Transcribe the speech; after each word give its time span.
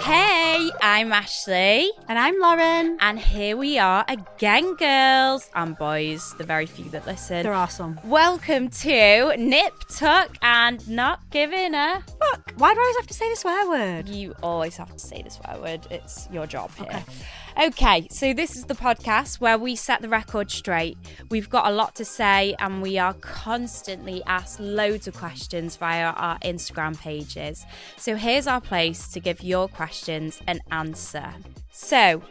Hey, 0.00 0.70
I'm 0.82 1.12
Ashley. 1.12 1.90
And 2.08 2.18
I'm 2.18 2.38
Lauren. 2.40 2.96
And 3.00 3.18
here 3.18 3.56
we 3.56 3.78
are 3.78 4.04
again, 4.08 4.74
girls 4.76 5.48
and 5.54 5.76
boys, 5.76 6.34
the 6.36 6.44
very 6.44 6.66
few 6.66 6.90
that 6.90 7.06
listen. 7.06 7.42
They're 7.42 7.52
awesome. 7.52 7.98
Welcome 8.04 8.68
to 8.68 9.36
Nip 9.36 9.72
Tuck 9.88 10.36
and 10.42 10.86
Not 10.88 11.20
Giving 11.30 11.74
a 11.74 12.02
Fuck. 12.18 12.52
Why 12.56 12.74
do 12.74 12.80
I 12.80 12.82
always 12.82 12.96
have 12.96 13.06
to 13.06 13.14
say 13.14 13.30
the 13.30 13.36
swear 13.36 13.68
word? 13.68 14.08
You 14.08 14.34
always 14.42 14.76
have 14.76 14.92
to 14.92 14.98
say 14.98 15.22
the 15.22 15.30
swear 15.30 15.58
word. 15.60 15.86
It's 15.90 16.28
your 16.30 16.46
job 16.46 16.70
here. 16.76 16.86
Okay. 16.86 17.02
Okay, 17.56 18.08
so 18.10 18.34
this 18.34 18.56
is 18.56 18.64
the 18.64 18.74
podcast 18.74 19.38
where 19.38 19.56
we 19.56 19.76
set 19.76 20.02
the 20.02 20.08
record 20.08 20.50
straight. 20.50 20.98
We've 21.30 21.48
got 21.48 21.68
a 21.68 21.70
lot 21.70 21.94
to 21.94 22.04
say 22.04 22.56
and 22.58 22.82
we 22.82 22.98
are 22.98 23.14
constantly 23.14 24.24
asked 24.26 24.58
loads 24.58 25.06
of 25.06 25.14
questions 25.14 25.76
via 25.76 26.06
our 26.06 26.36
Instagram 26.40 26.98
pages. 26.98 27.64
So 27.96 28.16
here's 28.16 28.48
our 28.48 28.60
place 28.60 29.06
to 29.12 29.20
give 29.20 29.40
your 29.44 29.68
questions 29.68 30.42
an 30.48 30.62
answer. 30.72 31.32
So, 31.70 32.22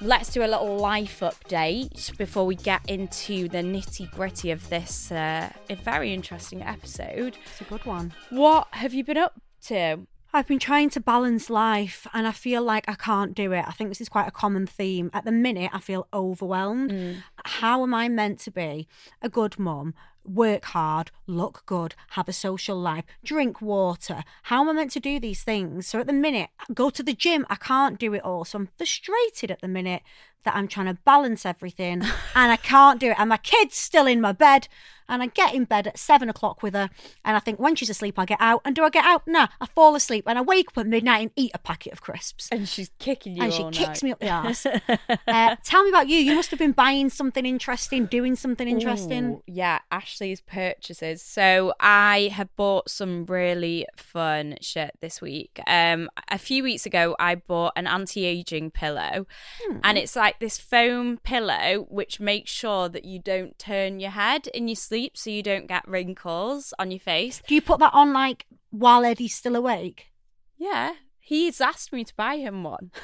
let's 0.00 0.32
do 0.32 0.42
a 0.42 0.48
little 0.48 0.78
life 0.78 1.20
update 1.20 2.16
before 2.16 2.46
we 2.46 2.56
get 2.56 2.80
into 2.88 3.48
the 3.48 3.58
nitty 3.58 4.10
gritty 4.12 4.50
of 4.52 4.66
this 4.70 5.12
uh, 5.12 5.50
very 5.84 6.14
interesting 6.14 6.62
episode. 6.62 7.36
It's 7.44 7.60
a 7.60 7.64
good 7.64 7.84
one. 7.84 8.14
What 8.30 8.68
have 8.70 8.94
you 8.94 9.04
been 9.04 9.18
up 9.18 9.38
to? 9.66 10.06
I've 10.34 10.46
been 10.46 10.58
trying 10.58 10.88
to 10.90 11.00
balance 11.00 11.50
life 11.50 12.06
and 12.14 12.26
I 12.26 12.32
feel 12.32 12.62
like 12.62 12.88
I 12.88 12.94
can't 12.94 13.34
do 13.34 13.52
it. 13.52 13.64
I 13.68 13.72
think 13.72 13.90
this 13.90 14.00
is 14.00 14.08
quite 14.08 14.26
a 14.26 14.32
common 14.32 14.66
theme. 14.66 15.10
At 15.12 15.26
the 15.26 15.32
minute, 15.32 15.70
I 15.74 15.78
feel 15.78 16.08
overwhelmed. 16.12 16.90
Mm. 16.90 17.16
How 17.44 17.82
am 17.82 17.92
I 17.92 18.08
meant 18.08 18.38
to 18.40 18.50
be 18.50 18.88
a 19.20 19.28
good 19.28 19.58
mum, 19.58 19.92
work 20.24 20.64
hard, 20.66 21.10
look 21.26 21.64
good, 21.66 21.94
have 22.10 22.28
a 22.28 22.32
social 22.32 22.78
life, 22.78 23.04
drink 23.22 23.60
water? 23.60 24.24
How 24.44 24.62
am 24.62 24.70
I 24.70 24.72
meant 24.72 24.92
to 24.92 25.00
do 25.00 25.20
these 25.20 25.42
things? 25.42 25.86
So 25.86 26.00
at 26.00 26.06
the 26.06 26.14
minute, 26.14 26.48
go 26.72 26.88
to 26.88 27.02
the 27.02 27.12
gym, 27.12 27.44
I 27.50 27.56
can't 27.56 27.98
do 27.98 28.14
it 28.14 28.24
all. 28.24 28.46
So 28.46 28.60
I'm 28.60 28.68
frustrated 28.78 29.50
at 29.50 29.60
the 29.60 29.68
minute 29.68 30.00
that 30.44 30.54
I'm 30.54 30.68
trying 30.68 30.86
to 30.86 30.98
balance 31.04 31.46
everything 31.46 32.02
and 32.34 32.52
I 32.52 32.56
can't 32.56 33.00
do 33.00 33.10
it. 33.10 33.16
And 33.18 33.28
my 33.28 33.36
kid's 33.36 33.76
still 33.76 34.06
in 34.06 34.20
my 34.20 34.32
bed 34.32 34.68
and 35.08 35.22
I 35.22 35.26
get 35.26 35.54
in 35.54 35.64
bed 35.64 35.86
at 35.86 35.98
seven 35.98 36.28
o'clock 36.28 36.62
with 36.62 36.74
her. 36.74 36.88
And 37.24 37.36
I 37.36 37.40
think 37.40 37.58
when 37.58 37.74
she's 37.74 37.90
asleep, 37.90 38.18
I 38.18 38.24
get 38.24 38.38
out. 38.40 38.62
And 38.64 38.74
do 38.74 38.82
I 38.82 38.90
get 38.90 39.04
out? 39.04 39.22
Nah, 39.26 39.48
I 39.60 39.66
fall 39.66 39.94
asleep 39.94 40.24
and 40.26 40.38
I 40.38 40.42
wake 40.42 40.68
up 40.68 40.78
at 40.78 40.86
midnight 40.86 41.22
and 41.22 41.30
eat 41.36 41.50
a 41.54 41.58
packet 41.58 41.92
of 41.92 42.00
crisps. 42.00 42.48
And 42.50 42.68
she's 42.68 42.90
kicking 42.98 43.36
you. 43.36 43.42
And 43.42 43.52
she 43.52 43.62
night. 43.64 43.74
kicks 43.74 44.02
me 44.02 44.12
up 44.12 44.20
the 44.20 44.28
ass. 44.28 44.64
uh, 44.66 45.56
tell 45.64 45.82
me 45.84 45.90
about 45.90 46.08
you. 46.08 46.16
You 46.16 46.34
must 46.34 46.50
have 46.50 46.58
been 46.58 46.72
buying 46.72 47.10
something 47.10 47.44
interesting, 47.44 48.06
doing 48.06 48.36
something 48.36 48.66
interesting. 48.66 49.24
Ooh, 49.24 49.42
yeah, 49.46 49.80
Ashley's 49.90 50.40
purchases. 50.40 51.22
So 51.22 51.74
I 51.78 52.30
have 52.32 52.54
bought 52.56 52.88
some 52.88 53.26
really 53.26 53.86
fun 53.96 54.56
shit 54.62 54.92
this 55.00 55.20
week. 55.20 55.60
Um, 55.66 56.08
a 56.28 56.38
few 56.38 56.62
weeks 56.62 56.86
ago, 56.86 57.16
I 57.18 57.34
bought 57.34 57.72
an 57.76 57.86
anti-aging 57.86 58.70
pillow, 58.70 59.26
hmm. 59.62 59.78
and 59.84 59.98
it's 59.98 60.16
like 60.16 60.31
this 60.40 60.58
foam 60.58 61.18
pillow 61.18 61.86
which 61.90 62.18
makes 62.18 62.50
sure 62.50 62.88
that 62.88 63.04
you 63.04 63.18
don't 63.18 63.58
turn 63.58 64.00
your 64.00 64.10
head 64.10 64.46
in 64.48 64.68
your 64.68 64.76
sleep 64.76 65.02
sleep 65.02 65.16
so 65.16 65.30
you 65.30 65.42
don't 65.42 65.66
get 65.66 65.86
wrinkles 65.88 66.74
on 66.78 66.90
your 66.90 67.00
face. 67.00 67.42
Do 67.46 67.54
you 67.54 67.62
put 67.62 67.80
that 67.80 67.94
on 67.94 68.12
like 68.12 68.46
while 68.70 69.04
Eddie's 69.04 69.34
still 69.34 69.56
awake? 69.56 70.12
Yeah, 70.56 70.94
he's 71.18 71.60
asked 71.60 71.92
me 71.92 72.04
to 72.04 72.14
buy 72.14 72.36
him 72.36 72.62
one. 72.62 72.90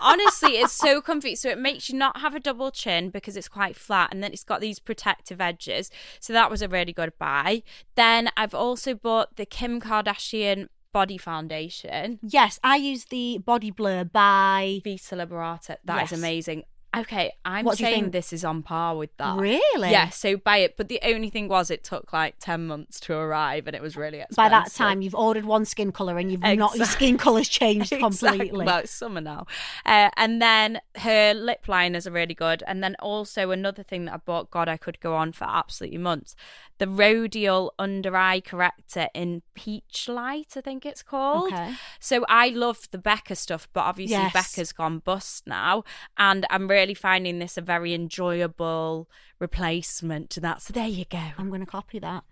Honestly, 0.00 0.52
it's 0.52 0.72
so 0.72 1.00
comfy. 1.00 1.34
So 1.34 1.48
it 1.48 1.58
makes 1.58 1.88
you 1.88 1.98
not 1.98 2.20
have 2.20 2.34
a 2.34 2.40
double 2.40 2.70
chin 2.70 3.10
because 3.10 3.36
it's 3.36 3.48
quite 3.48 3.76
flat 3.76 4.12
and 4.12 4.22
then 4.22 4.32
it's 4.32 4.44
got 4.44 4.60
these 4.60 4.78
protective 4.78 5.40
edges. 5.40 5.90
So 6.20 6.32
that 6.32 6.50
was 6.50 6.60
a 6.60 6.68
really 6.68 6.92
good 6.92 7.12
buy. 7.18 7.62
Then 7.94 8.30
I've 8.36 8.54
also 8.54 8.94
bought 8.94 9.36
the 9.36 9.46
Kim 9.46 9.80
Kardashian 9.80 10.68
body 10.96 11.18
foundation. 11.18 12.18
Yes, 12.22 12.58
I 12.64 12.76
use 12.76 13.04
the 13.06 13.36
Body 13.44 13.70
Blur 13.70 14.04
by 14.04 14.80
Vita 14.82 15.14
Liberata. 15.14 15.76
That 15.84 16.00
yes. 16.00 16.12
is 16.12 16.18
amazing. 16.18 16.64
Okay, 16.96 17.32
I'm 17.44 17.64
what 17.64 17.78
saying 17.78 18.10
this 18.10 18.32
is 18.32 18.44
on 18.44 18.62
par 18.62 18.96
with 18.96 19.16
that. 19.18 19.38
Really? 19.38 19.90
Yeah, 19.90 20.08
so 20.08 20.36
buy 20.36 20.58
it. 20.58 20.76
But 20.76 20.88
the 20.88 21.00
only 21.02 21.30
thing 21.30 21.48
was 21.48 21.70
it 21.70 21.84
took 21.84 22.12
like 22.12 22.36
10 22.40 22.66
months 22.66 22.98
to 23.00 23.14
arrive 23.14 23.66
and 23.66 23.76
it 23.76 23.82
was 23.82 23.96
really 23.96 24.18
expensive. 24.18 24.36
By 24.36 24.48
that 24.48 24.72
time, 24.72 25.02
you've 25.02 25.14
ordered 25.14 25.44
one 25.44 25.64
skin 25.64 25.92
colour 25.92 26.16
and 26.18 26.30
you've 26.30 26.40
exactly. 26.40 26.56
not, 26.56 26.76
your 26.76 26.86
skin 26.86 27.18
colour's 27.18 27.48
changed 27.48 27.90
completely. 27.98 28.46
Exactly. 28.46 28.64
Well, 28.66 28.78
it's 28.78 28.92
summer 28.92 29.20
now. 29.20 29.46
Uh, 29.84 30.10
and 30.16 30.40
then 30.40 30.80
her 30.96 31.34
lip 31.34 31.68
liners 31.68 32.06
are 32.06 32.12
really 32.12 32.34
good. 32.34 32.62
And 32.66 32.82
then 32.82 32.96
also 33.00 33.50
another 33.50 33.82
thing 33.82 34.06
that 34.06 34.14
I 34.14 34.18
bought, 34.18 34.50
God, 34.50 34.68
I 34.68 34.76
could 34.76 35.00
go 35.00 35.14
on 35.14 35.32
for 35.32 35.44
absolutely 35.44 35.98
months 35.98 36.34
the 36.78 36.86
Rodial 36.86 37.70
under 37.78 38.16
eye 38.16 38.40
corrector 38.40 39.08
in 39.14 39.42
peach 39.54 40.08
light, 40.08 40.54
I 40.56 40.60
think 40.60 40.84
it's 40.84 41.02
called. 41.02 41.52
Okay. 41.52 41.74
So 42.00 42.24
I 42.28 42.50
love 42.50 42.88
the 42.90 42.98
Becca 42.98 43.36
stuff, 43.36 43.68
but 43.72 43.80
obviously 43.80 44.16
yes. 44.16 44.32
Becca's 44.32 44.72
gone 44.72 44.98
bust 44.98 45.46
now, 45.46 45.84
and 46.18 46.46
I'm 46.50 46.68
really 46.68 46.85
finding 46.94 47.38
this 47.38 47.56
a 47.56 47.60
very 47.60 47.94
enjoyable 47.94 49.08
replacement 49.38 50.30
to 50.30 50.40
that. 50.40 50.62
So 50.62 50.72
there 50.72 50.88
you 50.88 51.04
go. 51.04 51.22
I'm 51.38 51.48
going 51.48 51.60
to 51.60 51.66
copy 51.66 51.98
that. 51.98 52.24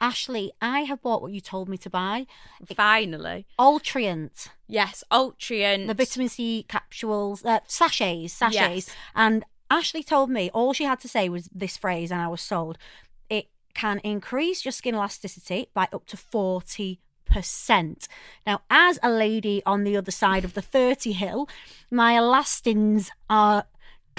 Ashley, 0.00 0.52
I 0.62 0.80
have 0.80 1.02
bought 1.02 1.22
what 1.22 1.32
you 1.32 1.40
told 1.40 1.68
me 1.68 1.76
to 1.78 1.90
buy. 1.90 2.26
Finally. 2.74 3.46
Altrient. 3.58 4.48
Yes, 4.68 5.02
Altrient. 5.10 5.88
The 5.88 5.94
vitamin 5.94 6.28
C 6.28 6.64
capsules, 6.68 7.44
uh, 7.44 7.60
sachets, 7.66 8.32
sachets. 8.32 8.88
Yes. 8.88 8.96
And 9.14 9.44
Ashley 9.70 10.02
told 10.02 10.30
me 10.30 10.50
all 10.54 10.72
she 10.72 10.84
had 10.84 11.00
to 11.00 11.08
say 11.08 11.28
was 11.28 11.48
this 11.52 11.76
phrase, 11.76 12.12
and 12.12 12.20
I 12.20 12.28
was 12.28 12.40
sold 12.40 12.78
It 13.28 13.48
can 13.74 14.00
increase 14.04 14.64
your 14.64 14.72
skin 14.72 14.94
elasticity 14.94 15.68
by 15.74 15.88
up 15.92 16.06
to 16.06 16.16
40 16.16 17.00
percent. 17.28 18.08
Now, 18.46 18.62
as 18.70 18.98
a 19.02 19.10
lady 19.10 19.62
on 19.66 19.84
the 19.84 19.96
other 19.96 20.10
side 20.10 20.44
of 20.44 20.54
the 20.54 20.62
30 20.62 21.12
hill, 21.12 21.48
my 21.90 22.14
elastins 22.14 23.10
are 23.28 23.66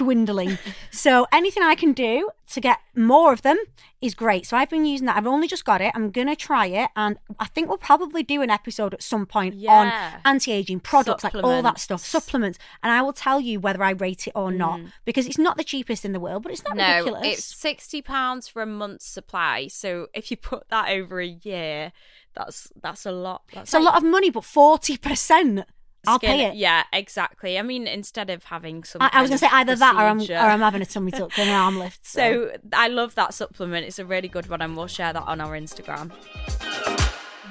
dwindling. 0.00 0.56
so 0.90 1.26
anything 1.30 1.62
I 1.62 1.74
can 1.74 1.92
do 1.92 2.30
to 2.52 2.60
get 2.60 2.78
more 2.96 3.34
of 3.34 3.42
them 3.42 3.58
is 4.00 4.14
great. 4.14 4.46
So 4.46 4.56
I've 4.56 4.70
been 4.70 4.86
using 4.86 5.06
that. 5.06 5.16
I've 5.18 5.26
only 5.26 5.46
just 5.46 5.66
got 5.66 5.82
it. 5.82 5.92
I'm 5.94 6.10
gonna 6.10 6.34
try 6.34 6.66
it, 6.66 6.88
and 6.96 7.18
I 7.38 7.44
think 7.44 7.68
we'll 7.68 7.76
probably 7.76 8.22
do 8.22 8.40
an 8.40 8.48
episode 8.48 8.94
at 8.94 9.02
some 9.02 9.26
point 9.26 9.56
yeah. 9.56 9.72
on 9.78 10.20
anti-aging 10.24 10.80
products, 10.80 11.22
like 11.22 11.34
all 11.34 11.60
that 11.60 11.78
stuff, 11.78 12.02
supplements, 12.02 12.58
and 12.82 12.90
I 12.90 13.02
will 13.02 13.12
tell 13.12 13.40
you 13.42 13.60
whether 13.60 13.82
I 13.82 13.90
rate 13.90 14.26
it 14.26 14.32
or 14.34 14.50
mm. 14.50 14.56
not 14.56 14.80
because 15.04 15.26
it's 15.26 15.38
not 15.38 15.58
the 15.58 15.64
cheapest 15.64 16.06
in 16.06 16.12
the 16.12 16.20
world, 16.20 16.42
but 16.42 16.52
it's 16.52 16.64
not 16.64 16.76
no, 16.76 16.86
ridiculous. 16.86 17.26
It's 17.26 17.44
sixty 17.44 18.00
pounds 18.00 18.48
for 18.48 18.62
a 18.62 18.66
month's 18.66 19.06
supply. 19.06 19.68
So 19.68 20.06
if 20.14 20.30
you 20.30 20.38
put 20.38 20.68
that 20.70 20.88
over 20.88 21.20
a 21.20 21.26
year, 21.26 21.92
that's 22.34 22.72
that's 22.80 23.04
a 23.04 23.12
lot. 23.12 23.42
That's 23.52 23.68
it's 23.68 23.74
like, 23.74 23.82
a 23.82 23.84
lot 23.84 23.96
of 23.98 24.04
money, 24.04 24.30
but 24.30 24.44
forty 24.44 24.96
percent. 24.96 25.66
I'll 26.06 26.18
pay 26.18 26.46
it. 26.46 26.54
Yeah, 26.54 26.84
exactly. 26.92 27.58
I 27.58 27.62
mean, 27.62 27.86
instead 27.86 28.30
of 28.30 28.44
having 28.44 28.84
some, 28.84 29.02
I, 29.02 29.10
I 29.12 29.20
was 29.20 29.30
going 29.30 29.38
to 29.38 29.46
say 29.46 29.50
either 29.52 29.76
that 29.76 29.94
or 29.94 30.00
I'm 30.00 30.20
or 30.20 30.50
I'm 30.50 30.60
having 30.60 30.82
a 30.82 30.86
tummy 30.86 31.10
tuck 31.10 31.38
and 31.38 31.48
an 31.48 31.54
arm 31.54 31.78
lift. 31.78 32.06
So. 32.06 32.50
so 32.50 32.58
I 32.72 32.88
love 32.88 33.14
that 33.16 33.34
supplement. 33.34 33.86
It's 33.86 33.98
a 33.98 34.06
really 34.06 34.28
good 34.28 34.48
one, 34.48 34.62
and 34.62 34.76
we'll 34.76 34.86
share 34.86 35.12
that 35.12 35.24
on 35.26 35.40
our 35.40 35.52
Instagram. 35.58 36.10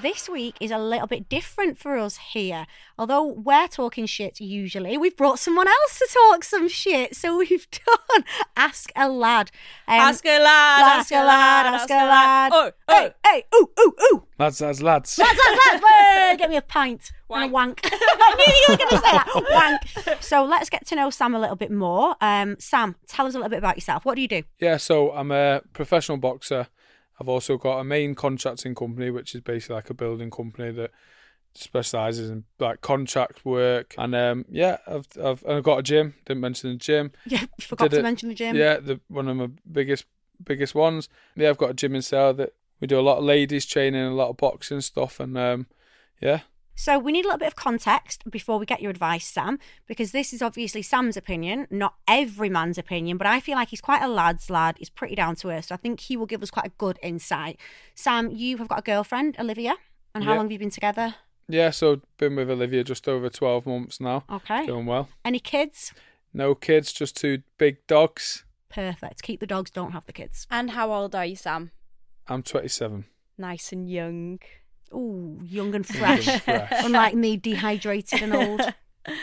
This 0.02 0.30
week 0.30 0.56
is 0.60 0.72
a 0.72 0.78
little 0.78 1.08
bit 1.08 1.30
different 1.30 1.78
for 1.78 1.98
us 1.98 2.18
here. 2.18 2.66
Although 2.98 3.24
we're 3.24 3.68
talking 3.68 4.06
shit 4.06 4.40
usually, 4.40 4.98
we've 4.98 5.16
brought 5.16 5.40
someone 5.40 5.68
else 5.68 6.00
to 6.00 6.08
talk 6.12 6.44
some 6.44 6.68
shit. 6.68 7.16
So 7.16 7.38
we've 7.38 7.68
done 8.16 8.24
Ask 8.56 8.92
a 8.96 9.10
Lad. 9.10 9.52
Um, 9.88 10.00
ask 10.00 10.26
a 10.26 10.40
lad, 10.40 11.00
ask 11.00 11.12
a 11.12 11.24
lad, 11.24 11.66
ask 11.66 11.90
a 11.90 11.94
lad. 11.94 12.52
Oh, 12.54 12.72
Hey, 12.90 13.14
hey, 13.26 13.46
ooh, 13.56 13.70
ooh, 13.80 13.94
ooh. 14.14 14.24
Lads, 14.38 14.62
lads, 14.62 14.82
lads. 14.82 15.18
Lads, 15.18 15.40
lads, 15.40 15.84
lads. 15.84 16.38
Get 16.40 16.50
me 16.50 16.56
a 16.58 16.62
pint 16.62 17.12
and 17.30 17.44
a 17.44 17.48
wank. 17.48 17.82
I 17.92 18.36
knew 18.36 18.54
you 18.56 18.66
were 18.70 18.78
going 18.78 18.90
to 18.90 18.98
say 18.98 19.12
that. 19.12 19.82
Wank. 20.06 20.24
So 20.24 20.44
let's 20.46 20.70
get 20.70 20.86
to 20.88 20.96
know 20.96 21.10
Sam 21.10 21.36
a 21.36 21.40
little 21.40 21.56
bit 21.56 21.72
more. 21.72 22.16
Um, 22.22 22.56
Sam, 22.60 22.96
tell 23.08 23.26
us 23.28 23.34
a 23.36 23.38
little 23.38 23.50
bit 23.50 23.60
about 23.60 23.76
yourself. 23.78 24.06
What 24.06 24.16
do 24.16 24.22
you 24.22 24.28
do? 24.28 24.44
Yeah, 24.60 24.78
so 24.78 25.12
I'm 25.12 25.32
a 25.32 25.62
professional 25.74 26.18
boxer. 26.18 26.68
I've 27.20 27.30
also 27.30 27.58
got 27.58 27.80
a 27.80 27.84
main 27.84 28.16
contracting 28.16 28.76
company, 28.76 29.10
which 29.10 29.36
is 29.36 29.42
basically 29.42 29.76
like 29.76 29.90
a 29.90 29.94
building 29.94 30.30
company 30.32 30.72
that 30.72 30.92
specializes 31.54 32.30
in 32.30 32.46
like 32.60 32.82
contract 32.82 33.46
work. 33.46 33.96
And 33.98 34.16
um, 34.16 34.46
yeah, 34.50 34.78
I've, 34.88 35.08
I've 35.22 35.44
and 35.44 35.54
I've 35.58 35.64
got 35.64 35.80
a 35.80 35.84
gym. 35.84 36.16
Didn't 36.26 36.42
mention 36.42 36.72
the 36.72 36.78
gym. 36.78 37.12
Yeah, 37.26 37.44
forgot 37.60 37.86
Did 37.86 37.96
to 37.96 38.00
it- 38.00 38.04
mention 38.04 38.30
the 38.30 38.36
gym. 38.36 38.56
Yeah, 38.56 38.78
the 38.78 39.00
one 39.08 39.28
of 39.28 39.38
my 39.38 39.50
biggest 39.70 40.06
biggest 40.44 40.74
ones. 40.76 41.10
Yeah, 41.36 41.50
I've 41.50 41.58
got 41.58 41.72
a 41.72 41.74
gym 41.74 41.96
in 41.96 42.02
Sale 42.02 42.34
that 42.36 42.54
we 42.80 42.88
do 42.88 43.00
a 43.00 43.02
lot 43.02 43.18
of 43.18 43.26
ladies 43.26 43.66
training, 43.66 44.02
a 44.06 44.14
lot 44.14 44.30
of 44.30 44.38
boxing 44.38 44.82
stuff, 44.82 45.20
and 45.20 45.38
um, 45.38 45.68
yeah, 46.22 46.42
So 46.80 46.98
we 46.98 47.12
need 47.12 47.26
a 47.26 47.28
little 47.28 47.40
bit 47.40 47.50
of 47.50 47.58
context 47.58 48.24
before 48.32 48.58
we 48.58 48.66
get 48.66 48.82
your 48.82 48.90
advice, 48.90 49.28
Sam, 49.28 49.60
because 49.86 50.14
this 50.14 50.32
is 50.32 50.42
obviously 50.42 50.82
Sam's 50.82 51.18
opinion, 51.18 51.68
not 51.70 51.96
every 52.08 52.48
man's 52.48 52.78
opinion, 52.78 53.18
but 53.18 53.28
I 53.28 53.42
feel 53.42 53.56
like 53.56 53.68
he's 53.68 53.82
quite 53.82 54.02
a 54.02 54.08
lad's 54.08 54.50
lad. 54.50 54.78
He's 54.80 54.90
pretty 54.90 55.14
down 55.14 55.36
to 55.36 55.50
earth, 55.50 55.66
so 55.66 55.76
I 55.76 55.78
think 55.78 56.00
he 56.00 56.16
will 56.16 56.26
give 56.26 56.42
us 56.42 56.50
quite 56.50 56.68
a 56.68 56.72
good 56.78 56.98
insight. 57.04 57.60
Sam, 57.96 58.32
you 58.32 58.56
have 58.60 58.70
got 58.70 58.80
a 58.80 58.82
girlfriend, 58.82 59.36
Olivia, 59.38 59.76
and 60.16 60.24
how 60.24 60.30
Yeah. 60.32 60.38
long 60.38 60.46
have 60.46 60.54
you 60.54 60.60
been 60.60 60.70
together? 60.70 61.16
yeah. 61.50 61.70
So 61.72 62.00
been 62.18 62.38
with 62.38 62.50
Olivia 62.50 62.86
just 62.86 63.10
over 63.10 63.28
twelve 63.30 63.66
months 63.66 64.00
now. 64.00 64.24
Okay. 64.32 64.66
Doing 64.66 64.86
well. 64.86 65.10
Any 65.26 65.40
kids? 65.42 65.94
No 66.34 66.56
kids, 66.56 66.94
just 66.94 67.18
two 67.18 67.44
big 67.58 67.86
dogs. 67.88 68.46
Perfect. 68.70 69.22
Keep 69.22 69.42
the 69.42 69.48
dogs, 69.48 69.70
don't 69.70 69.92
have 69.92 70.06
the 70.06 70.14
kids. 70.14 70.48
And 70.50 70.72
how 70.72 70.94
old 70.94 71.14
are 71.14 71.26
you, 71.26 71.36
Sam? 71.36 71.72
I'm 72.30 72.42
27. 72.42 73.04
Nice 73.38 73.74
and 73.74 73.90
young. 73.90 74.40
Ooh, 74.94 75.40
young 75.44 75.76
and 75.76 75.88
Young 75.90 76.10
and 76.10 76.24
fresh. 76.24 76.42
fresh. 76.42 76.72
Unlike 76.84 77.16
me, 77.16 77.38
dehydrated 77.38 78.22
and 78.22 78.34
old. 78.34 78.62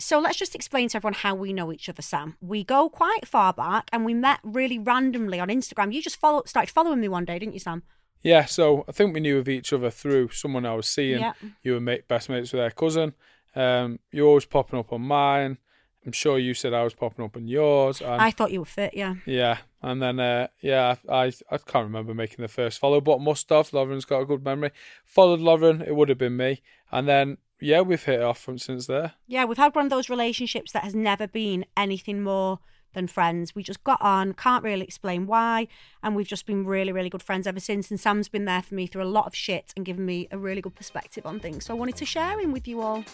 So 0.00 0.20
let's 0.20 0.38
just 0.38 0.54
explain 0.54 0.88
to 0.90 0.96
everyone 0.96 1.14
how 1.14 1.34
we 1.34 1.52
know 1.52 1.72
each 1.72 1.88
other, 1.88 2.02
Sam. 2.02 2.36
We 2.40 2.62
go 2.62 2.88
quite 2.88 3.26
far 3.26 3.52
back 3.52 3.88
and 3.92 4.04
we 4.04 4.14
met 4.14 4.38
really 4.44 4.78
randomly 4.78 5.40
on 5.40 5.48
Instagram. 5.48 5.92
You 5.92 6.00
just 6.00 6.20
follow 6.20 6.44
started 6.46 6.72
following 6.72 7.00
me 7.00 7.08
one 7.08 7.24
day, 7.24 7.36
didn't 7.36 7.54
you, 7.54 7.58
Sam? 7.58 7.82
Yeah, 8.22 8.44
so 8.44 8.84
I 8.88 8.92
think 8.92 9.12
we 9.12 9.20
knew 9.20 9.38
of 9.38 9.48
each 9.48 9.72
other 9.72 9.90
through 9.90 10.30
someone 10.30 10.64
I 10.64 10.74
was 10.74 10.86
seeing. 10.86 11.20
Yeah. 11.20 11.32
You 11.64 11.74
were 11.74 11.80
mate, 11.80 12.06
best 12.06 12.28
mates 12.28 12.52
with 12.52 12.60
their 12.60 12.70
cousin. 12.70 13.14
Um, 13.56 13.98
you're 14.12 14.26
always 14.28 14.44
popping 14.44 14.78
up 14.78 14.92
on 14.92 15.02
mine. 15.02 15.58
I'm 16.06 16.12
sure 16.12 16.38
you 16.38 16.54
said 16.54 16.72
I 16.72 16.84
was 16.84 16.94
popping 16.94 17.24
up 17.24 17.36
on 17.36 17.48
yours. 17.48 18.00
And 18.00 18.20
I 18.20 18.30
thought 18.30 18.52
you 18.52 18.60
were 18.60 18.66
fit, 18.66 18.94
yeah. 18.94 19.16
yeah, 19.26 19.58
and 19.82 20.00
then 20.00 20.20
uh, 20.20 20.48
yeah, 20.60 20.96
I 21.08 21.32
I 21.50 21.58
can't 21.58 21.86
remember 21.86 22.14
making 22.14 22.42
the 22.42 22.48
first 22.48 22.78
follow, 22.78 23.00
but 23.00 23.20
must 23.20 23.48
have. 23.50 23.72
Lauren's 23.72 24.04
got 24.04 24.20
a 24.20 24.26
good 24.26 24.44
memory. 24.44 24.70
Followed 25.04 25.40
Lauren, 25.40 25.82
it 25.82 25.94
would 25.94 26.08
have 26.08 26.18
been 26.18 26.36
me, 26.36 26.62
and 26.90 27.08
then 27.08 27.38
yeah, 27.60 27.80
we've 27.80 28.02
hit 28.02 28.20
it 28.20 28.22
off 28.22 28.40
from 28.40 28.58
since 28.58 28.86
there. 28.86 29.14
Yeah, 29.26 29.44
we've 29.44 29.58
had 29.58 29.74
one 29.74 29.86
of 29.86 29.90
those 29.90 30.08
relationships 30.08 30.72
that 30.72 30.84
has 30.84 30.94
never 30.94 31.26
been 31.26 31.64
anything 31.76 32.22
more 32.22 32.60
than 32.94 33.06
friends. 33.06 33.54
We 33.54 33.62
just 33.62 33.84
got 33.84 34.00
on, 34.00 34.32
can't 34.32 34.64
really 34.64 34.84
explain 34.84 35.26
why, 35.26 35.68
and 36.02 36.16
we've 36.16 36.26
just 36.26 36.46
been 36.46 36.64
really, 36.64 36.92
really 36.92 37.10
good 37.10 37.22
friends 37.22 37.46
ever 37.46 37.60
since. 37.60 37.90
And 37.90 38.00
Sam's 38.00 38.28
been 38.28 38.44
there 38.44 38.62
for 38.62 38.74
me 38.74 38.86
through 38.86 39.02
a 39.02 39.04
lot 39.04 39.26
of 39.26 39.34
shit 39.34 39.72
and 39.76 39.84
given 39.84 40.06
me 40.06 40.28
a 40.30 40.38
really 40.38 40.60
good 40.60 40.74
perspective 40.74 41.26
on 41.26 41.40
things. 41.40 41.66
So 41.66 41.74
I 41.74 41.76
wanted 41.76 41.96
to 41.96 42.06
share 42.06 42.38
him 42.40 42.52
with 42.52 42.66
you 42.66 42.80
all. 42.80 43.04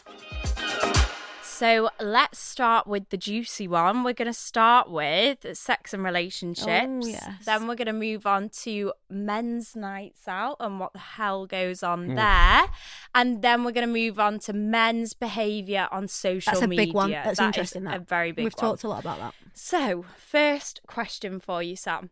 So 1.65 1.89
let's 1.99 2.39
start 2.39 2.87
with 2.87 3.09
the 3.09 3.17
juicy 3.17 3.67
one. 3.67 4.05
We're 4.05 4.13
going 4.13 4.27
to 4.27 4.35
start 4.35 4.91
with 4.91 5.57
sex 5.57 5.95
and 5.95 6.05
relationships. 6.05 6.69
Oh, 7.07 7.07
yes. 7.07 7.47
Then 7.47 7.67
we're 7.67 7.75
going 7.75 7.87
to 7.87 7.95
move 7.95 8.27
on 8.27 8.51
to 8.65 8.93
men's 9.09 9.75
nights 9.75 10.29
out 10.29 10.59
and 10.61 10.79
what 10.79 10.93
the 10.93 10.99
hell 10.99 11.47
goes 11.47 11.83
on 11.83 12.09
Mm. 12.09 12.17
there. 12.17 12.71
And 13.15 13.41
then 13.41 13.65
we're 13.65 13.73
going 13.73 13.87
to 13.89 13.93
move 13.93 14.21
on 14.21 14.41
to 14.41 14.53
men's 14.53 15.15
behavior 15.15 15.89
on 15.91 16.07
social 16.07 16.53
media. 16.53 16.53
That's 16.53 16.63
a 16.63 16.69
media. 16.69 16.85
big 16.87 16.95
one. 16.95 17.11
That's 17.13 17.39
That 17.39 17.47
interesting. 17.47 17.85
That 17.85 17.97
A 17.97 18.01
very 18.01 18.33
big 18.33 18.45
We've 18.45 18.53
one. 18.59 18.71
talked 18.73 18.85
a 18.85 18.89
lot 18.89 19.01
about 19.01 19.19
that. 19.21 19.35
So, 19.55 20.05
first 20.19 20.83
question 20.87 21.41
for 21.41 21.63
you, 21.63 21.77
Sam. 21.77 22.11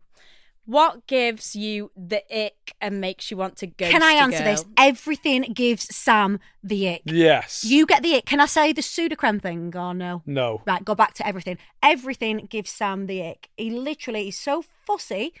What 0.65 1.07
gives 1.07 1.55
you 1.55 1.91
the 1.95 2.23
ick 2.33 2.73
and 2.79 3.01
makes 3.01 3.29
you 3.29 3.35
want 3.35 3.57
to 3.57 3.67
go? 3.67 3.89
Can 3.89 4.01
I 4.01 4.13
answer 4.13 4.43
this? 4.43 4.63
Everything 4.77 5.41
gives 5.53 5.93
Sam 5.93 6.39
the 6.63 6.89
ick. 6.89 7.01
Yes. 7.05 7.65
You 7.65 7.85
get 7.85 8.01
the 8.01 8.15
ick. 8.15 8.25
Can 8.25 8.39
I 8.39 8.45
say 8.45 8.71
the 8.71 8.81
pseudocreme 8.81 9.41
thing 9.41 9.75
or 9.75 9.93
no? 9.93 10.21
No. 10.25 10.61
Right, 10.65 10.83
go 10.85 10.95
back 10.95 11.15
to 11.15 11.27
everything. 11.27 11.57
Everything 11.81 12.47
gives 12.49 12.71
Sam 12.71 13.07
the 13.07 13.25
ick. 13.25 13.49
He 13.57 13.71
literally 13.71 14.29
is 14.29 14.37
so 14.37 14.63
fussy. 14.85 15.33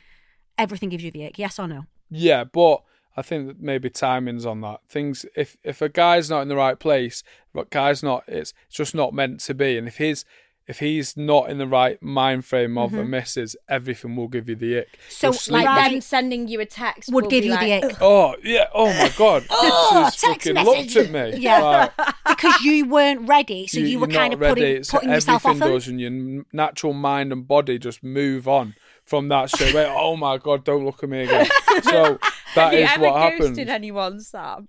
Everything 0.57 0.89
gives 0.89 1.03
you 1.03 1.11
the 1.11 1.25
ick. 1.25 1.39
Yes 1.39 1.57
or 1.57 1.67
no? 1.67 1.85
Yeah, 2.09 2.43
but 2.43 2.83
I 3.15 3.21
think 3.21 3.47
that 3.47 3.61
maybe 3.61 3.89
timing's 3.89 4.45
on 4.45 4.61
that. 4.61 4.81
Things 4.89 5.25
if 5.35 5.55
if 5.63 5.81
a 5.81 5.89
guy's 5.89 6.29
not 6.29 6.41
in 6.41 6.47
the 6.47 6.55
right 6.55 6.79
place, 6.79 7.23
but 7.53 7.69
guy's 7.69 8.03
not 8.03 8.23
it's 8.27 8.53
it's 8.67 8.75
just 8.75 8.93
not 8.93 9.13
meant 9.13 9.39
to 9.41 9.53
be. 9.53 9.77
And 9.77 9.87
if 9.87 9.97
he's 9.97 10.25
if 10.67 10.79
he's 10.79 11.17
not 11.17 11.49
in 11.49 11.57
the 11.57 11.67
right 11.67 12.01
mind 12.01 12.45
frame 12.45 12.77
of 12.77 12.93
a 12.93 13.03
missus, 13.03 13.55
everything 13.67 14.15
will 14.15 14.29
give 14.29 14.47
you 14.47 14.55
the 14.55 14.79
ick. 14.79 14.87
Mm-hmm. 14.87 15.09
So, 15.09 15.27
You'll 15.51 15.59
Like 15.59 15.65
Right. 15.67 15.91
them 15.91 16.01
sending 16.01 16.47
you 16.47 16.61
a 16.61 16.65
text 16.65 17.11
Would 17.11 17.29
give 17.29 17.43
you 17.43 17.51
like, 17.51 17.81
the 17.81 17.87
ick. 17.87 17.97
Oh 18.01 18.35
yeah! 18.43 18.67
Oh 18.73 18.87
my 18.93 19.11
god! 19.17 19.45
Oh, 19.49 20.09
She's 20.11 20.21
text 20.21 20.45
fucking 20.47 20.53
message. 20.53 20.95
looked 20.95 21.07
at 21.09 21.33
me. 21.33 21.39
Yeah. 21.39 21.61
Like, 21.97 22.15
because 22.27 22.61
you 22.61 22.85
weren't 22.85 23.27
ready, 23.27 23.67
so 23.67 23.79
you, 23.79 23.99
were 23.99 24.07
you're 24.07 24.17
kind 24.19 24.33
of 24.33 24.39
ready. 24.39 24.61
putting, 24.61 24.75
It's 24.77 24.91
putting 24.91 25.09
yourself 25.09 25.45
off 25.45 25.55
everything 25.57 25.73
does, 25.73 25.87
and 25.89 25.99
your 26.01 26.45
natural 26.53 26.93
mind 26.93 27.31
and 27.33 27.47
body 27.47 27.77
just 27.77 28.01
move 28.03 28.47
on 28.47 28.75
from 29.03 29.27
that 29.27 29.49
straight 29.49 29.73
away. 29.73 29.85
oh 29.89 30.15
my 30.15 30.37
god! 30.37 30.63
Don't 30.63 30.85
look 30.85 31.03
at 31.03 31.09
me 31.09 31.23
again. 31.23 31.47
So 31.83 32.19
that 32.55 32.71
Have 32.71 32.73
you 32.73 32.79
ever 32.85 33.01
what 33.03 33.31
ghosted 33.39 33.57
happens. 33.57 33.69
anyone, 33.69 34.19
Sam? 34.21 34.67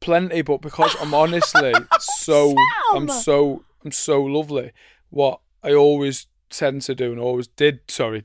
plenty, 0.00 0.42
but 0.42 0.60
because 0.60 0.94
I'm 1.00 1.14
honestly 1.14 1.72
so 2.00 2.54
I'm 2.92 3.08
so 3.08 3.64
I'm 3.84 3.92
so 3.92 4.22
lovely. 4.22 4.72
What 5.12 5.40
I 5.62 5.72
always 5.74 6.26
tend 6.50 6.82
to 6.82 6.94
do 6.94 7.12
and 7.12 7.20
always 7.20 7.46
did 7.46 7.80
sorry 7.88 8.24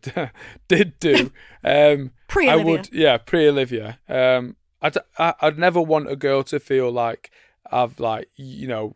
did 0.68 1.00
do 1.00 1.31
um 1.63 2.12
Pre 2.28 2.50
I 2.50 2.56
would 2.57 2.89
yeah 2.92 3.18
pre 3.18 3.48
Olivia. 3.48 4.00
Um 4.10 4.56
I'd 4.81 4.98
I, 5.18 5.34
I'd 5.42 5.57
never 5.60 5.81
want 5.81 6.10
a 6.12 6.16
girl 6.16 6.44
to 6.44 6.60
feel 6.60 6.92
like 6.92 7.31
I've 7.72 8.00
like 8.00 8.30
you 8.36 8.68
know 8.68 8.95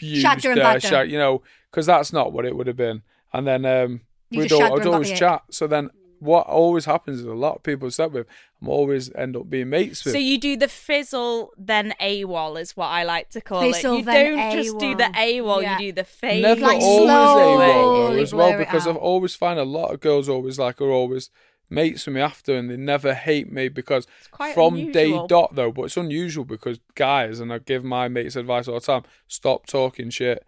used 0.00 0.22
her 0.44 0.50
and 0.50 0.58
her, 0.60 0.64
bagged 0.64 0.82
her. 0.84 0.88
shag- 0.88 1.10
you 1.10 1.18
know 1.18 1.42
because 1.70 1.86
that's 1.86 2.12
not 2.12 2.32
what 2.32 2.44
it 2.44 2.56
would 2.56 2.66
have 2.66 2.76
been. 2.76 3.02
And 3.32 3.46
then 3.46 3.64
um 3.64 4.00
You 4.30 4.40
we'd 4.40 4.48
just 4.48 4.60
shagged 4.60 4.72
her 4.78 4.82
al- 4.82 4.88
I'd 4.88 4.94
always 4.94 5.10
chat. 5.18 5.42
So 5.50 5.66
then 5.66 5.90
what 6.18 6.46
always 6.46 6.84
happens 6.86 7.20
is 7.20 7.26
a 7.26 7.34
lot 7.34 7.56
of 7.56 7.62
people 7.62 7.86
I've 7.86 7.94
slept 7.94 8.12
with 8.14 8.26
I'm 8.62 8.68
always 8.68 9.12
end 9.14 9.36
up 9.36 9.50
being 9.50 9.68
mates 9.68 10.04
with 10.04 10.12
So 10.14 10.18
you 10.18 10.38
do 10.38 10.56
the 10.56 10.68
fizzle, 10.68 11.52
then 11.58 11.92
AWOL 12.00 12.58
is 12.60 12.76
what 12.76 12.86
I 12.86 13.04
like 13.04 13.28
to 13.30 13.40
call 13.40 13.60
Fizzle, 13.60 13.96
it. 13.96 13.98
You 13.98 14.04
don't 14.04 14.52
just 14.52 14.78
do 14.78 14.94
the 14.94 15.04
AWOL. 15.04 15.42
AWOL, 15.42 15.62
Yeah. 15.62 15.78
you 15.78 15.86
do 15.88 15.92
the 15.92 16.04
fade. 16.04 16.42
Never 16.42 16.60
Like 16.62 16.80
always 16.80 17.10
slowly 17.10 17.64
AWOL 17.66 18.22
as 18.22 18.34
well 18.34 18.58
because 18.58 18.86
I've 18.86 18.96
always 18.96 19.34
find 19.34 19.58
a 19.58 19.64
lot 19.64 19.92
of 19.92 20.00
girls 20.00 20.28
always 20.28 20.58
like 20.58 20.80
are 20.80 20.90
always 20.90 21.30
mates 21.68 22.06
with 22.06 22.14
me 22.14 22.20
after 22.20 22.54
and 22.56 22.70
they 22.70 22.76
never 22.76 23.12
hate 23.12 23.52
me 23.52 23.68
because 23.68 24.06
quite 24.30 24.54
from 24.54 24.74
unusual. 24.74 24.92
day 24.92 25.26
dot 25.28 25.54
though, 25.54 25.72
but 25.72 25.82
it's 25.82 25.96
unusual 25.96 26.44
because 26.44 26.78
guys 26.94 27.40
and 27.40 27.52
I 27.52 27.58
give 27.58 27.84
my 27.84 28.08
mates 28.08 28.36
advice 28.36 28.68
all 28.68 28.74
the 28.74 28.80
time, 28.86 29.02
stop 29.26 29.66
talking 29.66 30.10
shit 30.10 30.44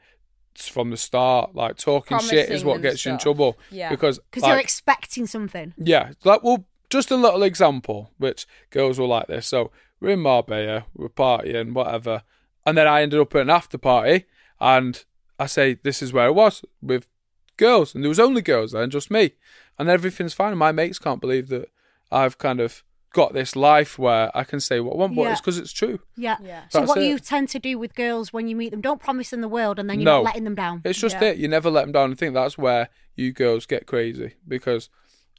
from 0.66 0.90
the 0.90 0.96
start. 0.96 1.54
Like 1.54 1.76
talking 1.76 2.18
shit 2.18 2.50
is 2.50 2.64
what 2.64 2.74
them 2.74 2.82
gets 2.82 3.04
you 3.04 3.12
in 3.12 3.18
trouble. 3.18 3.58
Yeah. 3.70 3.90
Because 3.90 4.18
Because 4.18 4.42
like, 4.42 4.50
you're 4.50 4.60
expecting 4.60 5.26
something. 5.26 5.74
yeah, 5.76 6.12
like 6.24 6.42
well, 6.42 6.64
just 6.90 7.10
a 7.10 7.16
little 7.16 7.42
example, 7.42 8.10
which 8.18 8.46
girls 8.70 8.98
will 8.98 9.08
like 9.08 9.26
this. 9.26 9.46
So 9.46 9.70
we're 10.00 10.10
in 10.10 10.20
Marbella, 10.20 10.86
we're 10.94 11.08
partying, 11.08 11.72
whatever, 11.72 12.22
and 12.64 12.76
then 12.78 12.86
I 12.86 13.02
ended 13.02 13.20
up 13.20 13.34
at 13.34 13.42
an 13.42 13.50
after 13.50 13.78
party, 13.78 14.24
and 14.60 15.04
I 15.38 15.46
say 15.46 15.74
this 15.82 16.02
is 16.02 16.12
where 16.12 16.26
I 16.26 16.30
was 16.30 16.64
with 16.80 17.06
girls, 17.56 17.94
and 17.94 18.02
there 18.02 18.08
was 18.08 18.20
only 18.20 18.40
girls 18.42 18.72
there, 18.72 18.82
and 18.82 18.92
just 18.92 19.10
me, 19.10 19.32
and 19.78 19.88
everything's 19.88 20.34
fine. 20.34 20.50
And 20.50 20.58
my 20.58 20.72
mates 20.72 20.98
can't 20.98 21.20
believe 21.20 21.48
that 21.48 21.68
I've 22.10 22.38
kind 22.38 22.60
of 22.60 22.82
got 23.14 23.32
this 23.32 23.56
life 23.56 23.98
where 23.98 24.30
I 24.36 24.44
can 24.44 24.60
say 24.60 24.80
what 24.80 24.94
I 24.94 24.96
want, 24.98 25.16
but 25.16 25.22
Yeah. 25.22 25.32
it's 25.32 25.40
because 25.40 25.58
it's 25.58 25.72
true. 25.72 25.98
Yeah. 26.16 26.36
Yeah. 26.42 26.64
So 26.68 26.80
That's 26.80 26.88
what 26.90 26.98
it. 26.98 27.06
you 27.06 27.18
tend 27.18 27.48
to 27.50 27.58
do 27.58 27.78
with 27.78 27.94
girls 27.94 28.32
when 28.32 28.48
you 28.48 28.54
meet 28.56 28.70
them, 28.70 28.80
don't 28.80 29.00
promise 29.00 29.30
them 29.30 29.40
the 29.40 29.48
world 29.48 29.78
and 29.78 29.88
then 29.88 29.98
you're 30.00 30.04
No. 30.04 30.16
not 30.18 30.24
letting 30.24 30.44
them 30.44 30.54
down. 30.54 30.82
It's 30.84 30.98
just 31.00 31.16
Yeah. 31.20 31.28
it. 31.30 31.38
You 31.38 31.48
never 31.48 31.70
let 31.70 31.82
them 31.82 31.92
down. 31.92 32.12
I 32.12 32.14
think 32.14 32.34
that's 32.34 32.58
where 32.58 32.88
you 33.16 33.32
girls 33.32 33.66
get 33.66 33.86
crazy 33.86 34.34
because 34.46 34.90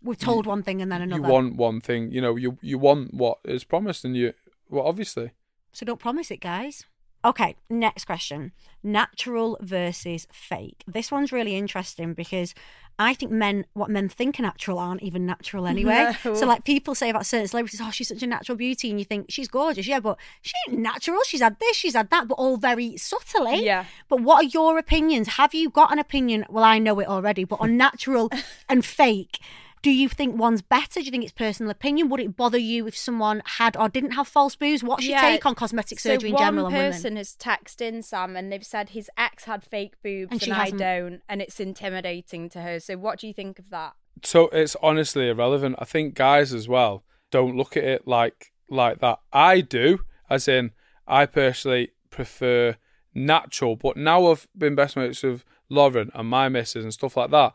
We've 0.01 0.17
told 0.17 0.45
one 0.45 0.63
thing 0.63 0.81
and 0.81 0.91
then 0.91 1.01
another. 1.01 1.21
you 1.21 1.27
want 1.27 1.55
one 1.57 1.79
thing. 1.81 2.11
You 2.11 2.21
know, 2.21 2.35
you 2.37 2.57
you 2.61 2.77
want 2.77 3.13
what 3.13 3.39
is 3.45 3.63
promised, 3.65 4.03
and 4.05 4.15
you 4.15 4.33
well, 4.69 4.85
obviously. 4.85 5.31
So 5.71 5.85
don't 5.85 5.99
promise 5.99 6.31
it, 6.31 6.37
guys. 6.41 6.85
Okay, 7.25 7.57
next 7.69 8.05
question. 8.05 8.53
Natural 8.81 9.57
versus 9.61 10.25
fake. 10.31 10.83
This 10.87 11.11
one's 11.11 11.33
really 11.33 11.55
interesting 11.57 12.13
because 12.13 12.53
I 12.99 13.13
think 13.13 13.31
men, 13.31 13.65
what 13.73 13.89
men 13.89 14.09
think 14.09 14.39
are 14.39 14.43
natural, 14.43 14.77
aren't 14.77 15.01
even 15.01 15.25
natural 15.25 15.65
anyway. 15.73 16.13
No. 16.25 16.35
So, 16.35 16.45
like, 16.45 16.65
people 16.65 16.93
say 16.93 17.09
about 17.09 17.25
certain 17.25 17.47
celebrities, 17.47 17.79
oh, 17.81 17.91
she's 17.91 18.09
such 18.09 18.21
a 18.21 18.27
natural 18.27 18.57
beauty. 18.57 18.89
And 18.89 18.99
you 18.99 19.05
think, 19.05 19.27
she's 19.29 19.47
gorgeous. 19.47 19.87
Yeah, 19.87 20.01
but 20.01 20.17
she 20.41 20.53
ain't 20.67 20.79
natural. 20.79 21.21
She's 21.25 21.41
had 21.41 21.57
this, 21.59 21.77
she's 21.77 21.95
had 21.95 22.09
that, 22.09 22.27
but 22.27 22.35
all 22.35 22.57
very 22.57 22.97
subtly. 22.97 23.63
Yeah. 23.63 23.85
But 24.09 24.21
what 24.21 24.43
are 24.43 24.47
your 24.47 24.77
opinions? 24.77 25.29
Have 25.29 25.53
you 25.53 25.69
got 25.69 25.91
an 25.91 25.99
opinion? 25.99 26.45
Well, 26.49 26.63
I 26.63 26.77
know 26.77 26.99
it 26.99 27.07
already, 27.07 27.45
but 27.45 27.61
on 27.61 27.77
natural 27.89 28.29
and 28.67 28.83
fake, 28.83 29.39
do 29.81 29.91
you 29.91 30.09
think 30.09 30.37
one's 30.37 30.61
better? 30.61 30.99
Do 30.99 31.05
you 31.05 31.11
think 31.11 31.23
it's 31.23 31.33
personal 31.33 31.69
opinion? 31.71 32.09
Would 32.09 32.19
it 32.19 32.35
bother 32.35 32.57
you 32.57 32.87
if 32.87 32.97
someone 32.97 33.41
had 33.45 33.77
or 33.77 33.89
didn't 33.89 34.11
have 34.11 34.27
false 34.27 34.55
boobs? 34.55 34.83
What's 34.83 35.05
your 35.05 35.17
Yeah, 35.17 35.21
take 35.21 35.45
on 35.45 35.55
cosmetic 35.55 35.99
So 35.99 36.09
surgery 36.09 36.29
in 36.29 36.35
one 36.35 36.43
general 36.43 36.65
on 36.67 36.73
women? 36.73 36.91
person 36.91 37.15
has 37.15 37.35
texted 37.35 37.81
in 37.81 38.01
Sam 38.03 38.35
and 38.35 38.51
they've 38.51 38.65
said 38.65 38.89
his 38.89 39.09
ex 39.17 39.45
had 39.45 39.63
fake 39.63 39.95
boobs 40.03 40.31
And 40.31 40.41
and, 40.41 40.41
she 40.41 40.51
I 40.51 40.69
don't, 40.71 41.21
and 41.29 41.41
it's 41.41 41.59
intimidating 41.59 42.49
to 42.49 42.61
her. 42.61 42.79
So 42.79 42.97
what 42.97 43.19
do 43.19 43.27
you 43.27 43.33
think 43.33 43.59
of 43.59 43.69
that? 43.69 43.93
So 44.23 44.47
it's 44.49 44.75
honestly 44.81 45.29
irrelevant. 45.29 45.75
I 45.79 45.85
think 45.85 46.13
guys 46.13 46.53
as 46.53 46.67
well 46.67 47.03
don't 47.31 47.55
look 47.55 47.77
at 47.77 47.83
it 47.83 48.07
like 48.07 48.51
like 48.69 48.99
that. 48.99 49.19
I 49.31 49.61
do, 49.61 49.99
as 50.29 50.47
in 50.47 50.71
I 51.07 51.25
personally 51.25 51.91
prefer 52.09 52.75
natural. 53.13 53.75
But 53.75 53.97
now 53.97 54.27
I've 54.27 54.47
been 54.57 54.75
best 54.75 54.95
mates 54.95 55.23
with 55.23 55.43
Lauren 55.69 56.11
and 56.13 56.27
my 56.27 56.49
missus 56.49 56.83
and 56.83 56.93
stuff 56.93 57.15
like 57.17 57.31
that. 57.31 57.53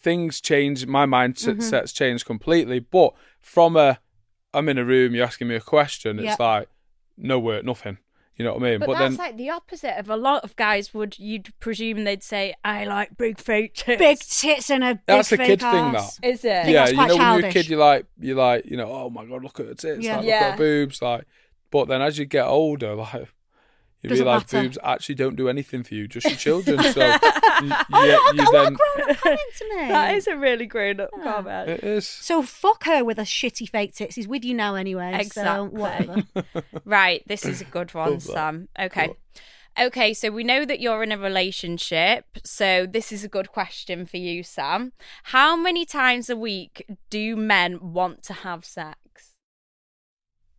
Things 0.00 0.40
change. 0.40 0.86
My 0.86 1.06
mindset 1.06 1.52
Mm-hmm. 1.54 1.60
sets 1.60 1.92
change 1.92 2.24
completely. 2.24 2.78
But 2.78 3.14
from 3.40 3.76
a, 3.76 3.98
I'm 4.54 4.68
in 4.68 4.78
a 4.78 4.84
room. 4.84 5.14
You're 5.14 5.26
asking 5.26 5.48
me 5.48 5.54
a 5.56 5.60
question. 5.60 6.18
It's 6.18 6.24
Yeah. 6.26 6.36
like 6.38 6.68
no 7.16 7.38
work, 7.38 7.64
nothing. 7.64 7.98
You 8.36 8.44
know 8.44 8.54
what 8.54 8.62
I 8.62 8.70
mean? 8.70 8.78
But, 8.86 8.96
that's 8.98 9.18
like 9.18 9.36
the 9.36 9.50
opposite 9.50 9.98
of 9.98 10.08
a 10.08 10.16
lot 10.16 10.44
of 10.44 10.54
guys 10.54 10.94
would. 10.94 11.18
You'd 11.18 11.48
presume 11.58 12.04
they'd 12.04 12.22
say, 12.22 12.54
"I 12.64 12.84
like 12.84 13.16
big 13.16 13.40
fake 13.40 13.74
tits." 13.74 13.98
Big 13.98 14.18
tits 14.20 14.70
and 14.70 14.84
a 14.84 14.94
big 14.94 15.00
That's 15.06 15.32
a 15.32 15.36
fake 15.36 15.46
kid 15.48 15.60
thing, 15.60 15.96
ass. 15.96 16.20
Is 16.22 16.44
it? 16.44 16.68
yeah, 16.68 16.86
you 16.88 16.94
quite 16.94 17.08
know 17.08 17.16
when 17.16 17.40
you're 17.40 17.48
a 17.48 17.52
kid, 17.52 17.68
you 17.68 17.76
like 17.78 18.06
you 18.20 18.36
like 18.36 18.64
you 18.66 18.76
know, 18.76 18.88
oh 18.92 19.10
my 19.10 19.24
god, 19.24 19.42
look 19.42 19.58
at 19.58 19.66
her 19.66 19.74
tits, 19.74 20.04
Yeah. 20.04 20.12
like, 20.18 20.20
look 20.24 20.28
Yeah. 20.28 20.34
at 20.36 20.50
her 20.52 20.56
boobs, 20.56 21.02
like. 21.02 21.24
But 21.72 21.88
then 21.88 22.00
as 22.00 22.16
you 22.16 22.26
get 22.26 22.46
older, 22.46 22.94
like 22.94 23.28
you 24.02 24.10
Doesn't 24.10 24.24
realise 24.26 24.52
matter. 24.52 24.62
boobs 24.66 24.78
actually 24.84 25.14
don't 25.16 25.34
do 25.36 25.48
anything 25.48 25.82
for 25.82 25.94
you, 25.94 26.06
just 26.06 26.26
your 26.26 26.36
children. 26.36 26.80
So 26.92 27.04
you, 27.62 27.72
you, 27.90 28.20
you 28.34 28.52
then 28.52 28.76
Comment 28.76 29.18
to 29.58 29.68
me. 29.76 29.88
That 29.88 30.14
is 30.14 30.26
a 30.28 30.36
really 30.36 30.66
grown-up 30.66 31.10
comment. 31.22 31.68
it 31.68 31.82
is. 31.84 32.06
So 32.06 32.42
fuck 32.42 32.84
her 32.84 33.04
with 33.04 33.16
her 33.18 33.24
shitty 33.24 33.68
fake 33.70 33.94
tits. 33.94 34.14
He's 34.14 34.28
with 34.28 34.44
you 34.44 34.54
now 34.54 34.76
anyway. 34.76 35.12
So 35.14 35.18
Exactly. 35.20 35.68
whatever. 35.80 36.22
Right, 36.84 37.22
this 37.26 37.44
is 37.44 37.60
a 37.60 37.64
good 37.64 37.92
one, 37.94 38.12
Love 38.12 38.24
that. 38.24 38.32
Sam. 38.32 38.68
Okay. 38.78 39.10
Okay, 39.80 40.12
so 40.14 40.30
we 40.30 40.42
know 40.42 40.64
that 40.64 40.80
you're 40.80 41.02
in 41.04 41.12
a 41.12 41.18
relationship. 41.18 42.24
So 42.44 42.84
this 42.86 43.12
is 43.12 43.22
a 43.24 43.28
good 43.28 43.50
question 43.52 44.06
for 44.06 44.16
you, 44.16 44.42
Sam. 44.42 44.92
How 45.24 45.54
many 45.56 45.84
times 45.84 46.28
a 46.30 46.36
week 46.36 46.84
do 47.10 47.36
men 47.36 47.92
want 47.92 48.22
to 48.24 48.32
have 48.32 48.64
sex? 48.64 48.96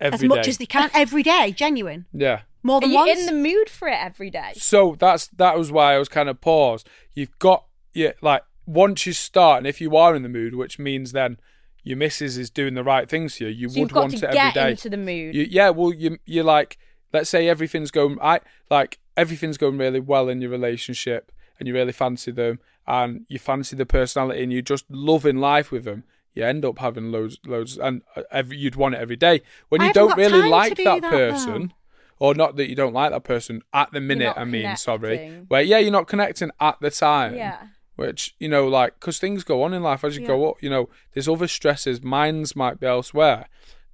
as 0.02 0.14
Every 0.14 0.30
much 0.30 0.44
day. 0.46 0.50
as 0.52 0.58
they 0.58 0.66
can 0.66 0.90
every 0.94 1.24
day. 1.24 1.52
Genuine. 1.52 2.06
yeah. 2.14 2.42
More 2.62 2.78
Are 2.78 2.82
than 2.82 2.92
you 2.92 2.96
once. 2.98 3.20
in 3.20 3.26
the 3.26 3.32
mood 3.34 3.70
for 3.70 3.88
it 3.88 3.98
every 4.00 4.30
day? 4.30 4.52
So 4.56 4.96
that's 5.00 5.28
that 5.28 5.58
was 5.58 5.72
why 5.72 5.94
I 5.94 5.98
was 5.98 6.10
kind 6.10 6.30
of 6.30 6.42
paused. 6.42 6.90
You've 7.14 7.38
got 7.40 7.66
yeah, 7.94 8.12
like 8.22 8.44
once 8.66 9.06
you 9.06 9.14
start, 9.14 9.60
and 9.60 9.68
if 9.68 9.80
you 9.82 9.96
are 9.96 10.16
in 10.16 10.24
the 10.24 10.30
mood, 10.30 10.56
which 10.56 10.78
means 10.78 11.12
then 11.12 11.38
your 11.84 11.98
missus 11.98 12.38
is 12.38 12.50
doing 12.50 12.74
the 12.74 12.84
right 12.84 13.10
things 13.10 13.38
for 13.38 13.46
you, 13.46 13.50
you 13.50 13.70
So 13.70 13.74
would 13.74 13.80
you've 13.80 13.94
got 13.94 14.00
want 14.02 14.12
to 14.18 14.18
it 14.18 14.24
every 14.26 14.36
get 14.36 14.54
day. 14.54 14.72
into 14.72 14.90
the 14.90 14.98
mood. 14.98 15.34
You, 15.36 15.48
yeah, 15.50 15.70
well, 15.70 15.94
you 15.94 16.20
you're 16.26 16.44
like, 16.44 16.78
let's 17.14 17.30
say 17.30 17.48
everything's 17.48 17.92
going, 17.92 18.18
I 18.22 18.42
like 18.70 19.00
everything's 19.16 19.58
going 19.58 19.78
really 19.78 20.00
well 20.00 20.30
in 20.30 20.42
your 20.42 20.52
relationship, 20.52 21.32
and 21.58 21.68
you 21.68 21.74
really 21.74 21.92
fancy 21.94 22.32
them, 22.32 22.60
and 22.86 23.26
you 23.30 23.40
fancy 23.40 23.76
the 23.76 23.86
personality, 23.86 24.44
and 24.44 24.52
you're 24.52 24.62
just 24.62 24.86
loving 24.90 25.38
life 25.38 25.72
with 25.72 25.86
them. 25.86 26.04
You 26.36 26.44
end 26.46 26.64
up 26.64 26.78
having 26.80 27.12
loads, 27.12 27.38
loads, 27.46 27.78
and 27.78 28.04
uh, 28.16 28.22
every, 28.32 28.58
you'd 28.58 28.76
want 28.76 28.96
it 28.96 29.02
every 29.02 29.16
day. 29.16 29.42
When 29.70 29.82
I 29.82 29.88
you 29.88 29.94
don't 29.94 30.16
really 30.16 30.48
like 30.48 30.76
do 30.76 30.84
that, 30.84 31.02
that, 31.02 31.10
person, 31.12 31.74
or 32.20 32.34
not 32.36 32.56
that 32.58 32.70
you 32.70 32.76
don't 32.76 32.94
like 32.94 33.12
that 33.12 33.24
person 33.24 33.62
at 33.74 33.92
the 33.92 34.02
minute. 34.02 34.34
I 34.38 34.44
mean, 34.46 34.76
sorry, 34.76 35.44
where 35.48 35.62
yeah, 35.62 35.78
you're 35.80 35.92
not 35.92 36.08
connecting 36.08 36.52
at 36.60 36.78
the 36.82 36.92
time 36.92 37.36
yeah. 37.36 37.68
which 37.96 38.36
you 38.40 38.48
know 38.50 38.68
like 38.68 38.94
because 39.00 39.20
things 39.20 39.44
go 39.44 39.64
on 39.64 39.74
in 39.74 39.82
life 39.84 40.04
as 40.04 40.18
you 40.18 40.26
go 40.26 40.50
up 40.50 40.62
you 40.64 40.70
know 40.70 40.90
there's 41.14 41.28
other 41.28 41.48
stresses 41.48 42.02
minds 42.02 42.56
might 42.56 42.80
be 42.80 42.88
elsewhere 42.88 43.46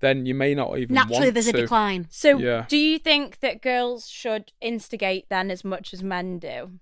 then 0.01 0.25
you 0.25 0.35
may 0.35 0.53
not 0.53 0.77
even 0.77 0.93
Naturally, 0.93 1.19
want 1.21 1.33
there's 1.33 1.47
a 1.47 1.53
decline. 1.53 2.07
So 2.09 2.37
Yeah. 2.37 2.65
do 2.67 2.77
you 2.77 2.99
think 2.99 3.39
that 3.39 3.61
girls 3.61 4.07
should 4.09 4.51
instigate 4.61 5.29
then 5.29 5.49
as 5.49 5.63
much 5.63 5.93
as 5.93 6.03
men 6.03 6.37
do? 6.39 6.79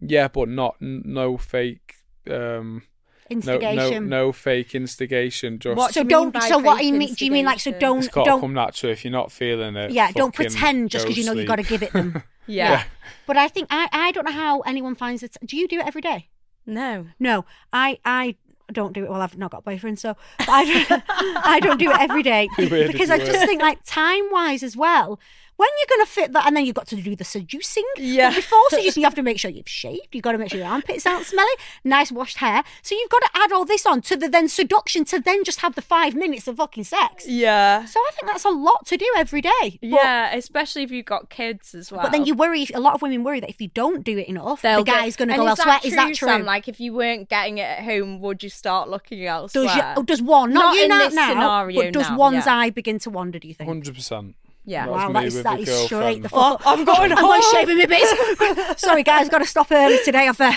yeah 0.00 0.28
but 0.28 0.48
not 0.48 0.76
n- 0.82 1.02
no 1.04 1.36
fake 1.36 1.94
um 2.30 2.82
no, 3.30 3.36
no 3.36 3.54
Instigation. 3.54 4.08
no 4.08 4.32
fake 4.32 4.74
instigation 4.74 5.58
just 5.58 5.76
What 5.76 5.94
So 5.94 6.02
do 6.02 6.08
you 6.14 6.16
mean 6.20 6.30
don't. 6.32 6.34
by 6.34 6.48
So 6.48 6.58
what 6.58 6.78
do 6.80 6.86
you 6.86 6.92
mean? 6.92 7.14
Do 7.14 7.24
you 7.24 7.30
mean 7.30 7.44
like 7.44 7.60
so? 7.60 7.70
Don't 7.72 7.98
it's 7.98 8.08
got 8.08 8.24
to 8.24 8.30
don't. 8.30 8.40
come 8.40 8.54
natural 8.54 8.92
if 8.92 9.04
you're 9.04 9.12
not 9.12 9.30
feeling 9.32 9.76
it 9.76 9.90
Yeah, 9.92 10.10
don't 10.12 10.34
pretend 10.34 10.90
just 10.90 11.06
because 11.06 11.18
you 11.18 11.24
know 11.24 11.32
you've 11.32 11.46
got 11.48 11.56
to 11.56 11.62
give 11.62 11.82
it 11.82 11.92
them. 11.92 12.22
Yeah. 12.50 12.84
But 13.26 13.36
I 13.36 13.48
think 13.48 13.68
I 13.70 13.88
I 13.92 14.10
don't 14.12 14.24
know 14.24 14.32
how 14.32 14.60
anyone 14.60 14.94
finds 14.94 15.22
it. 15.22 15.36
Do 15.44 15.56
you 15.58 15.68
do 15.68 15.80
it 15.80 15.86
every 15.86 16.00
day? 16.00 16.28
No. 16.64 17.06
No, 17.20 17.44
I 17.74 17.98
I 18.06 18.36
don't 18.72 18.92
do 18.94 19.04
it. 19.04 19.10
Well, 19.10 19.20
I've 19.20 19.36
not 19.36 19.50
got 19.50 19.58
a 19.58 19.62
boyfriend, 19.62 19.98
so 19.98 20.16
but 20.38 20.48
I 20.48 20.64
don't, 20.64 21.02
I 21.08 21.60
don't 21.60 21.78
do 21.78 21.90
it 21.90 21.98
every 22.00 22.22
day 22.22 22.48
Be 22.56 22.66
weird 22.68 22.86
if 22.86 22.92
because 22.92 23.10
I 23.10 23.18
just 23.18 23.44
think 23.46 23.60
like 23.60 23.80
time 23.84 24.30
wise 24.30 24.62
as 24.62 24.76
well. 24.78 25.20
When 25.58 25.68
you're 25.78 25.96
gonna 25.98 26.06
fit 26.06 26.32
that, 26.34 26.46
and 26.46 26.56
then 26.56 26.64
you've 26.66 26.76
got 26.76 26.86
to 26.86 26.96
do 26.96 27.16
the 27.16 27.24
seducing. 27.24 27.82
Yeah. 27.96 28.30
But 28.30 28.36
before 28.36 28.60
seducing, 28.70 29.00
you 29.02 29.06
have 29.06 29.16
to 29.16 29.22
make 29.24 29.40
sure 29.40 29.50
you've 29.50 29.68
shaved. 29.68 30.08
You've 30.12 30.22
got 30.22 30.32
to 30.32 30.38
make 30.38 30.50
sure 30.50 30.60
your 30.60 30.68
armpits 30.68 31.04
aren't 31.04 31.26
smelly. 31.26 31.50
Nice 31.82 32.12
washed 32.12 32.36
hair. 32.36 32.62
So 32.82 32.94
you've 32.94 33.10
got 33.10 33.18
to 33.22 33.30
add 33.34 33.50
all 33.50 33.64
this 33.64 33.84
on 33.84 34.00
to 34.02 34.16
the 34.16 34.28
then 34.28 34.48
seduction 34.48 35.04
to 35.06 35.18
then 35.18 35.42
just 35.42 35.58
have 35.60 35.74
the 35.74 35.82
five 35.82 36.14
minutes 36.14 36.46
of 36.46 36.58
fucking 36.58 36.84
sex. 36.84 37.26
Yeah. 37.26 37.84
So 37.86 37.98
I 37.98 38.10
think 38.14 38.30
that's 38.30 38.44
a 38.44 38.50
lot 38.50 38.86
to 38.86 38.96
do 38.96 39.06
every 39.16 39.40
day. 39.40 39.50
But- 39.80 39.80
Yeah, 39.82 40.32
especially 40.34 40.84
if 40.84 40.92
you've 40.92 41.06
got 41.06 41.28
kids 41.28 41.74
as 41.74 41.90
well. 41.90 42.02
But 42.02 42.12
then 42.12 42.24
you 42.24 42.34
worry. 42.34 42.66
A 42.72 42.78
lot 42.80 42.94
of 42.94 43.02
women 43.02 43.24
worry 43.24 43.40
that 43.40 43.50
if 43.50 43.60
you 43.60 43.66
don't 43.74 44.04
do 44.04 44.16
it 44.16 44.28
enough, 44.28 44.62
They'll 44.62 44.78
the 44.78 44.84
get- 44.84 44.94
guy's 44.94 45.16
going 45.16 45.28
to 45.30 45.36
go 45.36 45.42
is 45.42 45.48
elsewhere. 45.58 45.66
That 45.66 45.84
Is 45.84 45.94
that 45.96 46.14
true? 46.14 46.28
Sam? 46.28 46.44
Like, 46.44 46.68
if 46.68 46.78
you 46.78 46.92
weren't 46.92 47.28
getting 47.28 47.58
it 47.58 47.62
at 47.62 47.82
home, 47.84 48.20
would 48.20 48.44
you 48.44 48.48
start 48.48 48.88
looking 48.88 49.26
elsewhere? 49.26 49.64
Does, 49.64 49.74
you, 49.76 49.82
oh, 49.96 50.02
does 50.04 50.22
one, 50.22 50.52
not, 50.52 50.60
Not 50.66 50.76
you 50.76 50.82
in 50.84 50.88
now, 50.90 50.98
this 51.00 51.14
now 51.14 51.28
scenario 51.30 51.82
but 51.82 51.92
does 51.94 52.10
now, 52.10 52.16
one's 52.16 52.46
yeah. 52.46 52.56
eye 52.56 52.70
begin 52.70 53.00
to 53.00 53.10
wander? 53.10 53.40
Do 53.40 53.48
you 53.48 53.54
think? 53.54 53.68
100% 53.68 54.34
Yeah. 54.68 54.86
That's 54.86 54.96
Wow, 54.98 55.08
me 55.08 55.12
that 55.14 55.24
is 55.24 55.34
with 55.34 55.44
that 55.44 55.58
a 55.58 55.62
is 55.62 55.84
straight 55.86 56.22
the 56.22 56.28
fuck. 56.28 56.60
I'm 56.66 56.84
going 56.84 57.10
I'm 57.12 57.24
like 57.24 57.42
shaving 57.52 57.78
my 57.78 57.86
bits. 57.86 58.80
Sorry, 58.82 59.02
guys, 59.02 59.30
got 59.30 59.38
to 59.38 59.46
stop 59.46 59.72
early 59.72 59.98
today. 60.04 60.28
I've 60.28 60.38
uh, 60.40 60.52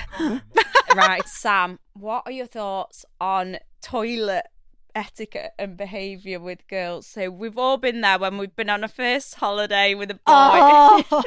right, 0.94 1.26
Sam. 1.28 1.80
What 1.94 2.24
are 2.26 2.32
your 2.32 2.48
thoughts 2.48 3.06
on 3.22 3.58
toilet 3.82 4.46
etiquette 4.96 5.52
and 5.60 5.78
behaviour 5.78 6.40
with 6.40 6.68
girls? 6.68 7.08
So 7.08 7.30
we've 7.30 7.58
all 7.58 7.78
been 7.78 8.02
there 8.02 8.18
when 8.20 8.38
we've 8.38 8.56
been 8.56 8.70
on 8.70 8.84
a 8.84 8.88
first 8.88 9.36
holiday 9.36 9.94
with 9.94 10.12
a 10.12 10.16
boy. 10.16 10.22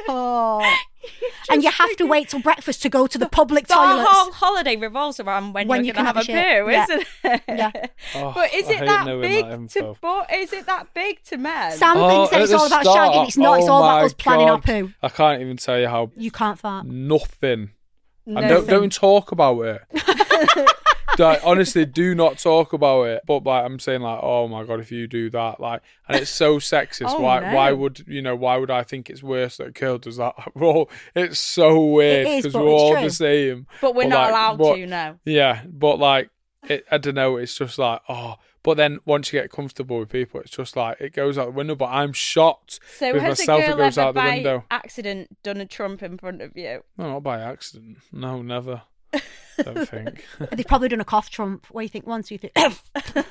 oh. 0.07 0.75
and 1.51 1.61
you 1.63 1.69
have 1.69 1.95
to 1.97 2.05
wait 2.05 2.29
till 2.29 2.39
breakfast 2.41 2.81
to 2.81 2.89
go 2.89 3.05
to 3.05 3.17
the 3.17 3.29
public 3.29 3.67
The 3.67 3.75
whole 3.75 4.31
holiday 4.31 4.75
revolves 4.75 5.19
around 5.19 5.53
when, 5.53 5.67
When 5.67 5.85
you're 5.85 5.87
you 5.87 5.93
going 5.93 6.05
to 6.07 6.13
can 6.13 6.15
have, 6.15 6.25
have 6.27 6.35
a 6.35 6.61
a 6.61 6.63
poo, 6.65 6.71
Yeah. 6.71 6.83
isn't 6.83 7.07
it? 7.23 7.41
Yeah. 7.47 7.71
Oh, 8.15 8.31
But 8.33 8.53
is 8.53 8.69
it 8.69 8.79
that 8.79 9.05
big 9.05 9.45
that 9.45 9.49
to 9.49 9.53
info. 9.79 9.97
but 10.01 10.33
is 10.33 10.51
it 10.53 10.65
that 10.65 10.93
big 10.93 11.21
to 11.25 11.37
men? 11.37 11.71
Sam 11.73 11.97
Oh, 11.97 12.07
thinks 12.25 12.31
that 12.31 12.41
it's 12.41 12.51
the 12.51 12.57
all 12.57 12.65
about 12.67 12.85
shagging. 12.85 13.27
It's 13.27 13.37
not. 13.37 13.59
it's 13.59 13.67
oh 13.67 13.71
all 13.73 13.83
about 13.83 14.01
oh 14.01 14.05
us 14.05 14.13
planning 14.13 14.49
our 14.49 14.57
God. 14.57 14.63
poo. 14.63 14.93
I 15.03 15.09
can't 15.09 15.41
even 15.41 15.57
tell 15.57 15.79
you 15.79 15.87
how 15.87 16.11
You 16.15 16.31
can't 16.31 16.57
fart. 16.59 16.85
nothing 16.87 17.71
No. 18.25 18.39
and 18.41 18.49
don't 18.49 18.67
don't 18.67 18.91
talk 18.91 19.31
about 19.31 19.59
it. 19.61 19.81
like, 21.19 21.41
honestly, 21.43 21.85
do 21.85 22.13
not 22.15 22.37
talk 22.39 22.73
about 22.73 23.03
it. 23.03 23.21
But 23.25 23.43
like 23.45 23.65
I'm 23.65 23.79
saying, 23.79 24.01
like, 24.01 24.19
oh 24.21 24.47
my 24.47 24.63
god, 24.63 24.79
if 24.79 24.91
you 24.91 25.07
do 25.07 25.29
that, 25.31 25.59
like, 25.59 25.81
and 26.07 26.17
it's 26.19 26.29
so 26.31 26.57
sexist. 26.57 27.05
Oh, 27.09 27.19
why? 27.21 27.53
Why 27.53 27.71
would 27.71 28.03
you 28.07 28.21
know? 28.21 28.35
Why 28.35 28.57
would 28.57 28.71
I 28.71 28.83
think 28.83 29.09
it's 29.09 29.23
worse 29.23 29.57
that 29.57 29.67
a 29.67 29.71
girl 29.71 29.97
does 29.97 30.17
that? 30.17 30.35
Well, 30.55 30.89
it's 31.15 31.39
so 31.39 31.83
weird 31.85 32.25
because 32.43 32.53
but 32.53 32.63
we're 32.63 32.69
all 32.71 32.93
true. 32.93 33.03
the 33.03 33.09
same. 33.09 33.67
but 33.81 33.93
we're 33.95 34.03
But, 34.03 34.09
not 34.09 34.21
like, 34.21 34.29
allowed 34.31 34.59
what- 34.59 34.75
to, 34.77 34.85
no. 34.87 35.19
Yeah, 35.25 35.61
but 35.67 35.99
like, 35.99 36.29
it, 36.67 36.85
I 36.91 36.97
don't 36.97 37.15
know. 37.15 37.37
It's 37.37 37.57
just 37.57 37.77
like, 37.77 38.01
oh. 38.09 38.35
But 38.63 38.77
then 38.77 38.97
once 39.05 39.31
you 39.31 39.39
get 39.39 39.51
comfortable 39.51 39.99
with 39.99 40.09
people, 40.09 40.39
it's 40.39 40.49
just 40.49 40.75
like 40.75 40.99
it 40.99 41.13
goes 41.13 41.37
out 41.37 41.45
the 41.45 41.51
window. 41.51 41.75
But 41.75 41.89
I'm 41.91 42.13
shocked 42.13 42.79
So 42.97 43.13
with 43.13 43.21
has 43.21 43.37
myself. 43.37 43.61
a 43.61 43.63
It 43.73 43.77
goes 43.77 43.97
ever 43.99 44.07
out 44.07 44.13
the 44.15 44.19
by 44.21 44.29
window. 44.37 44.63
accident 44.71 45.37
done 45.43 45.57
a 45.61 45.67
trump 45.67 46.01
in 46.01 46.17
front 46.17 46.41
of 46.41 46.57
you? 46.57 46.83
No, 46.97 47.11
not 47.13 47.19
by 47.23 47.41
accident. 47.41 47.97
No, 48.11 48.41
never. 48.41 48.81
don't 49.63 49.87
think. 49.89 50.25
They've 50.51 50.65
probably 50.65 50.89
done 50.89 51.01
a 51.01 51.05
cough 51.05 51.29
trump 51.29 51.65
where 51.71 51.83
you 51.83 51.89
think 51.89 52.05
one, 52.07 52.23
two, 52.23 52.37
three, 52.37 52.51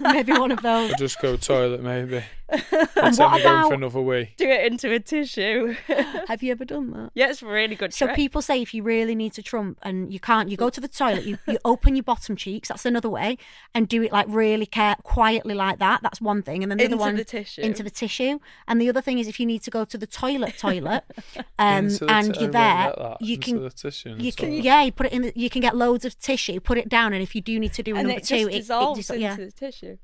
maybe 0.00 0.32
one 0.32 0.50
of 0.52 0.62
those. 0.62 0.90
I'll 0.92 0.98
just 0.98 1.20
go 1.20 1.36
toilet 1.36 1.82
maybe. 1.82 2.22
And 2.96 3.16
what 3.18 3.40
about? 3.40 3.68
for 3.68 3.74
another 3.74 4.00
wee. 4.00 4.30
Do 4.36 4.48
it 4.48 4.70
into 4.70 4.92
a 4.92 5.00
tissue. 5.00 5.74
Have 6.28 6.42
you 6.42 6.52
ever 6.52 6.64
done 6.64 6.90
that? 6.92 7.10
yeah, 7.14 7.28
it's 7.30 7.42
a 7.42 7.46
really 7.46 7.74
good 7.74 7.92
So 7.92 8.06
trick. 8.06 8.16
people 8.16 8.40
say 8.42 8.62
if 8.62 8.72
you 8.72 8.82
really 8.82 9.14
need 9.14 9.32
to 9.34 9.42
trump 9.42 9.78
and 9.82 10.12
you 10.12 10.20
can't, 10.20 10.48
you 10.48 10.56
go 10.56 10.70
to 10.70 10.80
the 10.80 10.86
toilet, 10.88 11.24
you, 11.24 11.38
you 11.46 11.58
open 11.64 11.96
your 11.96 12.02
bottom 12.04 12.36
cheeks. 12.36 12.68
That's 12.68 12.84
another 12.86 13.08
way, 13.10 13.38
and 13.74 13.88
do 13.88 14.02
it 14.02 14.12
like 14.12 14.26
really 14.28 14.66
care 14.66 14.94
quietly 15.02 15.54
like 15.54 15.78
that. 15.78 16.02
That's 16.02 16.20
one 16.20 16.42
thing, 16.42 16.62
and 16.62 16.70
then 16.70 16.78
the 16.78 16.84
Into 16.84 16.96
other 16.96 17.00
one 17.04 17.16
the 17.16 17.24
tissue. 17.24 17.62
into 17.62 17.82
the 17.82 17.90
tissue. 17.90 18.38
And 18.68 18.80
the 18.80 18.88
other 18.88 19.00
thing 19.00 19.18
is 19.18 19.26
if 19.26 19.40
you 19.40 19.46
need 19.46 19.62
to 19.64 19.70
go 19.70 19.84
to 19.84 19.98
the 19.98 20.06
toilet, 20.06 20.56
toilet, 20.58 21.02
um, 21.58 21.88
the 21.88 22.06
and 22.08 22.34
t- 22.34 22.40
you're 22.42 22.50
there, 22.50 22.94
like 22.96 23.16
you 23.20 23.34
into 23.34 23.44
can. 23.52 23.62
the 23.62 23.70
tissue 23.70 24.14
You 24.18 24.32
can, 24.32 24.52
yeah, 24.52 24.82
you 24.82 24.92
put 24.92 25.06
it 25.06 25.12
in. 25.12 25.22
The, 25.22 25.32
you 25.34 25.50
can 25.50 25.60
get 25.60 25.76
loads 25.76 26.04
of 26.04 26.13
tissue, 26.14 26.60
put 26.60 26.78
it 26.78 26.88
down, 26.88 27.12
and 27.12 27.22
if 27.22 27.34
you 27.34 27.40
do 27.40 27.58
need 27.58 27.72
to 27.74 27.82
do 27.82 27.94
a 27.94 27.98
and 27.98 28.08
number 28.08 28.20
it 28.20 28.24
two, 28.24 28.36
just 28.36 28.48
it, 28.50 28.54
it 28.54 28.58
dissolves 28.60 28.98
dis- 28.98 29.10
into 29.10 29.20
yeah. 29.22 29.36
the 29.36 29.52
tissue. 29.52 29.98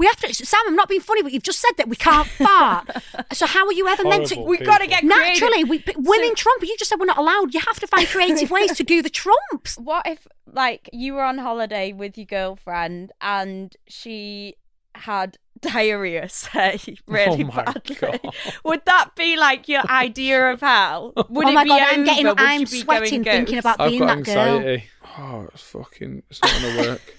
We 0.00 0.06
have 0.06 0.16
to, 0.16 0.34
Sam. 0.34 0.60
I'm 0.66 0.76
not 0.76 0.88
being 0.88 1.02
funny, 1.02 1.22
but 1.22 1.30
you've 1.30 1.42
just 1.42 1.60
said 1.60 1.72
that 1.76 1.86
we 1.86 1.94
can't 1.94 2.26
fart. 2.38 2.88
so 3.34 3.44
how 3.46 3.66
are 3.66 3.72
you 3.72 3.86
ever 3.86 4.02
meant 4.04 4.28
to? 4.28 4.40
We've 4.40 4.64
got 4.64 4.78
to 4.78 4.86
people. 4.86 5.08
get 5.08 5.14
creative. 5.14 5.42
Naturally, 5.42 5.64
we, 5.64 5.78
but 5.80 5.96
women 5.98 6.34
trump. 6.34 6.62
You 6.62 6.74
just 6.78 6.88
said 6.88 6.98
we're 6.98 7.04
not 7.04 7.18
allowed. 7.18 7.52
You 7.52 7.60
have 7.60 7.78
to 7.80 7.86
find 7.86 8.08
creative 8.08 8.50
ways 8.50 8.74
to 8.78 8.82
do 8.82 9.02
the 9.02 9.10
trumps. 9.10 9.76
What 9.90 10.06
if, 10.06 10.26
like, 10.50 10.88
you 10.92 11.14
were 11.14 11.22
on 11.22 11.36
holiday 11.36 11.92
with 11.92 12.16
your 12.16 12.24
girlfriend 12.24 13.12
and 13.20 13.76
she 13.88 14.56
had 14.94 15.36
diarrhea, 15.60 16.28
say, 16.30 16.78
oh 16.88 16.94
really 17.06 17.44
Oh 17.44 17.46
my 17.48 17.64
badly? 17.64 17.96
God. 17.96 18.20
Would 18.64 18.84
that 18.86 19.10
be 19.16 19.36
like 19.36 19.68
your 19.68 19.82
idea 19.90 20.50
of 20.50 20.60
hell? 20.60 21.12
Oh 21.14 21.26
Would 21.28 21.46
oh 21.46 21.50
it 21.50 21.54
my 21.54 21.64
be 21.64 21.68
god, 21.68 21.82
I'm 21.82 22.04
getting, 22.04 22.26
Would 22.26 22.40
I'm 22.40 22.60
you 22.60 22.66
be 22.66 22.70
going 22.70 22.84
sweating 22.84 23.24
thinking 23.24 23.58
about 23.58 23.80
I've 23.80 23.90
being 23.90 24.00
got 24.00 24.24
that 24.24 24.34
girl. 24.34 24.78
Anxiety. 25.20 25.46
Oh, 25.46 25.50
it's 25.52 25.62
fucking. 25.62 26.22
It's 26.30 26.42
not 26.42 26.62
gonna 26.62 26.88
work. 26.88 27.14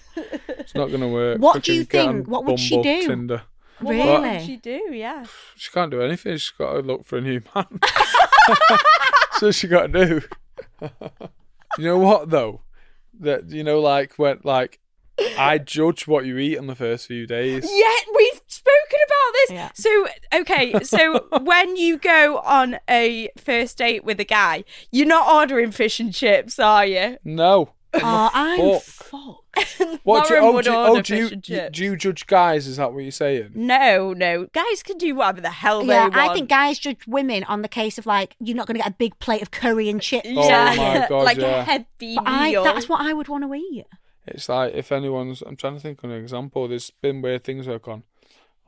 it's 0.48 0.74
not 0.74 0.90
gonna 0.90 1.08
work. 1.08 1.40
What 1.40 1.62
do 1.62 1.72
you 1.72 1.84
Fucking 1.84 2.00
get 2.00 2.08
on 2.08 2.14
think? 2.14 2.28
What 2.28 2.44
would 2.44 2.60
she 2.60 2.82
do? 2.82 3.06
Tinder. 3.06 3.42
Well, 3.80 3.94
Really? 3.94 4.08
What 4.08 4.22
would 4.22 4.42
she 4.42 4.56
do? 4.56 4.90
Yeah. 4.92 5.24
She 5.56 5.70
can't 5.70 5.90
do 5.90 6.02
anything. 6.02 6.36
She's 6.36 6.50
got 6.50 6.74
to 6.74 6.78
look 6.80 7.04
for 7.04 7.18
a 7.18 7.20
new 7.20 7.40
man. 7.54 7.80
so 9.32 9.50
she 9.50 9.66
got 9.66 9.92
to 9.92 10.06
do. 10.06 10.20
you 11.78 11.84
know 11.84 11.98
what 11.98 12.30
though? 12.30 12.60
That 13.18 13.50
you 13.50 13.64
know, 13.64 13.80
like 13.80 14.14
when 14.18 14.40
like 14.44 14.78
I 15.38 15.58
judge 15.58 16.06
what 16.06 16.24
you 16.24 16.38
eat 16.38 16.56
in 16.56 16.66
the 16.66 16.74
first 16.74 17.06
few 17.06 17.26
days. 17.26 17.64
Yeah, 17.64 18.14
we've 18.16 18.40
spoken 18.46 18.98
about 19.06 19.32
this. 19.34 19.50
Yeah. 19.50 19.70
So, 19.74 20.06
okay, 20.34 20.82
so 20.82 21.26
when 21.42 21.76
you 21.76 21.98
go 21.98 22.38
on 22.38 22.78
a 22.88 23.28
first 23.36 23.78
date 23.78 24.04
with 24.04 24.20
a 24.20 24.24
guy, 24.24 24.64
you're 24.90 25.06
not 25.06 25.32
ordering 25.32 25.70
fish 25.70 26.00
and 26.00 26.12
chips, 26.12 26.58
are 26.58 26.86
you? 26.86 27.18
No. 27.24 27.70
Oh, 27.94 28.30
I'm 28.32 28.80
Fuck. 28.80 28.82
fucked. 28.82 29.98
What 30.04 30.26
do 30.28 30.34
you, 30.34 30.40
Lauren 30.40 30.42
oh, 30.42 30.52
would 30.54 30.64
do, 30.64 30.70
you- 30.70 30.76
order 30.78 30.98
oh, 30.98 31.02
do 31.02 31.16
you, 31.16 31.22
fish 31.24 31.32
and 31.32 31.44
chips. 31.44 31.78
do 31.78 31.84
you 31.84 31.96
judge 31.96 32.26
guys? 32.26 32.66
Is 32.66 32.78
that 32.78 32.92
what 32.92 33.00
you're 33.00 33.10
saying? 33.12 33.50
No, 33.54 34.12
no. 34.14 34.46
Guys 34.52 34.82
can 34.82 34.96
do 34.98 35.14
whatever 35.14 35.40
the 35.42 35.50
hell 35.50 35.84
Yeah, 35.84 36.08
they 36.08 36.16
want. 36.16 36.16
I 36.16 36.34
think 36.34 36.48
guys 36.48 36.78
judge 36.78 37.06
women 37.06 37.44
on 37.44 37.60
the 37.62 37.68
case 37.68 37.98
of 37.98 38.06
like 38.06 38.34
you're 38.40 38.56
not 38.56 38.66
going 38.66 38.76
to 38.76 38.82
get 38.82 38.90
a 38.90 38.94
big 38.94 39.18
plate 39.18 39.42
of 39.42 39.50
curry 39.50 39.88
and 39.90 40.00
chips. 40.00 40.26
Oh 40.30 40.48
my 40.48 41.06
God, 41.08 41.24
like 41.24 41.36
yeah. 41.36 41.60
a 41.60 41.64
heavy 41.64 42.16
But 42.16 42.24
I, 42.26 42.50
meal. 42.50 42.64
that's 42.64 42.88
what 42.88 43.02
I 43.02 43.12
would 43.12 43.28
want 43.28 43.44
to 43.44 43.54
eat. 43.54 43.84
It's 44.26 44.48
like 44.48 44.72
if 44.74 44.90
anyone's. 44.90 45.42
I'm 45.42 45.56
trying 45.56 45.74
to 45.74 45.80
think 45.80 46.02
of 46.02 46.10
an 46.10 46.16
example. 46.16 46.68
There's 46.68 46.90
been 46.90 47.20
weird 47.22 47.44
things 47.44 47.68
I've 47.68 47.82
gone. 47.82 48.04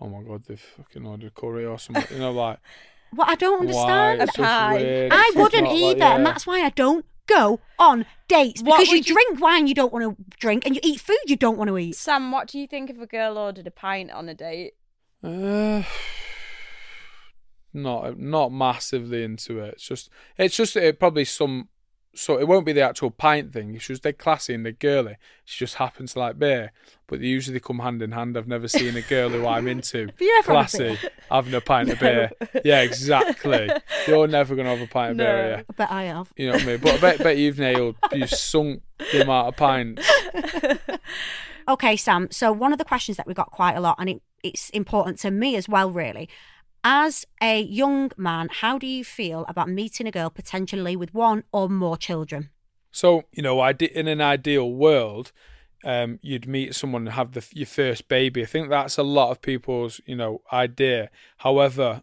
Oh 0.00 0.08
my 0.08 0.22
god, 0.22 0.44
they've 0.46 0.60
fucking 0.60 1.06
ordered 1.06 1.34
curry 1.34 1.64
or 1.64 1.78
something. 1.78 2.04
You 2.10 2.18
know, 2.18 2.32
like 2.32 2.58
What 3.12 3.28
I 3.28 3.36
don't 3.36 3.66
why? 3.70 4.10
understand. 4.10 4.22
It's 4.22 4.36
just 4.36 4.72
weird. 4.72 5.12
I 5.12 5.16
It's 5.16 5.26
just 5.26 5.36
wouldn't 5.38 5.64
not 5.64 5.70
like- 5.72 5.78
either, 5.80 6.04
and 6.04 6.24
yeah. 6.24 6.30
that's 6.30 6.46
why 6.46 6.60
I 6.62 6.70
don't 6.70 7.06
go 7.26 7.60
on 7.78 8.06
dates 8.28 8.62
What 8.62 8.78
because 8.78 8.88
you, 8.92 8.96
you- 8.98 9.02
drink 9.14 9.40
wine 9.40 9.66
you 9.66 9.74
don't 9.74 9.92
want 9.92 10.16
to 10.16 10.24
drink, 10.38 10.66
and 10.66 10.74
you 10.74 10.80
eat 10.84 11.00
food 11.00 11.16
you 11.26 11.36
don't 11.36 11.58
want 11.58 11.68
to 11.68 11.78
eat. 11.78 11.96
Sam, 11.96 12.30
what 12.32 12.48
do 12.48 12.58
you 12.58 12.66
think 12.66 12.90
if 12.90 13.00
a 13.00 13.06
girl 13.06 13.38
ordered 13.38 13.66
a 13.66 13.70
pint 13.70 14.10
on 14.10 14.28
a 14.28 14.34
date? 14.34 14.74
Uh, 15.22 15.82
not 17.72 18.18
not 18.18 18.52
massively 18.52 19.24
into 19.24 19.58
it. 19.60 19.74
It's 19.74 19.86
just 19.88 20.10
it's 20.38 20.56
just 20.56 20.76
it 20.76 20.98
probably 21.00 21.24
some 21.24 21.68
so 22.14 22.38
it 22.38 22.46
won't 22.48 22.64
be 22.66 22.72
the 22.72 22.80
actual 22.82 23.10
pint 23.10 23.52
thing. 23.52 23.74
If 23.74 23.88
was 23.88 24.00
dead 24.00 24.18
classy 24.18 24.54
and 24.54 24.64
they're 24.64 24.72
girly, 24.72 25.16
she 25.44 25.58
just 25.64 25.76
happens 25.76 26.12
to 26.12 26.20
like 26.20 26.38
beer. 26.38 26.72
But 27.06 27.20
they 27.20 27.26
usually 27.26 27.60
come 27.60 27.80
hand 27.80 28.00
in 28.02 28.12
hand. 28.12 28.36
I've 28.36 28.48
never 28.48 28.66
seen 28.68 28.96
a 28.96 29.02
girl 29.02 29.28
who 29.28 29.46
I'm 29.46 29.68
into 29.68 30.08
you 30.20 30.36
ever 30.38 30.54
had 30.54 30.64
a 30.64 30.68
classy 30.68 30.98
having 31.30 31.54
a 31.54 31.60
pint 31.60 31.90
of 31.90 32.00
beer. 32.00 32.30
Yeah, 32.64 32.80
exactly. 32.80 33.68
You're 34.06 34.26
never 34.26 34.54
gonna 34.54 34.70
have 34.70 34.80
a 34.80 34.86
pint 34.90 35.12
of 35.12 35.16
beer, 35.18 35.50
No. 35.50 35.56
you? 35.58 35.64
I 35.68 35.72
bet 35.76 35.90
I 35.90 36.02
have. 36.04 36.32
You 36.36 36.46
know 36.46 36.52
what 36.54 36.62
I 36.62 36.66
mean? 36.66 36.78
But 36.78 36.94
I 36.94 36.98
bet, 36.98 37.18
bet 37.18 37.36
you've 37.36 37.58
nailed 37.58 37.96
you 38.12 38.26
sunk 38.26 38.82
the 39.12 39.22
amount 39.22 39.48
of 39.48 39.56
pints. 39.56 40.10
Okay, 41.66 41.96
Sam. 41.96 42.28
So 42.30 42.52
one 42.52 42.72
of 42.72 42.78
the 42.78 42.84
questions 42.84 43.16
that 43.16 43.26
we 43.26 43.32
got 43.32 43.50
quite 43.50 43.74
a 43.74 43.80
lot, 43.80 43.96
and 43.98 44.08
it, 44.10 44.22
it's 44.42 44.68
important 44.70 45.18
to 45.20 45.30
me 45.30 45.56
as 45.56 45.66
well, 45.66 45.90
really. 45.90 46.28
As 46.86 47.26
a 47.42 47.62
young 47.62 48.12
man, 48.18 48.50
how 48.50 48.76
do 48.76 48.86
you 48.86 49.04
feel 49.04 49.46
about 49.48 49.70
meeting 49.70 50.06
a 50.06 50.10
girl 50.10 50.28
potentially 50.28 50.96
with 50.96 51.14
one 51.14 51.44
or 51.50 51.70
more 51.70 51.96
children? 51.96 52.50
So 52.92 53.24
you 53.32 53.42
know, 53.42 53.66
in 53.66 54.06
an 54.06 54.20
ideal 54.20 54.70
world, 54.70 55.32
um, 55.82 56.18
you'd 56.22 56.46
meet 56.46 56.74
someone 56.74 57.06
and 57.06 57.14
have 57.16 57.32
the, 57.32 57.46
your 57.52 57.66
first 57.66 58.06
baby. 58.08 58.42
I 58.42 58.46
think 58.46 58.68
that's 58.68 58.98
a 58.98 59.02
lot 59.02 59.30
of 59.30 59.40
people's 59.40 59.98
you 60.04 60.14
know 60.14 60.42
idea. 60.52 61.08
However, 61.38 62.02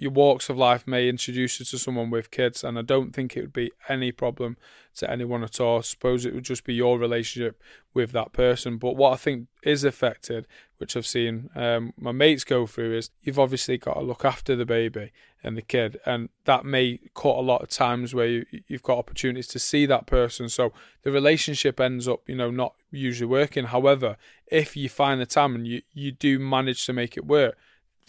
your 0.00 0.12
walks 0.12 0.48
of 0.48 0.56
life 0.56 0.86
may 0.86 1.10
introduce 1.10 1.60
you 1.60 1.66
to 1.66 1.78
someone 1.78 2.08
with 2.08 2.30
kids, 2.30 2.64
and 2.64 2.78
I 2.78 2.82
don't 2.82 3.12
think 3.12 3.36
it 3.36 3.42
would 3.42 3.52
be 3.52 3.70
any 3.86 4.12
problem 4.12 4.56
to 4.96 5.08
anyone 5.10 5.44
at 5.44 5.60
all. 5.60 5.78
I 5.78 5.82
suppose 5.82 6.24
it 6.24 6.32
would 6.32 6.44
just 6.44 6.64
be 6.64 6.72
your 6.72 6.98
relationship 6.98 7.62
with 7.92 8.12
that 8.12 8.32
person. 8.32 8.78
But 8.78 8.96
what 8.96 9.12
I 9.12 9.16
think 9.16 9.48
is 9.62 9.84
affected, 9.84 10.46
which 10.78 10.96
I've 10.96 11.06
seen 11.06 11.50
um, 11.54 11.92
my 11.98 12.12
mates 12.12 12.44
go 12.44 12.66
through, 12.66 12.96
is 12.96 13.10
you've 13.20 13.38
obviously 13.38 13.76
got 13.76 13.94
to 13.94 14.00
look 14.00 14.24
after 14.24 14.56
the 14.56 14.64
baby 14.64 15.12
and 15.44 15.54
the 15.54 15.62
kid, 15.62 16.00
and 16.06 16.30
that 16.46 16.64
may 16.64 16.98
cut 17.14 17.36
a 17.36 17.42
lot 17.42 17.60
of 17.60 17.68
times 17.68 18.14
where 18.14 18.26
you, 18.26 18.46
you've 18.68 18.82
got 18.82 18.96
opportunities 18.96 19.48
to 19.48 19.58
see 19.58 19.84
that 19.84 20.06
person. 20.06 20.48
So 20.48 20.72
the 21.02 21.12
relationship 21.12 21.78
ends 21.78 22.08
up, 22.08 22.26
you 22.26 22.36
know, 22.36 22.50
not 22.50 22.74
usually 22.90 23.28
working. 23.28 23.66
However, 23.66 24.16
if 24.46 24.78
you 24.78 24.88
find 24.88 25.20
the 25.20 25.26
time 25.26 25.54
and 25.54 25.66
you, 25.66 25.82
you 25.92 26.10
do 26.10 26.38
manage 26.38 26.86
to 26.86 26.94
make 26.94 27.18
it 27.18 27.26
work, 27.26 27.58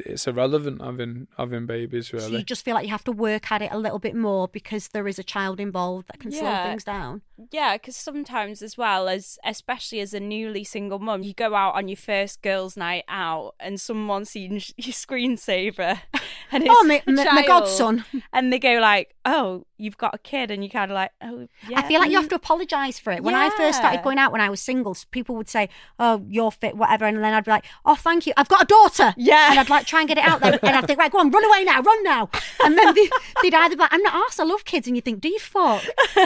it's 0.06 0.28
irrelevant 0.28 0.82
having 0.82 1.28
having 1.38 1.66
babies 1.66 2.14
really. 2.14 2.26
So 2.26 2.38
you 2.38 2.44
just 2.44 2.64
feel 2.66 2.76
like 2.76 2.86
you 2.86 2.92
have 2.92 3.04
to 3.06 3.12
work 3.12 3.52
at 3.52 3.62
it 3.62 3.70
a 3.72 3.78
little 3.78 4.00
bit 4.00 4.16
more 4.16 4.48
because 4.48 4.90
there 4.90 5.08
is 5.08 5.20
a 5.20 5.24
child 5.24 5.60
involved 5.60 6.08
that 6.08 6.20
can 6.20 6.32
slow 6.32 6.64
things 6.64 6.84
down. 6.84 7.22
Yeah, 7.52 7.76
because 7.76 7.96
sometimes 7.96 8.62
as 8.62 8.78
well 8.78 9.08
as, 9.08 9.40
especially 9.44 10.00
as 10.00 10.14
a 10.14 10.20
newly 10.20 10.64
single 10.64 11.00
mum, 11.00 11.24
you 11.24 11.34
go 11.34 11.56
out 11.56 11.76
on 11.76 11.88
your 11.88 11.98
first 11.98 12.42
girls' 12.42 12.78
night 12.78 13.04
out, 13.08 13.56
and 13.60 13.80
someone 13.80 14.26
sees 14.26 14.74
your 14.78 14.94
screensaver, 14.94 16.00
and 16.52 16.64
it's 16.64 16.70
Oh, 16.70 16.84
my, 16.84 17.02
my, 17.08 17.24
my 17.24 17.46
godson. 17.46 18.06
and 18.34 18.52
they 18.52 18.60
go 18.60 18.80
like, 18.80 19.16
"Oh, 19.26 19.66
you've 19.78 19.98
got 19.98 20.14
a 20.14 20.18
kid," 20.20 20.52
and 20.52 20.64
you 20.64 20.70
kind 20.70 20.92
of 20.92 20.96
like, 20.96 21.12
"Oh, 21.22 21.48
yeah." 21.68 21.80
I 21.80 21.88
feel 21.88 22.00
like 22.00 22.12
you 22.12 22.18
have 22.18 22.26
mm. 22.26 22.30
to 22.30 22.36
apologise 22.36 23.00
for 23.00 23.12
it. 23.12 23.24
When 23.24 23.36
I 23.36 23.50
first 23.52 23.80
started 23.80 24.04
going 24.04 24.18
out 24.18 24.32
when 24.32 24.42
I 24.42 24.50
was 24.50 24.62
single, 24.62 24.96
people 25.12 25.36
would 25.36 25.50
say, 25.50 25.70
"Oh, 26.00 26.26
you're 26.28 26.52
fit, 26.52 26.76
whatever," 26.76 27.06
and 27.06 27.18
then 27.24 27.34
I'd 27.34 27.46
be 27.46 27.52
like, 27.52 27.66
"Oh, 27.86 27.96
thank 27.96 28.28
you. 28.28 28.34
I've 28.38 28.50
got 28.50 28.64
a 28.64 28.68
daughter." 28.68 29.14
Yeah. 29.18 29.52
and 29.52 29.60
I'd 29.60 29.70
like 29.70 29.86
try 29.86 30.02
and 30.02 30.08
get 30.08 30.18
it 30.18 30.26
out 30.26 30.42
there, 30.42 30.60
and 30.62 30.76
I'd 30.76 30.88
think, 30.88 31.00
"Right, 31.00 31.12
go 31.12 31.20
on, 31.20 31.32
run 31.32 31.46
away 31.46 31.64
now, 31.64 31.82
run 31.82 32.04
now," 32.04 32.30
and 32.64 32.78
then 32.78 32.94
they, 32.94 33.10
they'd 33.42 33.54
either 33.54 33.76
be 33.76 33.82
like, 33.82 33.94
"I'm 33.94 34.04
not 34.04 34.14
arsed, 34.14 34.40
I 34.40 34.44
love 34.44 34.66
kids," 34.66 34.88
and 34.88 34.96
you 34.96 35.02
think, 35.02 35.22
"Do 35.22 35.30
you 35.30 35.40
fuck?" 35.40 35.84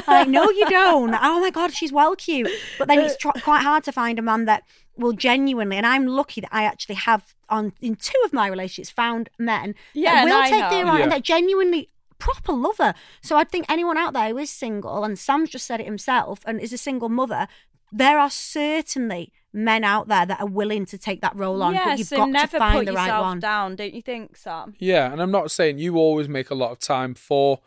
Like, 0.07 0.27
no, 0.27 0.49
you 0.49 0.67
don't. 0.69 1.04
Oh 1.13 1.39
my 1.39 1.49
god, 1.51 1.73
she's 1.73 1.91
well 1.91 2.15
cute, 2.15 2.49
but 2.77 2.87
then 2.87 2.99
it's 2.99 3.13
uh, 3.25 3.31
tr- 3.31 3.39
quite 3.41 3.61
hard 3.63 3.83
to 3.85 3.91
find 3.91 4.17
a 4.19 4.21
man 4.21 4.45
that 4.45 4.63
will 4.97 5.11
genuinely, 5.13 5.75
and 5.77 5.85
I'm 5.85 6.07
lucky 6.07 6.41
that 6.41 6.49
I 6.53 6.63
actually 6.63 6.95
have 6.95 7.35
on 7.49 7.73
in 7.81 7.95
two 7.95 8.13
of 8.23 8.31
my 8.33 8.47
relationships 8.47 8.89
found 8.89 9.29
men 9.37 9.75
Yeah, 9.93 10.15
that 10.15 10.23
will 10.25 10.33
I 10.41 10.49
take 10.49 10.61
have. 10.61 10.71
their 10.71 10.85
right 10.85 10.97
Yeah. 10.99 11.03
and 11.03 11.11
that 11.11 11.23
genuinely 11.23 11.89
proper 12.17 12.53
lover. 12.53 12.93
So 13.21 13.35
I 13.35 13.43
think 13.43 13.65
anyone 13.69 13.97
out 13.97 14.13
there 14.13 14.29
who 14.29 14.37
is 14.37 14.49
single, 14.49 15.03
and 15.03 15.19
Sam's 15.19 15.49
just 15.49 15.65
said 15.67 15.79
it 15.81 15.85
himself, 15.85 16.39
and 16.45 16.59
is 16.61 16.71
a 16.73 16.77
single 16.77 17.09
mother, 17.09 17.47
there 17.91 18.17
are 18.17 18.29
certainly 18.29 19.31
men 19.53 19.83
out 19.83 20.07
there 20.07 20.25
that 20.25 20.39
are 20.41 20.47
willing 20.47 20.85
to 20.85 20.97
take 20.97 21.21
that 21.21 21.35
role 21.35 21.61
on. 21.63 21.73
yeah, 21.73 21.85
but 21.89 21.97
you've 21.99 22.07
so 22.07 22.17
got 22.17 22.29
never 22.29 22.51
to 22.51 22.57
find 22.57 22.79
put 22.79 22.85
the 22.87 22.93
right 22.93 23.05
yourself 23.05 23.25
one. 23.25 23.39
down, 23.39 23.75
don't 23.75 23.93
you 23.93 24.01
think, 24.01 24.35
Sam? 24.37 24.75
Yeah, 24.79 25.11
and 25.11 25.21
I'm 25.21 25.31
not 25.31 25.51
saying 25.51 25.77
you 25.77 25.95
always 25.97 26.27
make 26.27 26.49
a 26.49 26.55
lot 26.55 26.71
of 26.71 26.79
time 26.79 27.13
for 27.15 27.59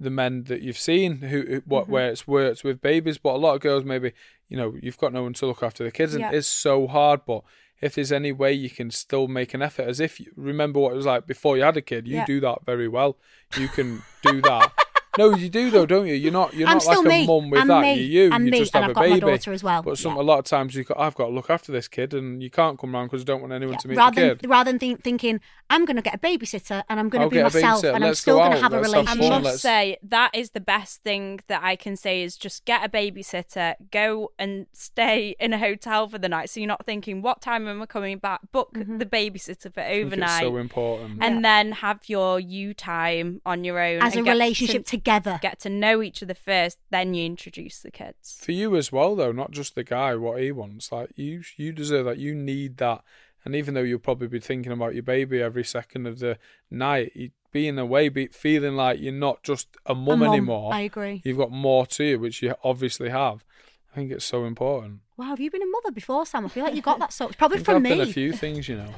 the 0.00 0.10
men 0.10 0.44
that 0.44 0.62
you've 0.62 0.78
seen 0.78 1.18
who, 1.18 1.42
who 1.42 1.62
what 1.66 1.84
Mm-hmm. 1.84 1.92
where 1.92 2.08
it's 2.10 2.26
worked 2.26 2.64
with 2.64 2.80
babies, 2.80 3.18
but 3.18 3.34
a 3.34 3.36
lot 3.36 3.54
of 3.54 3.60
girls 3.60 3.84
maybe 3.84 4.12
you 4.48 4.56
know 4.56 4.74
you've 4.82 4.98
got 4.98 5.12
no 5.12 5.22
one 5.22 5.34
to 5.34 5.46
look 5.46 5.62
after 5.62 5.84
the 5.84 5.90
kids, 5.92 6.14
and 6.14 6.22
Yeah. 6.22 6.32
it's 6.32 6.48
so 6.48 6.86
hard. 6.86 7.20
But 7.26 7.42
if 7.80 7.94
there's 7.94 8.12
any 8.12 8.32
way 8.32 8.52
you 8.52 8.70
can 8.70 8.90
still 8.90 9.28
make 9.28 9.54
an 9.54 9.62
effort, 9.62 9.86
as 9.88 10.00
if 10.00 10.18
you 10.20 10.32
remember 10.36 10.80
what 10.80 10.92
it 10.92 10.96
was 10.96 11.06
like 11.06 11.26
before 11.26 11.56
you 11.56 11.62
had 11.62 11.76
a 11.76 11.82
kid, 11.82 12.06
you 12.08 12.16
Yeah. 12.16 12.26
do 12.26 12.40
that 12.40 12.58
very 12.66 12.88
well. 12.88 13.16
You 13.58 13.68
can 13.68 14.02
do 14.22 14.40
that. 14.42 14.72
No, 15.20 15.34
you 15.36 15.48
do 15.48 15.70
though, 15.70 15.86
don't 15.86 16.06
you? 16.06 16.14
You're 16.14 16.32
not. 16.32 16.54
You're 16.54 16.68
I'm 16.68 16.78
not 16.78 16.86
like 16.86 16.96
still 16.96 17.06
a 17.06 17.08
me. 17.08 17.26
mum 17.26 17.50
with 17.50 17.60
I'm 17.60 17.68
that. 17.68 17.80
me. 17.82 17.94
You're 17.94 18.26
you. 18.28 18.32
I'm 18.32 18.44
you 18.46 18.50
me, 18.52 18.58
just 18.60 18.74
and 18.74 18.84
have 18.84 18.90
I've 18.90 18.92
a 18.92 18.94
got 18.94 19.00
my 19.08 19.14
baby. 19.20 19.20
daughter 19.32 19.52
as 19.52 19.62
well. 19.62 19.82
But 19.82 19.98
some 19.98 20.14
Yeah. 20.14 20.22
a 20.22 20.26
lot 20.30 20.38
of 20.38 20.44
times 20.46 20.74
you 20.74 20.84
I've 20.96 21.14
got 21.14 21.26
to 21.26 21.32
look 21.32 21.50
after 21.50 21.70
this 21.72 21.88
kid, 21.88 22.14
and 22.14 22.42
you 22.42 22.50
can't 22.50 22.78
come 22.78 22.94
round 22.94 23.10
because 23.10 23.22
I 23.22 23.24
don't 23.24 23.40
want 23.40 23.52
anyone 23.52 23.76
to 23.78 23.88
meet 23.88 23.96
rather 23.98 24.14
the 24.20 24.28
kid. 24.34 24.38
than 24.40 24.50
rather 24.50 24.70
than 24.72 24.78
think, 24.78 25.02
thinking 25.04 25.40
I'm 25.68 25.84
going 25.84 25.96
to 25.96 26.02
get 26.02 26.14
a 26.14 26.18
babysitter 26.18 26.82
and 26.88 26.98
I'm 26.98 27.08
going 27.08 27.22
to 27.22 27.34
be 27.34 27.42
myself 27.42 27.82
babysitter. 27.82 27.94
and 27.94 28.04
I'm 28.04 28.14
still 28.14 28.38
going 28.38 28.52
to 28.52 28.60
have 28.60 28.72
a 28.72 28.80
Let's 28.80 29.08
have 29.08 29.20
I 29.20 29.38
must 29.38 29.60
say 29.60 29.98
that 30.02 30.30
is 30.34 30.50
the 30.50 30.60
best 30.60 31.02
thing 31.02 31.40
that 31.48 31.62
I 31.62 31.76
can 31.76 31.96
say 31.96 32.22
is 32.22 32.36
just 32.36 32.64
get 32.64 32.84
a 32.84 32.88
babysitter, 32.88 33.74
go 33.90 34.32
and 34.38 34.66
stay 34.72 35.36
in 35.38 35.52
a 35.52 35.58
hotel 35.58 36.08
for 36.08 36.18
the 36.18 36.28
night, 36.28 36.50
so 36.50 36.60
you're 36.60 36.66
not 36.66 36.84
thinking 36.86 37.22
what 37.22 37.40
time 37.40 37.68
am 37.68 37.82
I 37.82 37.86
coming 37.86 38.18
back. 38.18 38.40
Book 38.52 38.68
Mm-hmm. 38.74 38.98
the 38.98 39.06
babysitter 39.06 39.72
for 39.74 39.80
I 39.80 39.88
think 39.94 40.06
overnight, 40.06 40.42
It's 40.42 40.48
so 40.52 40.56
important. 40.56 41.18
and 41.22 41.44
then 41.44 41.72
have 41.72 42.00
your 42.08 42.38
you 42.40 42.72
time 42.72 43.40
on 43.44 43.64
your 43.64 43.78
own 43.80 44.00
as 44.02 44.16
a 44.16 44.22
relationship 44.22 44.84
to, 44.86 44.90
together. 45.18 45.38
get 45.42 45.58
to 45.60 45.68
know 45.70 46.02
each 46.02 46.22
other 46.22 46.34
first, 46.34 46.78
then 46.90 47.14
you 47.14 47.24
introduce 47.26 47.80
the 47.80 47.90
kids. 47.90 48.38
for 48.42 48.52
you 48.52 48.76
as 48.76 48.90
well 48.92 49.14
though 49.16 49.32
not 49.32 49.50
just 49.50 49.74
the 49.74 49.84
guy 49.84 50.14
what 50.14 50.40
he 50.40 50.52
wants 50.52 50.90
like 50.92 51.10
you 51.16 51.42
you 51.56 51.72
deserve 51.72 52.04
that 52.06 52.18
you 52.18 52.34
need 52.34 52.76
that 52.78 53.02
and 53.44 53.54
even 53.56 53.74
though 53.74 53.80
you'll 53.82 53.98
probably 53.98 54.28
be 54.28 54.38
thinking 54.40 54.72
about 54.72 54.94
your 54.94 55.02
baby 55.02 55.40
every 55.42 55.64
second 55.64 56.06
of 56.06 56.18
the 56.18 56.38
night 56.70 57.10
you, 57.14 57.30
being 57.52 57.78
away 57.78 58.08
be 58.08 58.26
feeling 58.28 58.76
like 58.76 59.00
you're 59.00 59.12
not 59.12 59.42
just 59.42 59.68
a 59.86 59.94
mum 59.94 60.20
mum, 60.20 60.28
anymore 60.32 60.72
I 60.72 60.80
agree. 60.80 61.20
you've 61.24 61.38
got 61.38 61.50
more 61.50 61.86
to 61.86 62.04
you 62.04 62.18
which 62.20 62.42
you 62.42 62.54
obviously 62.62 63.08
have 63.08 63.44
i 63.92 63.96
think 63.96 64.12
it's 64.12 64.24
so 64.24 64.44
important 64.44 65.00
Wow, 65.16 65.26
have 65.26 65.40
you 65.40 65.50
been 65.50 65.60
a 65.62 65.66
mother 65.66 65.90
before, 65.90 66.24
Sam? 66.24 66.46
I 66.46 66.48
feel 66.48 66.64
like 66.64 66.74
you 66.74 66.80
got 66.80 66.98
that 67.00 67.12
sort. 67.12 67.36
Probably 67.36 67.56
I 67.56 67.58
think 67.58 67.66
from 67.66 67.76
I've 67.84 67.90
done 67.90 67.98
me. 67.98 68.10
a 68.10 68.12
few 68.14 68.32
things 68.32 68.70
you 68.70 68.76
know 68.78 68.94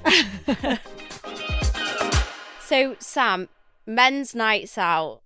So 2.60 2.94
Sam, 3.00 3.48
men's 3.86 4.32
nights 4.34 4.78
out. 4.78 5.20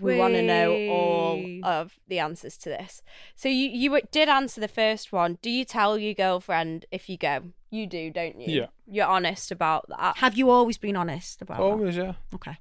We 0.00 0.18
want 0.18 0.34
to 0.34 0.42
know 0.42 0.72
all 0.90 1.44
of 1.62 1.98
the 2.08 2.18
answers 2.18 2.56
to 2.58 2.68
this. 2.68 3.02
So 3.34 3.48
you 3.48 3.68
you 3.68 4.00
did 4.10 4.28
answer 4.28 4.60
the 4.60 4.68
first 4.68 5.12
one. 5.12 5.38
Do 5.42 5.50
you 5.50 5.64
tell 5.64 5.98
your 5.98 6.14
girlfriend 6.14 6.86
if 6.90 7.08
you 7.08 7.16
go? 7.16 7.52
You 7.70 7.86
do, 7.86 8.10
don't 8.10 8.40
you? 8.40 8.60
Yeah. 8.60 8.66
You're 8.86 9.06
honest 9.06 9.50
about 9.50 9.88
that. 9.88 10.16
Have 10.18 10.36
you 10.36 10.50
always 10.50 10.78
been 10.78 10.96
honest 10.96 11.42
about 11.42 11.60
always 11.60 11.96
yeah? 11.96 12.14
Okay. 12.34 12.58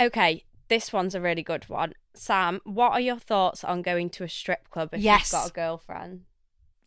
Okay, 0.00 0.44
this 0.68 0.92
one's 0.92 1.14
a 1.14 1.20
really 1.20 1.42
good 1.42 1.68
one. 1.68 1.94
Sam, 2.14 2.60
what 2.64 2.92
are 2.92 3.00
your 3.00 3.18
thoughts 3.18 3.64
on 3.64 3.82
going 3.82 4.10
to 4.10 4.24
a 4.24 4.28
strip 4.28 4.70
club 4.70 4.90
if 4.92 5.00
Yes. 5.00 5.32
you've 5.32 5.40
got 5.40 5.50
a 5.50 5.52
girlfriend? 5.52 6.22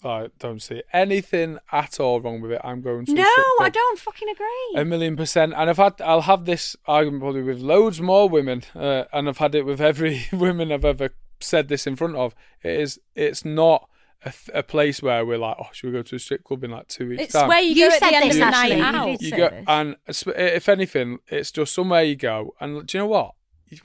I 0.03 0.27
don't 0.39 0.61
see 0.61 0.81
anything 0.93 1.57
at 1.71 1.99
all 1.99 2.19
wrong 2.21 2.41
with 2.41 2.51
it 2.51 2.61
i'm 2.63 2.81
going 2.81 3.05
to 3.05 3.13
No, 3.13 3.23
I 3.59 3.69
don't 3.71 3.99
fucking 3.99 4.27
agree. 4.29 4.81
A 4.81 4.85
million 4.85 5.15
percent, 5.15 5.53
and 5.55 5.69
I've 5.69 5.77
had 5.77 6.01
I'll 6.01 6.21
have 6.21 6.45
this 6.45 6.75
argument 6.85 7.21
probably 7.21 7.43
with 7.43 7.59
loads 7.59 8.01
more 8.01 8.27
women, 8.27 8.63
uh, 8.75 9.03
and 9.13 9.29
I've 9.29 9.37
had 9.37 9.53
it 9.55 9.65
with 9.65 9.79
every 9.81 10.25
woman 10.33 10.71
I've 10.71 10.85
ever 10.85 11.09
said 11.39 11.67
this 11.67 11.85
in 11.85 11.95
front 11.95 12.15
of. 12.15 12.33
It 12.63 12.79
is 12.79 12.99
it's 13.15 13.45
not 13.45 13.87
a, 14.23 14.31
th- 14.31 14.49
a 14.53 14.63
place 14.63 15.01
where 15.01 15.25
we're 15.25 15.37
like, 15.37 15.57
oh, 15.59 15.67
should 15.73 15.87
we 15.87 15.93
go 15.93 16.01
to 16.03 16.15
a 16.15 16.19
strip 16.19 16.43
club 16.43 16.63
in 16.63 16.71
like 16.71 16.87
two 16.87 17.09
weeks? 17.09 17.23
It's 17.23 17.33
time? 17.33 17.47
where 17.49 17.61
you, 17.61 17.73
You 17.73 17.89
go 17.89 17.95
at 17.95 17.99
said 17.99 18.11
the 18.11 18.15
end 18.15 18.25
this, 18.25 18.33
of 18.35 18.39
the 18.39 18.51
night 18.51 18.79
out. 18.79 19.05
did 19.19 19.21
you 19.21 19.37
go, 19.37 19.49
this. 19.49 19.65
and 19.67 19.95
if 20.07 20.69
anything, 20.69 21.19
it's 21.27 21.51
just 21.51 21.73
somewhere 21.73 22.03
you 22.03 22.15
go, 22.15 22.53
and 22.59 22.85
do 22.87 22.97
you 22.97 23.03
know 23.03 23.07
what? 23.07 23.33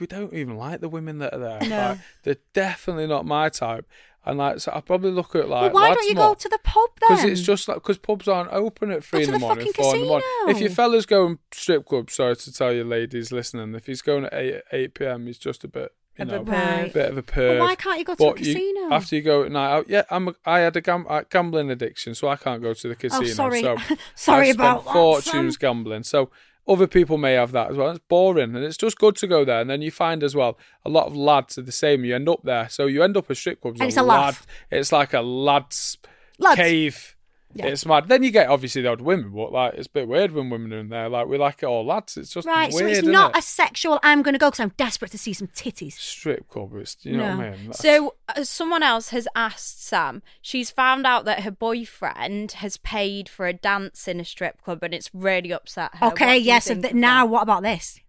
We 0.01 0.07
don't 0.09 0.33
even 0.35 0.57
like 0.57 0.81
the 0.81 0.89
women 0.89 1.19
that 1.19 1.33
are 1.33 1.39
there. 1.39 1.61
No. 1.69 1.77
Like, 1.91 1.99
they're 2.25 2.37
definitely 2.53 3.07
not 3.07 3.25
my 3.25 3.49
type. 3.51 3.87
And 4.27 4.39
like, 4.39 4.59
so 4.59 4.73
I 4.75 4.81
probably 4.81 5.13
look 5.13 5.37
at 5.37 5.49
like. 5.49 5.73
well, 5.73 5.85
why 5.89 5.95
don't 5.95 6.09
you 6.09 6.15
go 6.17 6.35
to 6.35 6.49
the 6.49 6.59
pub 6.65 6.91
then? 7.01 7.17
Because 7.17 7.25
it's 7.31 7.41
just 7.43 7.69
like 7.69 7.77
because 7.77 7.97
pubs 7.99 8.27
aren't 8.27 8.53
open 8.53 8.91
at 8.91 9.05
three 9.05 9.21
in 9.23 9.27
the 9.27 9.33
the 9.33 9.39
morning, 9.39 9.73
four 9.73 9.95
in 9.95 10.01
the 10.03 10.07
morning. 10.09 10.29
If 10.49 10.59
your 10.59 10.71
fella's 10.71 11.07
going 11.07 11.39
strip 11.53 11.87
club, 11.87 12.11
sorry 12.11 12.35
to 12.37 12.53
tell 12.53 12.73
you, 12.73 12.83
ladies 12.83 13.31
listening, 13.31 13.75
if 13.77 13.87
he's 13.87 14.03
going 14.03 14.25
at 14.25 14.35
eight 14.35 14.63
eight 14.73 14.95
p.m., 14.95 15.27
he's 15.27 15.39
just 15.39 15.63
a 15.63 15.69
bit, 15.69 15.95
you 16.19 16.23
A 16.23 16.27
know, 16.27 16.43
bit 16.43 16.93
bit 16.93 17.11
of 17.13 17.19
a 17.19 17.23
But 17.23 17.35
perv. 17.35 17.59
why 17.61 17.75
can't 17.77 17.99
you 18.01 18.05
go 18.05 18.15
to 18.17 18.25
a 18.25 18.31
But 18.33 18.41
you- 18.41 18.55
casino? 18.55 18.93
after 18.95 19.15
you 19.15 19.23
go 19.23 19.45
at 19.45 19.53
night 19.53 19.71
out, 19.73 19.89
yeah, 19.89 20.03
I'm 20.11 20.27
a, 20.29 20.35
I 20.45 20.59
had 20.59 20.77
a 20.77 20.81
gam- 20.81 21.07
gambling 21.31 21.71
addiction, 21.71 22.17
so 22.17 22.27
I 22.29 22.35
can't 22.35 22.61
go 22.61 22.75
to 22.75 22.89
the 22.89 22.95
oh, 22.95 22.97
casino. 22.97 23.23
oh, 23.23 23.27
sorry. 23.33 23.63
So 23.63 23.77
sorry 24.17 24.49
I 24.49 24.53
spent 24.53 24.59
about 24.61 24.85
that. 24.87 24.93
fortunes 24.93 25.55
Sam. 25.55 25.59
gambling. 25.61 26.03
So 26.03 26.31
other 26.69 26.87
people 26.87 27.17
may 27.19 27.33
have 27.35 27.53
that 27.53 27.71
as 27.71 27.77
well. 27.77 27.91
It's 27.91 28.01
boring, 28.09 28.55
and 28.55 28.65
it's 28.65 28.77
just 28.77 28.99
good 28.99 29.17
to 29.17 29.27
go 29.27 29.45
there. 29.45 29.61
And 29.61 29.71
then 29.71 29.83
you 29.83 29.91
find 29.91 30.23
as 30.23 30.35
well 30.35 30.59
a 30.85 30.89
lot 30.91 31.07
of 31.07 31.17
lads 31.17 31.59
are 31.59 31.63
the 31.63 31.73
same. 31.73 32.05
You 32.05 32.15
end 32.15 32.29
up 32.29 32.43
there, 32.45 32.69
so 32.69 32.87
you 32.87 33.03
end 33.03 33.17
up 33.17 33.31
at 33.31 33.37
strip 33.37 33.61
clubs. 33.61 33.81
And 33.81 33.89
it's 33.89 33.97
a 33.97 34.03
laugh. 34.03 34.47
It's 34.71 34.93
like 34.93 35.15
a 35.15 35.21
lads, 35.21 35.99
Lads. 36.39 36.57
cave. 36.57 37.16
Yeah. 37.55 37.67
It's 37.67 37.87
mad. 37.87 38.09
Then 38.09 38.23
you 38.23 38.31
get 38.31 38.49
obviously 38.49 38.83
the 38.83 38.89
odd 38.89 39.01
women, 39.01 39.31
but 39.31 39.51
like 39.53 39.75
it's 39.75 39.87
a 39.87 39.91
bit 39.91 40.09
weird 40.09 40.33
when 40.33 40.51
women 40.51 40.73
are 40.75 40.79
in 40.81 40.89
there. 40.91 41.09
Like 41.09 41.27
we 41.27 41.39
like 41.39 41.63
it 41.63 41.67
all 41.67 41.87
lads. 41.87 42.17
It's 42.19 42.31
just 42.35 42.47
Right, 42.47 42.71
weird. 42.73 42.85
so 42.85 42.87
it's 42.87 42.99
isn't 42.99 43.15
it? 43.15 43.31
a 43.35 43.41
sexual. 43.41 43.99
I'm 44.03 44.23
going 44.23 44.35
to 44.35 44.39
go 44.39 44.49
because 44.49 44.61
I'm 44.61 44.73
desperate 44.77 45.11
to 45.13 45.19
see 45.19 45.33
some 45.33 45.49
titties. 45.49 45.93
strip 45.95 46.49
club. 46.49 46.75
It's 46.77 46.97
you 47.03 47.17
know 47.17 47.31
No. 47.31 47.37
what 47.39 47.47
I 47.47 47.51
mean. 47.53 47.59
That's- 47.71 47.79
So, 47.81 48.15
uh, 48.29 48.45
someone 48.45 48.83
else 48.83 49.09
has 49.11 49.27
asked 49.35 49.83
Sam. 49.87 50.23
She's 50.43 50.71
found 50.71 51.07
out 51.07 51.25
that 51.25 51.45
her 51.45 51.51
boyfriend 51.51 52.53
has 52.53 52.77
paid 52.79 53.29
for 53.29 53.47
a 53.47 53.53
dance 53.53 54.07
in 54.09 54.21
a 54.21 54.25
strip 54.25 54.61
club, 54.63 54.83
and 54.83 54.93
it's 54.93 55.11
really 55.15 55.53
upset 55.53 55.95
her. 55.95 56.09
Okay, 56.09 56.35
do 56.35 56.41
you 56.41 56.47
yes. 56.47 56.65
so 56.67 56.75
th- 56.75 56.93
now, 56.95 57.25
what 57.27 57.43
about 57.43 57.63
this? 57.63 58.01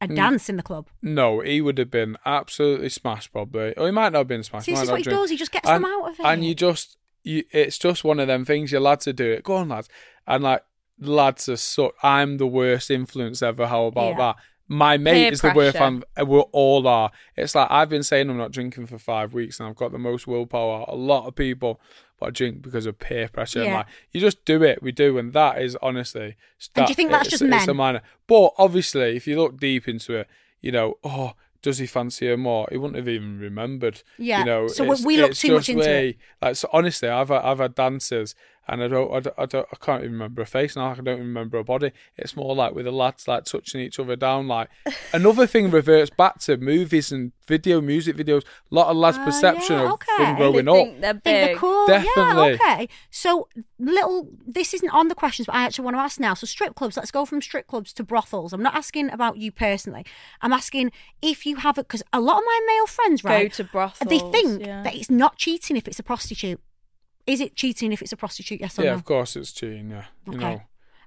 A 0.00 0.06
Mm. 0.08 0.16
dance 0.16 0.48
in 0.48 0.56
the 0.56 0.62
club. 0.62 0.88
No, 1.00 1.40
he 1.40 1.60
would 1.60 1.78
have 1.78 1.90
been 1.90 2.16
absolutely 2.26 2.90
smashed 2.90 3.32
probably. 3.32 3.72
Or 3.76 3.86
he 3.86 3.92
might 3.92 4.12
not 4.12 4.18
have 4.18 4.28
been 4.28 4.42
smashed. 4.42 4.66
See, 4.66 4.72
this 4.72 4.82
is 4.82 4.90
what 4.90 4.98
he 4.98 5.04
drink. 5.04 5.18
does. 5.18 5.30
He 5.30 5.36
just 5.36 5.52
gets 5.52 5.68
and, 5.68 5.82
them 5.82 5.90
out 5.90 6.10
of 6.10 6.20
it. 6.20 6.26
And 6.26 6.44
you 6.44 6.54
just 6.54 6.98
you 7.24 7.42
it's 7.50 7.78
just 7.78 8.04
one 8.04 8.20
of 8.20 8.28
them 8.28 8.44
things 8.44 8.70
your 8.70 8.80
lads 8.80 9.08
are 9.08 9.12
doing. 9.12 9.38
It. 9.38 9.42
Go 9.44 9.56
on, 9.56 9.68
lads. 9.70 9.88
And 10.26 10.44
like 10.44 10.62
lads 11.00 11.48
are 11.48 11.56
so 11.56 11.92
I'm 12.02 12.36
the 12.38 12.46
worst 12.46 12.90
influence 12.90 13.42
ever. 13.42 13.66
How 13.66 13.86
about 13.86 14.10
Yeah. 14.12 14.18
that? 14.18 14.36
My 14.66 14.96
mate 14.96 15.24
Peer 15.24 15.32
is 15.32 15.40
the 15.42 15.52
worst 15.54 15.76
pressure. 15.76 16.00
fan. 16.00 16.02
Uh, 16.18 16.24
we 16.24 16.38
all 16.52 16.86
are. 16.88 17.10
It's 17.36 17.54
like 17.54 17.68
I've 17.70 17.90
been 17.90 18.02
saying 18.02 18.30
I'm 18.30 18.38
not 18.38 18.50
drinking 18.52 18.86
for 18.86 18.96
five 18.98 19.34
weeks, 19.34 19.60
and 19.60 19.68
I've 19.68 19.76
got 19.76 19.92
the 19.92 19.98
most 19.98 20.26
willpower. 20.26 20.86
A 20.88 20.94
lot 20.94 21.26
of 21.26 21.34
people, 21.34 21.82
but 22.18 22.26
I 22.26 22.30
drink 22.30 22.62
because 22.62 22.86
of 22.86 22.98
peer 22.98 23.28
pressure. 23.28 23.62
Yeah. 23.62 23.76
like 23.78 23.86
you 24.12 24.22
just 24.22 24.42
do 24.46 24.62
it. 24.62 24.82
We 24.82 24.90
do, 24.90 25.18
and 25.18 25.34
that 25.34 25.60
is 25.60 25.76
honestly. 25.82 26.36
And 26.74 26.86
do 26.86 26.90
you 26.90 26.94
think 26.94 27.10
that's 27.10 27.28
just 27.28 27.42
It's 27.42 27.64
a 27.66 27.66
men? 27.74 27.76
minor. 27.76 28.02
But 28.26 28.52
obviously, 28.56 29.14
if 29.16 29.26
you 29.26 29.36
look 29.38 29.58
deep 29.60 29.86
into 29.86 30.14
it, 30.16 30.28
you 30.62 30.72
know, 30.72 30.94
oh, 31.04 31.32
does 31.64 31.78
he 31.78 31.86
fancy 31.86 32.26
her 32.28 32.36
more? 32.36 32.68
He 32.70 32.76
wouldn't 32.76 32.96
have 32.98 33.08
even 33.08 33.40
remembered. 33.40 34.02
Yeah. 34.18 34.40
You 34.40 34.44
know, 34.44 34.68
So 34.68 34.84
we- 34.84 35.16
look 35.16 35.32
too 35.32 35.54
much 35.54 35.68
into 35.70 35.80
way- 35.82 36.08
it. 36.10 36.16
Like, 36.40 36.56
so 36.56 36.68
honestly, 36.72 37.08
I've 37.08 37.30
I've 37.30 37.58
had 37.58 37.74
dancers, 37.74 38.34
and 38.66 38.82
I 38.82 38.88
don't, 38.88 39.12
I 39.12 39.20
don't, 39.20 39.38
I 39.38 39.46
don't, 39.46 39.68
I 39.72 39.76
can't 39.76 40.00
even 40.02 40.12
remember 40.12 40.42
a 40.42 40.46
face 40.46 40.76
now. 40.76 40.90
I 40.90 40.94
don't 40.94 41.08
even 41.08 41.20
remember 41.20 41.58
a 41.58 41.64
body. 41.64 41.92
It's 42.16 42.36
more 42.36 42.54
like 42.54 42.74
with 42.74 42.86
the 42.86 42.92
lads 42.92 43.28
like 43.28 43.44
touching 43.44 43.80
each 43.80 43.98
other 43.98 44.16
down. 44.16 44.48
Like 44.48 44.70
another 45.12 45.46
thing 45.46 45.70
reverts 45.70 46.10
back 46.10 46.38
to 46.40 46.56
movies 46.56 47.12
and 47.12 47.32
video, 47.46 47.80
music 47.80 48.16
videos. 48.16 48.42
A 48.42 48.74
lot 48.74 48.88
of 48.88 48.96
lads' 48.96 49.18
Ah, 49.20 49.24
perception 49.24 49.76
yeah, 49.76 49.84
of 49.84 49.92
okay. 49.92 50.16
from 50.16 50.24
They 50.26 50.36
growing 50.36 50.66
think 50.66 50.96
up. 50.96 51.00
they're 51.00 51.12
think 51.12 51.22
they're 51.24 51.56
cool. 51.56 51.86
Definitely. 51.86 52.48
Yeah, 52.48 52.58
okay. 52.72 52.88
So 53.10 53.48
little 53.78 54.28
this 54.46 54.72
isn't 54.74 54.90
on 54.90 55.08
the 55.08 55.14
questions, 55.14 55.46
but 55.46 55.54
I 55.54 55.64
actually 55.64 55.84
want 55.84 55.96
to 55.96 56.00
ask 56.00 56.18
now. 56.18 56.34
So 56.34 56.46
strip 56.46 56.74
clubs, 56.74 56.96
let's 56.96 57.10
go 57.10 57.24
from 57.24 57.42
strip 57.42 57.66
clubs 57.66 57.92
to 57.94 58.02
brothels. 58.02 58.52
I'm 58.52 58.62
not 58.62 58.74
asking 58.74 59.10
about 59.10 59.36
you 59.36 59.52
personally. 59.52 60.06
I'm 60.40 60.52
asking 60.52 60.92
if 61.20 61.44
you 61.46 61.56
have 61.56 61.78
it 61.78 61.86
because 61.88 62.02
a 62.12 62.20
lot 62.20 62.38
of 62.38 62.44
my 62.44 62.60
male 62.66 62.86
friends, 62.86 63.22
Go 63.22 63.48
to 63.48 63.64
brothels. 63.64 64.08
They 64.08 64.18
think 64.18 64.66
yeah. 64.66 64.82
that 64.82 64.94
it's 64.94 65.10
not 65.10 65.36
cheating 65.36 65.76
if 65.76 65.86
it's 65.86 65.98
a 65.98 66.02
prostitute. 66.02 66.60
Is 67.26 67.40
it 67.40 67.56
cheating 67.56 67.92
if 67.92 68.02
it's 68.02 68.12
a 68.12 68.16
prostitute? 68.16 68.60
Yes 68.60 68.78
or 68.78 68.82
no? 68.82 68.86
Yeah, 68.86 68.92
no? 68.92 68.98
of 68.98 69.04
course 69.04 69.36
it's 69.36 69.52
cheating. 69.52 69.90
Yeah, 69.90 70.04
you 70.26 70.34
Okay. 70.34 70.50
know. 70.54 70.62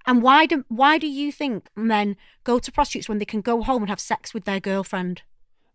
And 0.05 0.21
why 0.23 0.45
do 0.45 0.63
why 0.69 0.97
do 0.97 1.07
you 1.07 1.31
think 1.31 1.67
men 1.75 2.15
go 2.43 2.59
to 2.59 2.71
prostitutes 2.71 3.09
when 3.09 3.19
they 3.19 3.25
can 3.25 3.41
go 3.41 3.61
home 3.61 3.83
and 3.83 3.89
have 3.89 3.99
sex 3.99 4.33
with 4.33 4.45
their 4.45 4.59
girlfriend? 4.59 5.21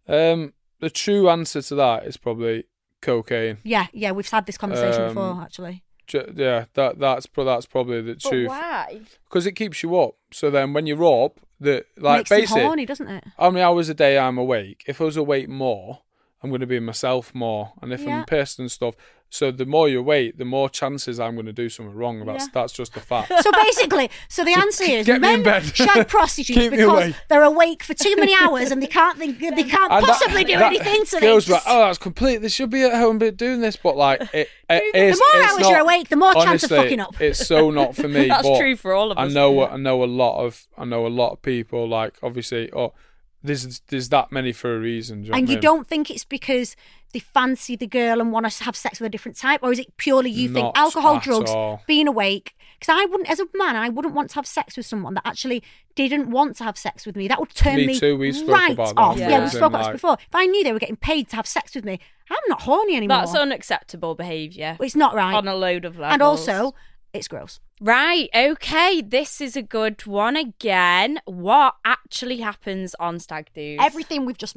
Um, 0.08 0.54
the 0.80 0.90
true 0.90 1.28
answer 1.28 1.62
to 1.62 1.74
that 1.76 2.06
is 2.06 2.16
probably 2.16 2.64
cocaine. 3.00 3.58
Yeah, 3.62 3.86
yeah, 3.92 4.12
we've 4.12 4.28
had 4.28 4.46
this 4.46 4.58
conversation 4.58 5.02
Um, 5.02 5.08
before 5.08 5.42
actually. 5.42 5.84
Ju- 6.06 6.32
Yeah, 6.34 6.64
that 6.74 6.98
that's 6.98 7.26
that's 7.36 7.66
probably 7.66 8.00
the 8.02 8.14
But 8.14 8.22
truth 8.30 8.48
why? 8.48 9.00
because 9.24 9.46
it 9.46 9.52
keeps 9.52 9.82
you 9.82 9.98
up. 10.00 10.14
So 10.32 10.50
then 10.50 10.72
when 10.72 10.86
you're 10.86 11.04
up, 11.24 11.38
the 11.60 11.84
like 11.96 12.20
Makes 12.20 12.30
them 12.30 12.40
basically 12.40 12.62
horny, 12.64 12.86
doesn't 12.86 13.08
it? 13.08 13.24
how 13.38 13.50
many 13.50 13.62
hours 13.62 13.88
a 13.88 13.94
day 13.94 14.18
I'm 14.18 14.38
awake. 14.38 14.82
If 14.86 15.00
I 15.00 15.04
was 15.04 15.16
awake 15.16 15.48
more, 15.48 16.00
I'm 16.42 16.50
going 16.50 16.60
to 16.60 16.66
be 16.66 16.80
myself 16.80 17.34
more. 17.34 17.72
And 17.80 17.92
if 17.92 18.00
Yeah. 18.02 18.18
I'm 18.18 18.24
pissed 18.24 18.58
and 18.58 18.70
stuff, 18.70 18.94
so 19.30 19.50
the 19.50 19.64
more 19.64 19.88
you 19.88 20.02
wait, 20.02 20.36
the 20.36 20.44
more 20.44 20.68
chances 20.68 21.18
I'm 21.18 21.34
going 21.36 21.46
to 21.46 21.54
do 21.54 21.70
something 21.70 21.94
wrong. 21.94 22.26
That's 22.26 22.44
Yeah. 22.44 22.50
that's 22.52 22.72
just 22.74 22.94
a 22.98 23.00
fact. 23.00 23.32
So 23.42 23.50
basically, 23.50 24.10
so 24.28 24.44
the 24.44 24.52
So 24.52 24.60
answer 24.60 24.84
is 24.84 25.06
get 25.06 25.22
me 25.22 25.32
in 25.34 25.42
men 25.42 25.42
bed. 25.42 25.74
shag 25.74 26.06
prostitutes 26.16 26.58
Keep 26.60 26.72
because 26.72 26.86
awake. 26.92 27.14
they're 27.28 27.42
awake 27.42 27.82
for 27.82 27.94
too 27.94 28.14
many 28.16 28.34
hours 28.38 28.70
and 28.70 28.82
they 28.82 28.86
can't 28.88 29.16
think 29.16 29.38
they 29.38 29.48
can't 29.62 29.90
And 29.90 30.04
that- 30.04 30.18
possibly 30.18 30.44
do 30.44 30.58
that 30.58 30.66
anything 30.66 31.06
to 31.06 31.20
Girls 31.20 31.46
this. 31.46 31.52
like, 31.54 31.62
oh, 31.66 31.78
that's 31.86 31.96
complete. 31.96 32.38
They 32.42 32.48
should 32.50 32.68
be 32.68 32.82
at 32.82 32.92
home 32.94 33.18
but 33.18 33.38
doing 33.38 33.60
this, 33.62 33.76
but 33.76 33.96
like, 33.96 34.20
it, 34.34 34.48
it 34.68 34.92
the 34.92 34.98
is. 34.98 35.18
more 35.18 35.42
it's 35.42 35.52
hours 35.52 35.60
not- 35.60 35.70
you're 35.70 35.80
awake, 35.80 36.08
the 36.10 36.16
more 36.16 36.34
chance 36.34 36.64
of 36.64 36.68
fucking 36.70 37.00
up. 37.00 37.18
It's 37.18 37.46
so 37.46 37.70
not 37.70 37.96
for 37.96 38.08
me. 38.08 38.28
That's 38.28 38.46
but 38.46 38.58
true 38.58 38.76
for 38.76 38.92
all 38.92 39.12
of 39.12 39.16
us. 39.16 39.22
I 39.22 39.26
us. 39.28 39.32
know. 39.32 39.66
I 39.66 39.76
know 39.78 40.02
a 40.02 40.06
lot 40.06 40.44
of. 40.44 40.66
I 40.76 40.84
know 40.84 41.06
a 41.06 41.08
lot 41.08 41.32
of 41.32 41.40
people. 41.40 41.88
Like, 41.88 42.18
obviously, 42.22 42.70
oh, 42.74 42.92
there's 43.42 43.80
there's 43.88 44.08
that 44.10 44.32
many 44.32 44.52
for 44.52 44.76
a 44.76 44.78
reason. 44.78 45.22
do 45.22 45.30
know 45.30 45.36
and 45.36 45.48
you 45.48 45.56
mean? 45.56 45.62
don't 45.62 45.86
think 45.86 46.10
it's 46.10 46.24
because 46.24 46.76
they 47.12 47.18
fancy 47.18 47.76
the 47.76 47.86
girl 47.86 48.20
and 48.20 48.32
want 48.32 48.50
to 48.50 48.64
have 48.64 48.76
sex 48.76 49.00
with 49.00 49.06
a 49.06 49.10
different 49.10 49.36
type, 49.36 49.60
or 49.62 49.72
is 49.72 49.78
it 49.78 49.96
purely 49.96 50.30
you 50.30 50.48
think 50.48 50.76
alcohol, 50.76 51.16
at 51.16 51.22
drugs, 51.22 51.50
all. 51.50 51.82
being 51.86 52.08
awake 52.08 52.54
because 52.82 53.00
I 53.00 53.04
wouldn't, 53.04 53.30
as 53.30 53.38
a 53.38 53.46
man, 53.54 53.76
I 53.76 53.88
wouldn't 53.90 54.12
want 54.12 54.30
to 54.30 54.34
have 54.34 54.46
sex 54.46 54.76
with 54.76 54.84
someone 54.84 55.14
that 55.14 55.22
actually 55.24 55.62
didn't 55.94 56.30
want 56.30 56.56
to 56.56 56.64
have 56.64 56.76
sex 56.76 57.06
with 57.06 57.14
me. 57.14 57.28
That 57.28 57.38
would 57.38 57.54
turn 57.54 57.76
Me 57.76 57.86
me, 57.86 57.98
too, 58.00 58.16
we 58.16 58.32
spoke 58.32 58.48
right 58.48 58.72
about 58.72 58.96
that 58.96 59.00
off. 59.00 59.18
Yeah. 59.18 59.30
Yeah, 59.30 59.38
we 59.38 59.44
as 59.44 59.52
spoke 59.52 59.60
in, 59.60 59.74
about 59.76 59.84
this 59.84 59.92
before. 59.92 60.16
If 60.20 60.34
I 60.34 60.46
knew 60.46 60.64
they 60.64 60.72
were 60.72 60.80
getting 60.80 60.96
paid 60.96 61.28
to 61.28 61.36
have 61.36 61.46
sex 61.46 61.76
with 61.76 61.84
me, 61.84 62.00
I'm 62.28 62.36
not 62.48 62.62
horny 62.62 62.96
anymore. 62.96 63.18
That's 63.18 63.36
unacceptable 63.36 64.16
behaviour 64.16 64.76
it's 64.80 64.96
not 64.96 65.14
right. 65.14 65.32
on 65.32 65.46
a 65.46 65.54
load 65.54 65.84
of 65.84 65.96
levels. 65.96 66.12
and 66.12 66.22
also, 66.22 66.74
it's 67.12 67.28
gross. 67.28 67.60
Right, 67.80 68.28
okay, 68.34 69.02
this 69.02 69.40
is 69.40 69.56
a 69.56 69.62
good 69.62 70.06
one 70.06 70.36
again. 70.36 71.20
What 71.24 71.74
actually 71.84 72.38
happens 72.38 72.94
on 72.98 73.18
stag 73.18 73.48
do's? 73.54 73.78
Everything 73.80 74.24
we've 74.24 74.38
just 74.38 74.56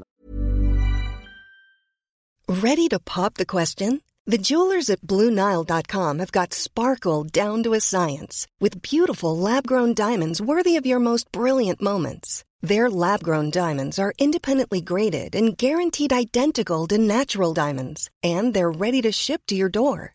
Ready 2.47 2.87
to 2.89 2.99
pop 2.99 3.35
the 3.35 3.45
question? 3.45 4.01
The 4.27 4.37
jewelers 4.37 4.89
at 4.89 5.01
BlueNile.com 5.01 6.19
have 6.19 6.31
got 6.31 6.53
sparkle 6.53 7.23
down 7.23 7.61
to 7.63 7.73
a 7.73 7.79
science 7.79 8.47
with 8.59 8.81
beautiful 8.81 9.37
lab 9.37 9.67
grown 9.67 9.93
diamonds 9.93 10.41
worthy 10.41 10.77
of 10.77 10.85
your 10.85 10.99
most 10.99 11.31
brilliant 11.31 11.81
moments. 11.81 12.43
Their 12.61 12.89
lab 12.89 13.21
grown 13.21 13.51
diamonds 13.51 13.99
are 13.99 14.13
independently 14.17 14.81
graded 14.81 15.35
and 15.35 15.55
guaranteed 15.55 16.11
identical 16.11 16.87
to 16.87 16.97
natural 16.97 17.53
diamonds, 17.53 18.09
and 18.23 18.53
they're 18.53 18.71
ready 18.71 19.01
to 19.03 19.11
ship 19.11 19.41
to 19.47 19.55
your 19.55 19.69
door. 19.69 20.14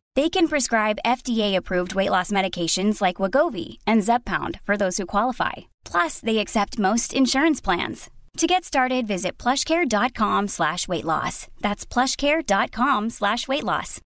They 0.15 0.29
can 0.29 0.49
prescribe 0.49 0.99
FDA-approved 1.05 1.95
weight 1.95 2.09
loss 2.09 2.31
medications 2.31 3.01
like 3.01 3.17
Wegovy 3.17 3.77
and 3.87 4.01
Zepbound 4.01 4.59
for 4.63 4.75
those 4.75 4.97
who 4.97 5.05
qualify. 5.05 5.71
Plus, 5.85 6.19
they 6.19 6.39
accept 6.39 6.77
most 6.79 7.13
insurance 7.13 7.61
plans. 7.61 8.09
To 8.37 8.47
get 8.47 8.65
started, 8.65 9.07
visit 9.07 9.37
plushcare.com 9.37 10.47
slash 10.49 10.87
weight 10.87 11.05
loss. 11.05 11.47
That's 11.61 11.85
plushcare.com 11.85 13.09
slash 13.09 13.47
weight 13.47 13.63
loss. 13.63 14.01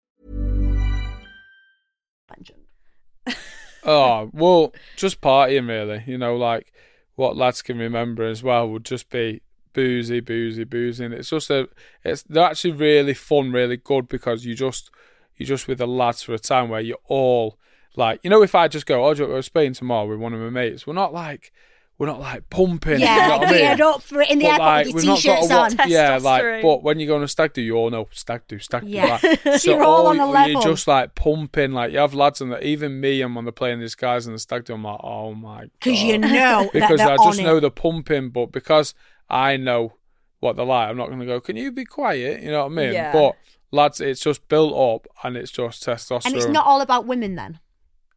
Oh 3.86 4.30
well, 4.34 4.74
just 4.96 5.22
partying 5.22 5.68
really. 5.68 6.04
You 6.08 6.18
know, 6.18 6.36
like 6.36 6.74
what 7.16 7.36
lads 7.38 7.62
can 7.62 7.78
remember 7.78 8.24
as 8.24 8.42
well 8.42 8.70
would 8.70 8.86
just 8.86 9.10
be 9.10 9.42
boozy, 9.74 10.20
boozy. 10.20 11.04
And 11.04 11.14
it's 11.14 11.30
just 11.30 11.50
a, 11.50 11.68
it's 12.04 12.24
they're 12.24 12.46
actually 12.46 12.74
really 12.74 13.14
fun, 13.14 13.52
really 13.52 13.78
good 13.78 14.08
because 14.08 14.46
you 14.46 14.56
just 14.56 14.90
you're 15.38 15.48
just 15.48 15.68
with 15.68 15.80
the 15.80 15.88
lads 15.88 16.24
for 16.24 16.34
a 16.34 16.40
time 16.40 16.70
where 16.70 16.82
you're 16.82 16.98
all 17.08 17.58
like, 17.96 18.20
you 18.24 18.30
know, 18.30 18.42
if 18.42 18.56
I 18.56 18.68
just 18.68 18.86
go, 18.86 19.06
oh, 19.06 19.14
do 19.14 19.24
you 19.24 19.24
want 19.24 19.32
to 19.32 19.34
go 19.34 19.38
to 19.38 19.44
Spain 19.44 19.74
tomorrow 19.74 20.08
with 20.08 20.20
one 20.20 20.34
of 20.34 20.40
my 20.40 20.50
mates, 20.50 20.88
we're 20.88 20.94
not 20.94 21.14
like. 21.14 21.52
We're 22.00 22.08
not 22.08 22.20
like 22.20 22.50
pumping. 22.50 23.00
you 23.00 23.06
know 23.06 23.06
yeah, 23.06 23.38
what 23.38 23.48
I 23.48 23.52
mean? 23.52 23.82
up 23.82 24.02
for 24.02 24.20
it 24.20 24.32
in 24.32 24.40
the 24.40 24.46
But, 24.46 24.52
airport 24.54 24.88
like, 24.88 24.96
with 24.96 25.04
your 25.04 25.16
t-shirts 25.16 25.52
on. 25.52 25.78
Yeah, 25.88 26.18
like, 26.18 26.64
but 26.64 26.82
when 26.82 27.00
you 27.00 27.06
go 27.06 27.16
on 27.16 27.24
a 27.24 27.28
stag 27.28 27.54
do, 27.54 27.62
you 27.62 27.76
all 27.76 27.92
know 27.92 28.08
stag 28.12 28.42
do, 28.48 28.58
stag 28.58 28.82
do. 28.82 28.90
Yeah. 28.90 29.20
Like, 29.22 29.40
so 29.60 29.72
You're 29.72 29.84
all 29.84 30.08
on 30.08 30.20
a 30.20 30.26
level. 30.26 30.52
You're 30.54 30.62
just 30.64 30.88
like 30.88 31.14
pumping, 31.14 31.72
like 31.72 31.92
you 31.92 32.00
have 32.00 32.16
lads 32.16 32.42
on 32.42 32.50
the. 32.50 32.66
Even 32.66 33.00
me, 33.00 33.22
I'm 33.22 33.38
on 33.38 33.46
the 33.46 33.52
plane. 33.52 33.80
These 33.80 33.94
guys 33.94 34.26
on 34.26 34.34
the 34.34 34.40
stag 34.40 34.66
do. 34.66 34.74
I'm 34.74 34.84
like, 34.84 35.00
oh 35.04 35.36
my. 35.36 35.60
god. 35.60 35.70
Because 35.84 36.02
you 36.02 36.18
know 36.18 36.70
because 36.74 36.98
that 36.98 37.12
I 37.12 37.18
just 37.18 37.40
on 37.40 37.46
know 37.46 37.58
it. 37.58 37.62
the 37.62 37.72
pumping, 37.72 38.32
but 38.32 38.48
because 38.52 38.96
I 39.30 39.58
know 39.58 39.94
what 40.40 40.56
they're 40.56 40.66
like, 40.66 40.90
I'm 40.90 40.98
not 40.98 41.08
going 41.08 41.20
to 41.20 41.26
go. 41.28 41.40
Can 41.40 41.58
you 41.58 41.72
be 41.72 41.86
quiet? 41.86 42.42
You 42.42 42.50
know 42.52 42.64
what 42.64 42.72
I 42.72 42.76
mean? 42.76 42.94
Yeah. 42.94 43.14
But 43.14 43.36
lads, 43.74 44.00
it's 44.00 44.22
just 44.22 44.48
built 44.48 44.74
up, 44.74 45.08
and 45.24 45.36
it's 45.36 45.52
just 45.52 45.84
testosterone. 45.84 46.26
And 46.28 46.36
it's 46.36 46.46
not 46.46 46.66
all 46.66 46.82
about 46.82 47.06
women 47.06 47.36
then. 47.36 47.60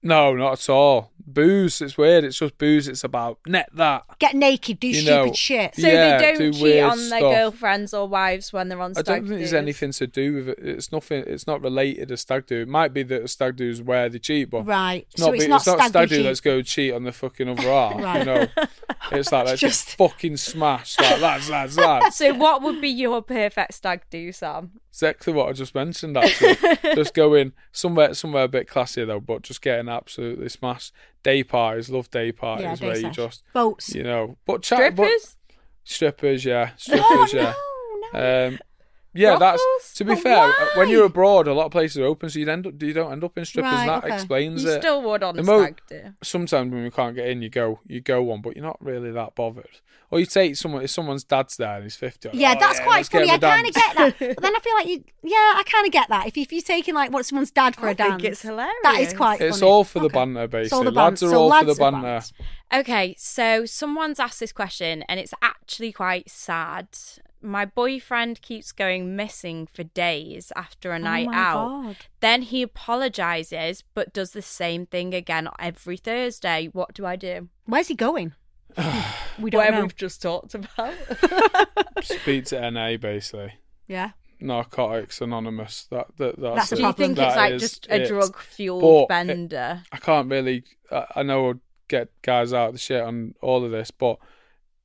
No, 0.02 0.34
not 0.34 0.52
at 0.52 0.68
all. 0.68 1.10
Booze. 1.26 1.80
It's 1.82 1.98
weird. 1.98 2.22
It's 2.24 2.38
just 2.38 2.56
booze. 2.56 2.86
It's 2.88 3.02
about 3.04 3.38
net 3.46 3.68
that. 3.74 4.04
Get 4.20 4.34
naked, 4.34 4.78
do 4.80 4.86
You 4.88 4.94
stupid 4.94 5.26
know, 5.26 5.32
shit. 5.32 5.74
So 5.74 5.86
Yeah, 5.86 6.18
they 6.18 6.24
don't 6.24 6.38
do 6.38 6.52
cheat 6.52 6.62
weird 6.62 6.84
on 6.84 6.96
their 6.98 7.06
stuff. 7.18 7.20
girlfriends 7.34 7.92
or 7.94 8.06
wives 8.06 8.52
when 8.52 8.68
they're 8.68 8.80
on 8.80 8.94
Stag 8.94 9.08
I 9.08 9.12
don't 9.16 9.26
think 9.28 9.38
there's 9.38 9.50
do's? 9.50 9.54
anything 9.58 9.90
to 9.92 10.06
do 10.06 10.34
with 10.34 10.48
it. 10.50 10.58
It's 10.60 10.92
nothing. 10.92 11.24
It's 11.26 11.46
not 11.46 11.62
related 11.62 12.08
to 12.08 12.16
stag 12.16 12.46
do. 12.46 12.60
It 12.62 12.68
might 12.68 12.92
be 12.94 13.02
that 13.04 13.22
a 13.22 13.28
stag 13.28 13.56
do 13.56 13.68
is 13.68 13.82
where 13.82 14.08
they 14.08 14.18
cheat, 14.20 14.50
but 14.50 14.62
Right. 14.66 15.06
It's 15.12 15.22
so 15.22 15.32
it's 15.32 15.44
be- 15.44 15.48
not 15.48 15.56
it's 15.58 15.66
not 15.66 15.78
stag, 15.78 15.88
stag 15.90 16.08
do 16.08 16.14
do. 16.14 16.16
cheat. 16.20 16.26
Let's 16.26 16.40
go 16.40 16.62
cheat 16.62 16.94
on 16.94 17.02
the 17.02 17.12
fucking 17.12 17.48
other 17.48 17.62
half. 17.70 17.94
Right. 18.00 18.18
You 18.20 18.24
know, 18.24 18.46
it's 19.12 19.32
like 19.32 19.46
let's 19.46 19.60
Just- 19.60 19.86
just 19.86 19.96
fucking 19.96 20.36
smash 20.36 20.98
like 21.00 21.20
lads, 21.20 21.50
lads, 21.50 21.76
lads. 21.76 22.16
So 22.16 22.34
what 22.34 22.62
would 22.62 22.80
be 22.80 22.88
your 22.88 23.20
perfect 23.22 23.74
stag 23.74 24.02
do, 24.10 24.30
Sam? 24.32 24.70
exactly 24.90 25.30
what 25.32 25.46
I 25.48 25.52
just 25.52 25.74
mentioned. 25.74 26.16
Actually, 26.16 26.56
just 26.94 27.12
going 27.12 27.52
somewhere, 27.70 28.14
somewhere 28.14 28.44
a 28.44 28.48
bit 28.48 28.66
classier 28.66 29.06
though, 29.06 29.20
but 29.20 29.42
just 29.42 29.60
getting 29.60 29.90
absolutely 29.90 30.48
smashed. 30.48 30.92
Day 31.26 31.42
parties, 31.42 31.90
love 31.90 32.08
day 32.10 32.30
parties 32.30 32.64
Yeah, 32.64 32.74
day 32.76 32.86
where 32.86 32.96
you 32.98 33.10
just, 33.10 33.42
Boats. 33.52 33.92
you 33.92 34.04
know, 34.04 34.36
but 34.46 34.62
chat, 34.62 34.94
but 34.94 35.06
Strippers? 35.08 35.36
strippers, 35.82 36.44
yeah, 36.44 36.70
strippers, 36.76 37.34
Oh, 37.34 37.36
yeah. 37.36 37.52
no, 38.12 38.20
no. 38.20 38.46
Um, 38.48 38.58
yeah, 39.16 39.36
that's 39.38 39.62
to 39.94 40.04
be 40.04 40.14
But 40.14 40.22
fair. 40.22 40.44
uh, 40.48 40.52
When 40.76 40.88
you're 40.88 41.06
abroad, 41.06 41.48
a 41.48 41.54
lot 41.54 41.66
of 41.66 41.72
places 41.72 41.98
are 41.98 42.04
open, 42.04 42.30
so 42.30 42.38
you 42.38 42.48
end 42.48 42.66
up 42.66 42.80
you 42.82 42.92
don't 42.92 43.10
end 43.12 43.24
up 43.24 43.36
in 43.38 43.44
strippers. 43.44 43.72
Right, 43.72 43.86
that 43.86 44.04
okay. 44.04 44.14
explains 44.14 44.62
You 44.64 44.70
it. 44.70 44.80
still 44.82 45.02
would 45.02 45.22
on 45.22 45.36
The 45.36 45.42
a 45.42 45.44
mo- 45.44 45.62
stag 45.62 45.80
do. 45.88 46.02
Sometimes 46.22 46.72
when 46.72 46.84
we 46.84 46.90
can't 46.90 47.14
get 47.14 47.28
in, 47.28 47.42
you 47.42 47.48
go 47.50 47.80
you 47.86 48.00
go 48.00 48.22
one, 48.22 48.40
but 48.42 48.56
you're 48.56 48.64
not 48.64 48.78
really 48.84 49.10
that 49.12 49.34
bothered. 49.34 49.80
Or 50.08 50.20
you 50.20 50.26
take 50.26 50.54
someone 50.54 50.82
if 50.84 50.90
someone's 50.90 51.24
dad's 51.24 51.56
there 51.56 51.74
and 51.76 51.82
he's 51.82 51.96
fifty. 51.96 52.30
Yeah, 52.32 52.54
oh, 52.56 52.60
that's 52.60 52.78
quite 52.80 53.06
funny. 53.06 53.28
I 53.28 53.38
kind 53.38 53.66
of 53.66 53.74
get 53.74 53.96
that. 53.96 54.14
But 54.36 54.40
then 54.42 54.54
I 54.54 54.58
feel 54.60 54.74
like 54.74 54.86
you, 54.86 55.02
yeah, 55.24 55.36
I 55.56 55.64
kind 55.66 55.84
of 55.84 55.92
get 55.92 56.08
that. 56.10 56.28
If, 56.28 56.36
if 56.38 56.52
you're 56.52 56.62
taking 56.62 56.94
like 56.94 57.10
what 57.10 57.26
someone's 57.26 57.50
dad 57.50 57.74
for 57.74 57.88
I 57.88 57.90
a 57.90 57.94
dance, 57.94 58.22
it's 58.22 58.42
hilarious. 58.42 58.72
That 58.84 59.00
is 59.00 59.12
quite. 59.12 59.40
It's 59.40 59.58
funny. 59.58 59.70
all 59.72 59.82
for 59.82 59.98
the 59.98 60.04
Okay. 60.06 60.14
banter, 60.14 60.44
It's 60.60 60.72
all 60.72 60.82
basically. 60.82 60.84
the 60.84 60.90
Lads 60.92 61.22
are 61.24 61.30
so 61.30 61.40
all 61.40 61.58
for 61.58 61.64
the 61.64 61.72
are 61.72 61.90
banter. 61.90 62.06
bants. 62.08 62.32
Okay, 62.72 63.14
so 63.18 63.64
someone's 63.66 64.20
asked 64.20 64.38
this 64.40 64.52
question 64.52 65.02
and 65.08 65.18
it's 65.18 65.32
actually 65.42 65.90
quite 65.92 66.30
sad. 66.30 66.86
My 67.46 67.64
boyfriend 67.64 68.42
keeps 68.42 68.72
going 68.72 69.14
missing 69.16 69.68
for 69.72 69.84
days 69.84 70.52
after 70.56 70.90
a 70.92 70.98
night 70.98 71.28
Oh 71.30 71.34
out. 71.34 71.68
God. 71.84 71.96
Then 72.20 72.42
he 72.42 72.62
apologizes 72.62 73.84
but 73.94 74.12
does 74.12 74.32
the 74.32 74.42
same 74.42 74.84
thing 74.86 75.14
again 75.14 75.48
every 75.58 75.96
Thursday. 75.96 76.68
What 76.72 76.92
do 76.94 77.06
I 77.06 77.16
do? 77.16 77.48
Where's 77.66 77.88
he 77.88 77.94
going? 77.94 78.34
we 79.38 79.50
don't 79.50 79.60
Where 79.60 79.70
know. 79.72 79.82
we've 79.82 79.96
just 79.96 80.20
talked 80.20 80.54
about. 80.54 80.92
Speak 82.02 82.46
to 82.46 82.70
NA, 82.70 82.96
basically. 82.96 83.54
Yeah. 83.86 84.10
Narcotics 84.40 85.20
Anonymous. 85.20 85.86
That, 85.90 86.08
that 86.18 86.38
that's, 86.38 86.70
That's 86.70 86.72
a 86.72 86.74
it. 86.74 86.78
do 86.78 86.82
you 86.86 86.92
think 86.92 87.16
That 87.16 87.28
it's 87.28 87.36
like 87.36 87.58
just 87.58 87.86
a 87.88 88.06
drug 88.06 88.36
fueled 88.38 89.08
But 89.08 89.14
it- 89.26 89.26
bender? 89.26 89.82
I 89.92 89.96
can't 89.98 90.30
really. 90.30 90.64
I, 90.90 91.06
I 91.16 91.22
know 91.22 91.50
I'd 91.50 91.60
get 91.88 92.08
guys 92.22 92.52
out 92.52 92.68
of 92.68 92.72
the 92.74 92.78
shit 92.78 93.00
on 93.02 93.34
all 93.40 93.64
of 93.64 93.70
this, 93.70 93.90
but 93.90 94.18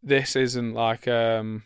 this 0.04 0.36
isn't 0.36 0.74
like 0.74 1.08
um. 1.08 1.64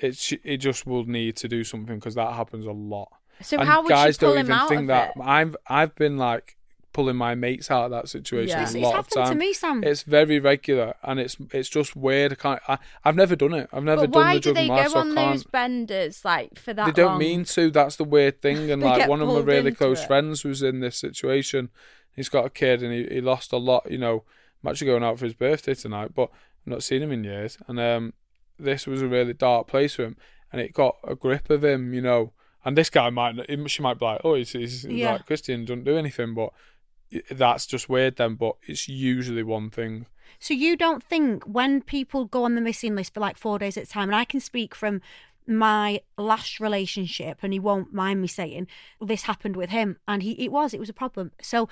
It's 0.00 0.32
it 0.44 0.58
just 0.58 0.86
will 0.86 1.04
need 1.04 1.36
to 1.36 1.48
do 1.48 1.64
something 1.64 1.96
because 1.96 2.14
that 2.14 2.32
happens 2.34 2.66
a 2.66 2.72
lot. 2.72 3.10
So 3.42 3.58
and 3.58 3.68
how 3.68 3.82
would 3.82 3.88
guys 3.88 4.16
you 4.16 4.18
pull 4.26 4.28
don't 4.34 4.38
him 4.40 4.46
even 4.46 4.54
out 4.58 4.68
think 4.68 4.80
of 4.82 4.86
that. 4.88 5.12
it? 5.16 5.22
I've 5.22 5.56
I've 5.66 5.94
been 5.94 6.16
like 6.18 6.56
pulling 6.92 7.14
my 7.14 7.36
mates 7.36 7.70
out 7.70 7.84
of 7.84 7.90
that 7.92 8.08
situation 8.08 8.48
Yeah. 8.58 8.62
a 8.62 8.64
It's, 8.64 8.74
lot 8.74 8.80
it's 8.80 8.86
of 8.88 8.94
happened 8.96 9.24
time. 9.26 9.32
to 9.32 9.38
me, 9.38 9.52
Sam. 9.52 9.84
It's 9.84 10.02
very 10.02 10.40
regular 10.40 10.94
and 11.02 11.20
it's 11.20 11.36
it's 11.52 11.68
just 11.68 11.94
weird. 11.96 12.32
I 12.32 12.34
can't. 12.34 12.60
I, 12.68 12.78
I've 13.04 13.14
never 13.16 13.36
done 13.36 13.54
it. 13.54 13.68
I've 13.72 13.84
never 13.84 14.02
But 14.02 14.12
done 14.12 14.22
why 14.22 14.34
the 14.34 14.40
do 14.40 14.52
drug 14.52 14.56
they 14.56 14.66
go 14.68 14.74
my 14.74 14.80
life, 14.82 14.90
so 14.90 14.96
I 14.98 15.00
on 15.00 15.14
those 15.14 15.44
benders 15.44 16.24
like 16.24 16.58
for 16.58 16.74
that 16.74 16.86
they 16.86 16.92
don't 16.92 17.10
long? 17.12 17.18
mean 17.18 17.44
to. 17.44 17.70
That's 17.70 17.96
the 17.96 18.04
weird 18.04 18.42
thing. 18.42 18.70
And 18.72 18.82
like 18.82 19.08
one 19.08 19.22
of 19.22 19.28
my 19.28 19.38
really 19.40 19.72
close 19.72 20.00
it. 20.02 20.06
friends 20.06 20.44
was 20.44 20.62
in 20.62 20.80
this 20.80 20.96
situation. 20.96 21.70
He's 22.16 22.28
got 22.28 22.44
a 22.44 22.50
kid 22.50 22.82
and 22.82 22.92
he, 22.92 23.04
he 23.14 23.20
lost 23.20 23.52
a 23.52 23.56
lot. 23.56 23.88
You 23.90 23.98
know, 23.98 24.24
I'm 24.62 24.70
actually 24.70 24.88
going 24.88 25.04
out 25.04 25.18
for 25.18 25.24
his 25.26 25.34
birthday 25.34 25.74
tonight, 25.74 26.10
but 26.14 26.24
I've 26.32 26.66
not 26.72 26.82
seen 26.82 27.02
him 27.02 27.12
in 27.12 27.22
years. 27.24 27.56
And 27.68 27.78
um, 27.78 28.12
this 28.64 28.86
was 28.86 29.02
a 29.02 29.08
really 29.08 29.32
dark 29.32 29.66
place 29.66 29.94
for 29.94 30.04
him, 30.04 30.16
and 30.52 30.60
it 30.60 30.72
got 30.72 30.96
a 31.06 31.14
grip 31.14 31.50
of 31.50 31.64
him. 31.64 31.94
You 31.94 32.00
know, 32.02 32.32
and 32.64 32.76
this 32.76 32.90
guy 32.90 33.10
might 33.10 33.36
she 33.70 33.82
might 33.82 33.98
be 33.98 34.04
like, 34.04 34.20
oh, 34.24 34.34
he's, 34.34 34.52
he's 34.52 34.84
Yeah. 34.84 35.12
like 35.12 35.26
Christian, 35.26 35.64
doesn't 35.64 35.84
do 35.84 35.96
anything, 35.96 36.34
but 36.34 36.50
that's 37.30 37.66
just 37.66 37.88
weird 37.88 38.16
then. 38.16 38.34
But 38.34 38.56
it's 38.62 38.88
usually 38.88 39.42
one 39.42 39.70
thing. 39.70 40.06
So 40.38 40.54
you 40.54 40.76
don't 40.76 41.02
think 41.02 41.44
when 41.44 41.82
people 41.82 42.24
go 42.24 42.44
on 42.44 42.54
the 42.54 42.60
missing 42.60 42.94
list 42.94 43.14
for 43.14 43.20
like 43.20 43.36
four 43.36 43.58
days 43.58 43.76
at 43.76 43.84
a 43.84 43.86
time, 43.86 44.08
and 44.08 44.16
I 44.16 44.24
can 44.24 44.40
speak 44.40 44.74
from 44.74 45.00
my 45.46 46.00
last 46.16 46.60
relationship, 46.60 47.38
and 47.42 47.52
he 47.52 47.58
won't 47.58 47.92
mind 47.92 48.20
me 48.22 48.28
saying 48.28 48.68
this 49.00 49.22
happened 49.22 49.56
with 49.56 49.70
him, 49.70 49.98
and 50.06 50.22
he 50.22 50.32
it 50.44 50.52
was 50.52 50.72
it 50.72 50.80
was 50.80 50.88
a 50.88 50.94
problem. 50.94 51.32
So 51.42 51.68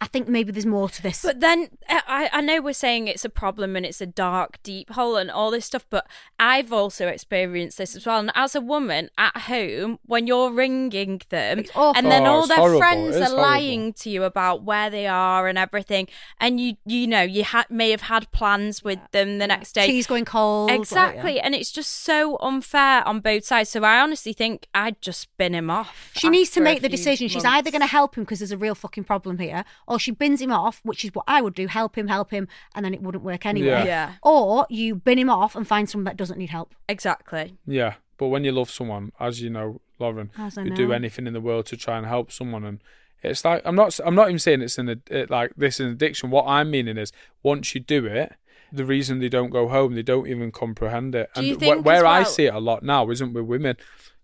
I 0.00 0.06
think 0.06 0.28
maybe 0.28 0.52
there's 0.52 0.66
more 0.66 0.88
to 0.88 1.02
this. 1.02 1.22
But 1.22 1.40
then 1.40 1.68
uh, 1.88 2.00
I, 2.06 2.28
I 2.32 2.40
know 2.42 2.60
we're 2.60 2.74
saying 2.74 3.08
it's 3.08 3.24
a 3.24 3.28
problem 3.30 3.74
and 3.76 3.86
it's 3.86 4.00
a 4.00 4.06
dark, 4.06 4.62
deep 4.62 4.90
hole 4.90 5.16
and 5.16 5.30
all 5.30 5.50
this 5.50 5.64
stuff, 5.66 5.86
but 5.88 6.06
I've 6.38 6.72
also 6.72 7.06
experienced 7.08 7.78
this 7.78 7.96
as 7.96 8.04
well. 8.04 8.18
And 8.18 8.30
as 8.34 8.54
a 8.54 8.60
woman 8.60 9.08
at 9.16 9.36
home, 9.42 9.98
when 10.04 10.26
you're 10.26 10.50
ringing 10.52 11.22
them 11.30 11.64
and 11.74 12.06
then 12.10 12.26
Oh, 12.26 12.30
all 12.30 12.46
their 12.46 12.58
horrible. 12.58 12.80
friends 12.80 13.16
It 13.16 13.20
are 13.22 13.26
is 13.26 13.32
lying 13.32 13.92
to 13.94 14.10
you 14.10 14.24
about 14.24 14.62
where 14.62 14.90
they 14.90 15.06
are 15.06 15.48
and 15.48 15.56
everything, 15.56 16.08
and 16.38 16.60
you 16.60 16.76
you 16.84 17.06
know 17.06 17.22
you 17.22 17.44
ha- 17.44 17.66
may 17.70 17.90
have 17.90 18.02
had 18.02 18.30
plans 18.32 18.84
with 18.84 18.98
them 19.12 19.38
the 19.38 19.46
next 19.46 19.72
day. 19.74 19.86
Tea's 19.86 20.06
going 20.06 20.24
cold. 20.24 20.68
like, 20.70 20.76
yeah. 20.76 20.80
Exactly, 20.82 21.40
and 21.40 21.54
it's 21.54 21.72
just 21.72 21.90
so 21.90 22.36
unfair 22.40 23.06
on 23.06 23.20
both 23.20 23.44
sides. 23.44 23.70
So 23.70 23.82
I 23.84 24.00
honestly 24.00 24.32
think 24.32 24.68
I'd 24.74 25.00
just 25.00 25.20
spin 25.20 25.54
him 25.54 25.70
off. 25.70 26.10
She 26.16 26.28
needs 26.28 26.50
to 26.50 26.60
make 26.60 26.82
the 26.82 26.88
few 26.88 26.96
decision. 26.96 27.28
She's 27.28 27.44
either 27.44 27.70
going 27.70 27.80
to 27.80 27.86
help 27.86 28.16
him 28.16 28.24
because 28.24 28.40
there's 28.40 28.52
a 28.52 28.58
real 28.58 28.74
fucking 28.74 29.04
problem 29.04 29.38
here, 29.38 29.64
or 29.86 29.98
she 29.98 30.10
bins 30.10 30.40
him 30.40 30.52
off, 30.52 30.80
which 30.84 31.04
is 31.04 31.10
what 31.14 31.24
I 31.28 31.40
would 31.40 31.54
do. 31.54 31.66
Help 31.66 31.96
him, 31.96 32.08
help 32.08 32.30
him, 32.30 32.48
and 32.74 32.84
then 32.84 32.94
it 32.94 33.02
wouldn't 33.02 33.24
work 33.24 33.44
anyway. 33.46 33.68
Yeah. 33.68 33.84
Yeah. 33.84 34.12
Or 34.22 34.66
you 34.70 34.94
bin 34.94 35.18
him 35.18 35.30
off 35.30 35.54
and 35.56 35.66
find 35.66 35.88
someone 35.88 36.04
that 36.04 36.16
doesn't 36.16 36.38
need 36.38 36.50
help. 36.50 36.74
exactly. 36.88 37.56
Yeah, 37.66 37.94
but 38.18 38.28
when 38.28 38.44
you 38.44 38.52
love 38.52 38.70
someone, 38.70 39.12
as 39.20 39.42
you 39.42 39.50
know, 39.50 39.80
Lauren, 39.98 40.30
As 40.38 40.58
I 40.58 40.62
you 40.64 40.70
do 40.74 40.92
anything 40.92 41.26
in 41.26 41.32
the 41.32 41.40
world 41.40 41.66
to 41.66 41.76
try 41.76 41.96
and 41.98 42.06
help 42.06 42.32
someone, 42.32 42.64
and 42.64 42.80
it's 43.22 43.44
like 43.44 43.62
I'm 43.64 43.76
not. 43.76 43.98
I'm 44.04 44.14
not 44.14 44.28
even 44.28 44.38
saying 44.38 44.60
it's 44.62 44.78
an 44.78 44.88
ad- 44.88 45.02
it, 45.10 45.30
like 45.30 45.52
this 45.56 45.80
is 45.80 45.86
an 45.86 45.92
addiction. 45.92 46.30
What 46.30 46.46
I'm 46.46 46.70
meaning 46.70 46.96
is 46.98 47.12
once 47.42 47.74
you 47.74 47.80
do 47.80 48.04
it, 48.06 48.32
the 48.72 48.84
reason 48.84 49.20
they 49.20 49.28
don't 49.28 49.50
go 49.50 49.68
home, 49.68 49.94
they 49.94 50.02
don't 50.02 50.26
even 50.26 50.50
comprehend 50.50 51.14
it. 51.14 51.30
Do 51.34 51.40
and 51.40 51.48
you 51.48 51.56
wh- 51.56 51.58
think 51.60 51.86
where 51.86 52.04
as 52.06 52.28
I 52.28 52.30
see 52.30 52.46
it 52.46 52.54
a 52.54 52.58
lot 52.60 52.82
now 52.82 53.08
isn't 53.10 53.32
with 53.32 53.44
women, 53.44 53.76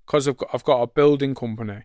because 0.04 0.26
I've 0.28 0.36
got 0.36 0.50
I've 0.52 0.64
got 0.64 0.82
a 0.82 0.86
building 0.86 1.34
company, 1.34 1.82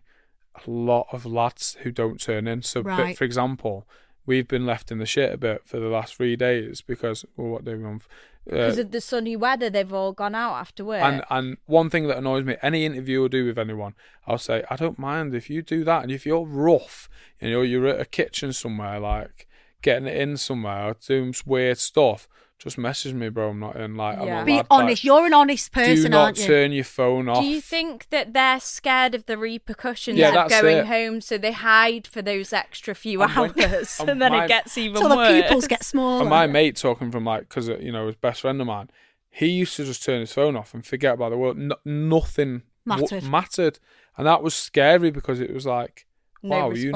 a 0.66 0.70
lot 0.70 1.06
of 1.12 1.26
lads 1.26 1.76
who 1.82 1.90
don't 1.90 2.20
turn 2.20 2.46
in. 2.46 2.62
So, 2.62 2.82
but 2.82 3.16
for 3.16 3.24
example. 3.24 3.86
We've 4.28 4.48
been 4.48 4.66
left 4.66 4.90
in 4.90 4.98
the 4.98 5.06
shit 5.06 5.32
a 5.32 5.36
bit 5.36 5.62
for 5.64 5.78
the 5.78 5.86
last 5.86 6.16
three 6.16 6.34
days 6.34 6.80
because, 6.80 7.24
well, 7.36 7.46
what 7.46 7.64
do 7.64 7.76
we 7.76 7.84
want? 7.84 8.02
Because 8.44 8.78
uh, 8.78 8.82
of 8.82 8.90
the 8.90 9.00
sunny 9.00 9.36
weather, 9.36 9.70
they've 9.70 9.92
all 9.92 10.12
gone 10.12 10.34
out 10.34 10.54
after 10.54 10.84
work. 10.84 11.02
And 11.02 11.22
and 11.30 11.56
one 11.66 11.90
thing 11.90 12.06
that 12.06 12.18
annoys 12.18 12.44
me, 12.44 12.56
any 12.62 12.84
interview 12.84 13.24
I 13.24 13.28
do 13.28 13.46
with 13.46 13.58
anyone, 13.58 13.94
I'll 14.26 14.38
say, 14.38 14.64
I 14.70 14.76
don't 14.76 14.98
mind 14.98 15.34
if 15.34 15.50
you 15.50 15.62
do 15.62 15.84
that, 15.84 16.02
and 16.02 16.12
if 16.12 16.24
you're 16.24 16.44
rough, 16.44 17.08
you 17.40 17.50
know, 17.50 17.62
you're 17.62 17.86
at 17.86 18.00
a 18.00 18.04
kitchen 18.04 18.52
somewhere, 18.52 19.00
like 19.00 19.48
getting 19.82 20.06
it 20.06 20.16
in 20.16 20.36
somewhere, 20.36 20.90
or 20.90 20.94
doing 20.94 21.34
weird 21.44 21.78
stuff, 21.78 22.28
just 22.58 22.78
message 22.78 23.12
me, 23.12 23.28
bro. 23.28 23.50
I'm 23.50 23.60
not 23.60 23.76
in. 23.76 23.96
Like, 23.96 24.18
Yeah. 24.18 24.38
I'm 24.38 24.42
a 24.42 24.44
Be 24.46 24.56
lad, 24.56 24.66
honest. 24.70 24.88
like, 24.90 25.04
You're 25.04 25.26
an 25.26 25.34
honest 25.34 25.72
person, 25.72 26.04
do 26.04 26.08
not 26.10 26.24
aren't 26.24 26.38
you? 26.38 26.46
turn 26.46 26.72
your 26.72 26.84
phone 26.84 27.28
off. 27.28 27.42
Do 27.42 27.48
you 27.48 27.60
think 27.60 28.08
that 28.10 28.32
they're 28.32 28.60
scared 28.60 29.14
of 29.14 29.26
the 29.26 29.36
repercussions 29.36 30.18
Yeah, 30.18 30.28
of 30.28 30.34
that's 30.34 30.60
going 30.60 30.78
it. 30.78 30.86
home, 30.86 31.20
so 31.20 31.36
they 31.38 31.52
hide 31.52 32.06
for 32.06 32.22
those 32.22 32.52
extra 32.52 32.94
few 32.94 33.22
And 33.22 33.30
when- 33.36 33.60
hours, 33.60 33.96
and 34.00 34.10
and 34.10 34.22
then 34.22 34.32
my- 34.32 34.44
it 34.44 34.48
gets 34.48 34.78
even 34.78 35.00
Till 35.00 35.10
the 35.10 35.40
pupils 35.42 35.66
get 35.66 35.84
smaller. 35.92 36.20
And 36.22 36.30
my 36.30 36.46
mate 36.46 36.76
talking 36.76 37.10
from 37.10 37.24
like, 37.24 37.48
because 37.48 37.68
you 37.68 37.92
know, 37.92 38.06
his 38.06 38.16
best 38.16 38.40
friend 38.40 38.60
of 38.60 38.66
mine, 38.66 38.88
he 39.28 39.46
used 39.48 39.76
to 39.76 39.84
just 39.84 40.02
turn 40.02 40.20
his 40.20 40.32
phone 40.32 40.56
off 40.56 40.72
and 40.72 40.84
forget 40.84 41.14
about 41.14 41.30
the 41.30 41.36
world. 41.36 41.58
No, 41.58 41.76
nothing 41.84 42.62
w- 42.86 43.02
Mattered. 43.02 43.24
mattered, 43.24 43.78
and 44.16 44.26
that 44.26 44.42
was 44.42 44.54
scary 44.54 45.10
because 45.10 45.40
it 45.40 45.52
was 45.52 45.66
like, 45.66 46.05
No 46.48 46.68
wow, 46.68 46.70
you 46.70 46.92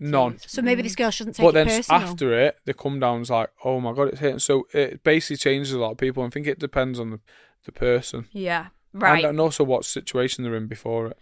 none. 0.00 0.38
so 0.38 0.62
maybe 0.62 0.82
this 0.82 0.94
girl 0.94 1.10
shouldn't 1.10 1.36
take 1.36 1.44
but 1.44 1.56
it 1.56 1.68
then 1.68 1.82
after 1.90 2.38
it, 2.38 2.58
they 2.64 2.72
come 2.72 3.00
down 3.00 3.20
it's 3.20 3.30
like, 3.30 3.50
oh 3.64 3.80
my 3.80 3.92
god, 3.92 4.08
it's 4.08 4.20
hitting. 4.20 4.38
So 4.38 4.66
it 4.72 5.02
basically 5.02 5.36
changes 5.36 5.72
a 5.72 5.78
lot 5.78 5.92
of 5.92 5.98
people. 5.98 6.22
I 6.22 6.28
think 6.30 6.46
it 6.46 6.58
depends 6.58 6.98
on 6.98 7.10
the, 7.10 7.20
the 7.64 7.72
person, 7.72 8.26
Yeah, 8.32 8.66
right. 8.92 9.24
and 9.24 9.40
also 9.40 9.64
what 9.64 9.84
situation 9.84 10.44
they're 10.44 10.56
in 10.56 10.66
before 10.66 11.08
it. 11.08 11.18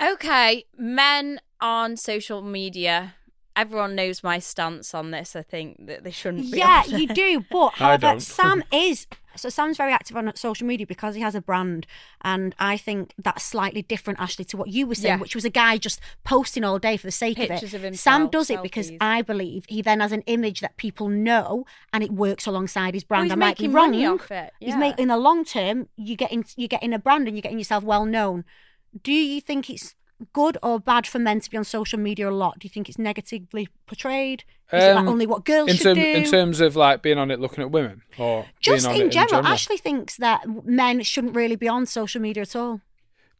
Okay, 0.00 0.64
men 0.76 1.40
on 1.60 1.96
social 1.96 2.42
media. 2.42 3.14
Everyone 3.56 3.96
knows 3.96 4.22
my 4.22 4.38
stance 4.38 4.94
on 4.94 5.10
this. 5.10 5.34
I 5.34 5.42
think 5.42 5.86
that 5.88 6.04
they 6.04 6.12
shouldn't 6.12 6.52
be. 6.52 6.58
Yeah, 6.58 6.84
on 6.86 7.00
you 7.00 7.08
do. 7.08 7.44
But 7.50 7.72
I 7.74 7.84
however, 7.84 8.00
don't. 8.02 8.20
Sam 8.20 8.62
is 8.72 9.06
so 9.38 9.48
Sam's 9.48 9.76
very 9.76 9.92
active 9.92 10.16
on 10.16 10.30
social 10.36 10.66
media 10.66 10.86
because 10.86 11.14
he 11.14 11.20
has 11.22 11.34
a 11.34 11.40
brand, 11.40 11.86
and 12.22 12.54
I 12.58 12.76
think 12.76 13.14
that's 13.18 13.42
slightly 13.44 13.82
different, 13.82 14.20
Ashley, 14.20 14.44
to 14.46 14.56
what 14.56 14.68
you 14.68 14.86
were 14.86 14.94
saying, 14.94 15.14
Yeah. 15.16 15.20
which 15.20 15.34
was 15.34 15.44
a 15.44 15.50
guy 15.50 15.78
just 15.78 16.00
posting 16.24 16.64
all 16.64 16.78
day 16.78 16.96
for 16.96 17.06
the 17.06 17.10
sake 17.12 17.36
Pictures 17.38 17.74
of 17.74 17.80
of 17.80 17.84
it. 17.84 17.86
himself, 17.88 18.14
Sam 18.14 18.28
does 18.28 18.50
it 18.50 18.62
because 18.62 18.90
selfies. 18.90 18.98
I 19.00 19.22
believe 19.22 19.64
he 19.68 19.80
then 19.82 20.00
has 20.00 20.12
an 20.12 20.22
image 20.26 20.60
that 20.60 20.76
people 20.76 21.08
know, 21.08 21.64
and 21.92 22.02
it 22.04 22.10
works 22.12 22.46
alongside 22.46 22.94
his 22.94 23.04
brand. 23.04 23.24
he's 23.26 23.32
I 23.32 23.36
might 23.36 23.56
be 23.58 23.68
making 23.68 23.72
wrong. 24.04 24.20
it, 24.30 24.52
He's 24.60 24.76
making 24.76 25.02
in 25.04 25.08
the 25.08 25.16
long 25.16 25.44
term. 25.44 25.88
You 25.96 26.16
getting 26.16 26.44
you're 26.56 26.68
getting 26.68 26.92
a 26.92 26.98
brand 26.98 27.26
and 27.28 27.36
you're 27.36 27.42
getting 27.42 27.58
yourself 27.58 27.84
well 27.84 28.04
known. 28.04 28.44
Do 29.02 29.12
you 29.12 29.40
think 29.40 29.68
it's 29.70 29.94
good 30.32 30.58
or 30.62 30.80
bad 30.80 31.06
for 31.06 31.18
men 31.18 31.40
to 31.40 31.50
be 31.50 31.56
on 31.56 31.64
social 31.64 31.98
media 31.98 32.28
a 32.28 32.32
lot? 32.32 32.58
Do 32.58 32.66
you 32.66 32.70
think 32.70 32.88
it's 32.88 32.98
negatively 32.98 33.68
portrayed? 33.86 34.44
Is 34.72 34.82
it 34.84 34.94
like 34.94 34.96
Um, 35.02 35.08
only 35.08 35.26
what 35.26 35.44
girls 35.44 35.70
in, 35.70 35.76
should 35.76 35.84
term- 35.84 35.94
do? 35.94 36.00
in 36.02 36.24
terms 36.24 36.60
of 36.60 36.76
like 36.76 37.02
being 37.02 37.18
on 37.18 37.30
it, 37.30 37.40
looking 37.40 37.62
at 37.62 37.70
women, 37.70 38.02
or 38.18 38.46
Just 38.60 38.84
being 38.86 38.94
on 38.96 39.00
in 39.02 39.06
it 39.08 39.12
general, 39.12 39.24
in 39.38 39.42
general. 39.44 39.52
Ashley 39.52 39.76
thinks 39.78 40.16
that 40.16 40.42
men 40.66 41.02
shouldn't 41.02 41.34
really 41.34 41.56
be 41.56 41.68
on 41.68 41.86
social 41.86 42.20
media 42.20 42.42
at 42.42 42.54
all. 42.56 42.80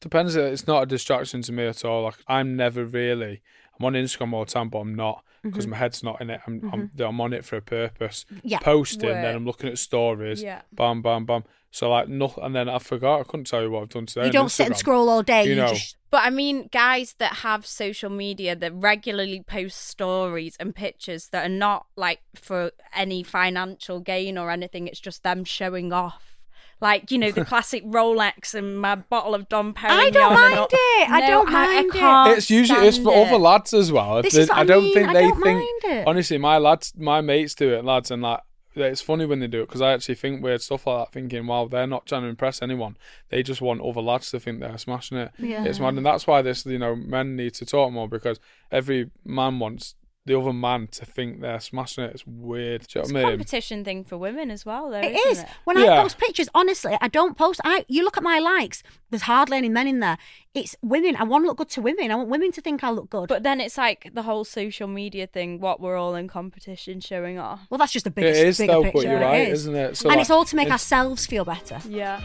Depends. 0.01 0.37
uh, 0.37 0.43
It's 0.43 0.67
not 0.67 0.83
a 0.85 0.87
distraction 0.87 1.43
to 1.43 1.53
me 1.53 1.67
at 1.67 1.85
all. 1.85 2.05
Like 2.05 2.17
I'm 2.29 2.57
never 2.57 2.85
really. 2.85 3.43
I'm 3.79 3.85
on 3.87 3.93
Instagram 3.95 4.33
all 4.33 4.45
the 4.45 4.51
time, 4.51 4.69
but 4.71 4.79
I'm 4.79 4.95
not 4.95 5.23
because 5.43 5.65
Mm-hmm. 5.65 5.71
my 5.73 5.77
head's 5.77 6.03
not 6.03 6.21
in 6.21 6.31
it. 6.31 6.41
I'm, 6.47 6.69
I'm 6.73 6.91
I'm 6.99 7.21
on 7.21 7.33
it 7.33 7.45
for 7.45 7.57
a 7.57 7.63
purpose. 7.63 8.25
Yeah. 8.43 8.59
Posting, 8.61 9.09
Work. 9.09 9.23
then 9.23 9.35
I'm 9.37 9.45
looking 9.47 9.69
at 9.71 9.79
stories. 9.79 10.43
Yeah. 10.43 10.63
Bam, 10.73 11.01
bam, 11.03 11.27
bam. 11.27 11.45
So 11.71 11.91
like 11.91 12.09
nothing, 12.09 12.43
and 12.45 12.55
then 12.55 12.69
I 12.69 12.79
forgot. 12.79 13.21
I 13.21 13.25
couldn't 13.25 13.47
tell 13.47 13.63
you 13.63 13.71
what 13.71 13.83
I've 13.83 13.89
done 13.91 14.07
today. 14.07 14.27
you 14.27 14.33
don't 14.33 14.49
sit 14.51 14.67
and 14.69 14.77
scroll 14.77 15.09
all 15.11 15.23
day. 15.23 15.45
You 15.45 15.51
You, 15.51 15.57
know. 15.57 15.69
just 15.69 15.97
But 16.11 16.23
I 16.25 16.31
mean, 16.31 16.69
guys 16.73 17.15
that 17.19 17.35
have 17.37 17.67
social 17.67 18.09
media 18.11 18.57
that 18.57 18.73
regularly 18.75 19.43
post 19.47 19.87
stories 19.87 20.57
and 20.59 20.75
pictures 20.75 21.29
that 21.29 21.45
are 21.45 21.49
not 21.55 21.87
like 21.95 22.21
for 22.35 22.73
any 22.95 23.23
financial 23.23 24.01
gain 24.01 24.39
or 24.39 24.51
anything, 24.51 24.87
it's 24.89 24.99
just 25.01 25.23
them 25.23 25.45
showing 25.45 25.93
off. 25.93 26.37
Like, 26.81 27.11
you 27.11 27.19
know, 27.19 27.33
the 27.33 27.45
classic 27.53 27.85
Rolex 27.85 28.55
and 28.55 28.81
my 28.81 28.95
bottle 28.95 29.35
of 29.35 29.49
Dom 29.49 29.75
Perignon. 29.75 29.91
I 29.91 30.11
don't 30.11 30.33
mind 30.35 30.55
all- 30.59 30.69
it. 30.73 31.11
I 31.11 31.21
No, 31.21 31.27
don't 31.27 31.53
mind 31.53 31.87
it. 31.87 31.93
can't 31.93 32.39
It's 32.39 32.49
usually 32.51 32.87
it's 32.87 32.97
for 32.97 33.11
stand 33.13 33.27
other 33.29 33.39
lads 33.39 33.75
as 33.75 33.93
well. 33.93 34.23
This 34.23 34.37
is 34.37 34.49
what 34.49 34.59
I 34.59 34.65
don't 34.65 34.91
think 34.95 35.09
I 35.09 35.13
they 35.13 35.21
don't 35.23 35.43
think. 35.43 35.59
mind 35.59 35.85
it. 35.99 36.07
Honestly, 36.07 36.39
my 36.39 36.57
lads, 36.57 36.95
my 36.97 37.21
mates 37.21 37.55
do 37.55 37.75
it, 37.75 37.85
lads, 37.85 38.11
and 38.11 38.23
like 38.23 38.41
it's 38.75 39.01
funny 39.01 39.27
when 39.27 39.41
they 39.41 39.47
do 39.47 39.63
it 39.63 39.67
because 39.67 39.81
I 39.81 39.93
actually 39.93 40.15
think 40.17 40.43
weird 40.43 40.63
stuff 40.63 40.87
like 40.87 41.07
that. 41.07 41.13
Thinking, 41.13 41.47
wow, 41.47 41.67
they're 41.67 41.87
not 41.87 42.07
trying 42.07 42.23
to 42.23 42.29
impress 42.29 42.63
anyone. 42.63 42.97
They 43.31 43.43
just 43.43 43.61
want 43.61 43.81
other 43.81 44.01
lads 44.01 44.31
to 44.31 44.41
think 44.41 44.61
they're 44.61 44.79
smashing 44.79 45.19
it. 45.19 45.33
Yeah. 45.39 45.65
It's 45.65 45.81
mad, 45.81 45.95
and 45.95 46.07
that's 46.07 46.27
why 46.27 46.43
this, 46.43 46.65
you 46.67 46.79
know, 46.79 46.95
men 46.95 47.37
need 47.37 47.55
to 47.55 47.67
talk 47.67 47.93
more 47.93 48.09
because 48.09 48.39
every 48.71 49.11
man 49.25 49.59
wants 49.59 49.95
the 50.29 50.39
other 50.39 50.53
man 50.53 50.87
to 50.93 51.05
think 51.05 51.41
they're 51.41 51.59
smashing 51.61 52.05
it. 52.05 52.13
It's 52.15 52.27
weird. 52.27 52.87
Do 52.87 53.01
you 53.01 53.03
know 53.03 53.09
a 53.09 53.13
what 53.13 53.21
I 53.21 53.31
mean? 53.31 53.39
competition 53.39 53.85
thing 53.85 54.05
for 54.05 54.17
women 54.17 54.51
as 54.51 54.65
well, 54.65 54.91
though. 54.91 54.99
It 55.01 55.13
isn't 55.17 55.31
is. 55.33 55.39
It? 55.41 55.49
When 55.65 55.79
Yeah. 55.79 55.99
I 55.99 56.03
post 56.03 56.19
pictures, 56.19 56.49
honestly, 56.55 56.97
I 57.01 57.09
don't 57.09 57.37
post. 57.37 57.61
I 57.65 57.85
you 57.89 58.05
look 58.05 58.17
at 58.17 58.23
my 58.23 58.39
likes. 58.39 58.83
There's 59.11 59.23
hardly 59.23 59.57
any 59.57 59.69
men 59.69 59.89
in 59.89 60.01
there. 60.01 60.19
It's 60.55 60.77
women. 60.83 61.17
I 61.17 61.25
want 61.25 61.45
to 61.45 61.49
look 61.49 61.59
good 61.59 61.71
to 61.71 61.81
women. 61.83 62.11
I 62.11 62.15
want 62.15 62.29
women 62.29 62.53
to 62.53 62.61
think 62.61 62.85
I 62.85 62.91
look 62.91 63.11
good. 63.11 63.29
But 63.29 63.43
then 63.43 63.61
it's 63.61 63.79
like 63.79 64.11
the 64.15 64.23
whole 64.23 64.45
social 64.45 64.87
media 64.87 65.27
thing, 65.27 65.61
what 65.61 65.81
we're 65.81 65.97
all 65.97 66.15
in 66.15 66.29
competition 66.29 67.01
showing 67.01 67.39
off. 67.39 67.61
well, 67.71 67.79
that's 67.79 67.93
just 67.93 68.05
the 68.05 68.11
It 68.11 68.15
biggest. 68.17 68.41
is 68.43 68.59
bigger 68.59 68.73
though, 68.73 68.83
picture. 68.85 68.99
but 68.99 69.07
you're 69.09 69.21
right, 69.21 69.49
is. 69.49 69.61
isn't 69.61 69.75
it? 69.77 69.97
So, 69.97 70.09
and 70.09 70.17
like, 70.17 70.21
it's 70.23 70.31
all 70.31 70.45
to 70.45 70.57
make 70.57 70.67
it's- 70.67 70.73
ourselves 70.81 71.27
feel 71.27 71.45
better. 71.45 71.81
Yeah. 71.89 72.21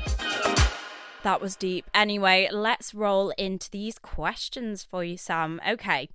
That 1.23 1.39
was 1.39 1.55
deep. 1.55 1.85
Anyway, 1.93 2.49
let's 2.51 2.93
roll 2.93 3.29
into 3.37 3.69
these 3.71 3.97
questions 3.97 4.83
for 4.83 5.05
you, 5.05 5.15
Sam. 5.15 5.61
Okay. 5.65 6.09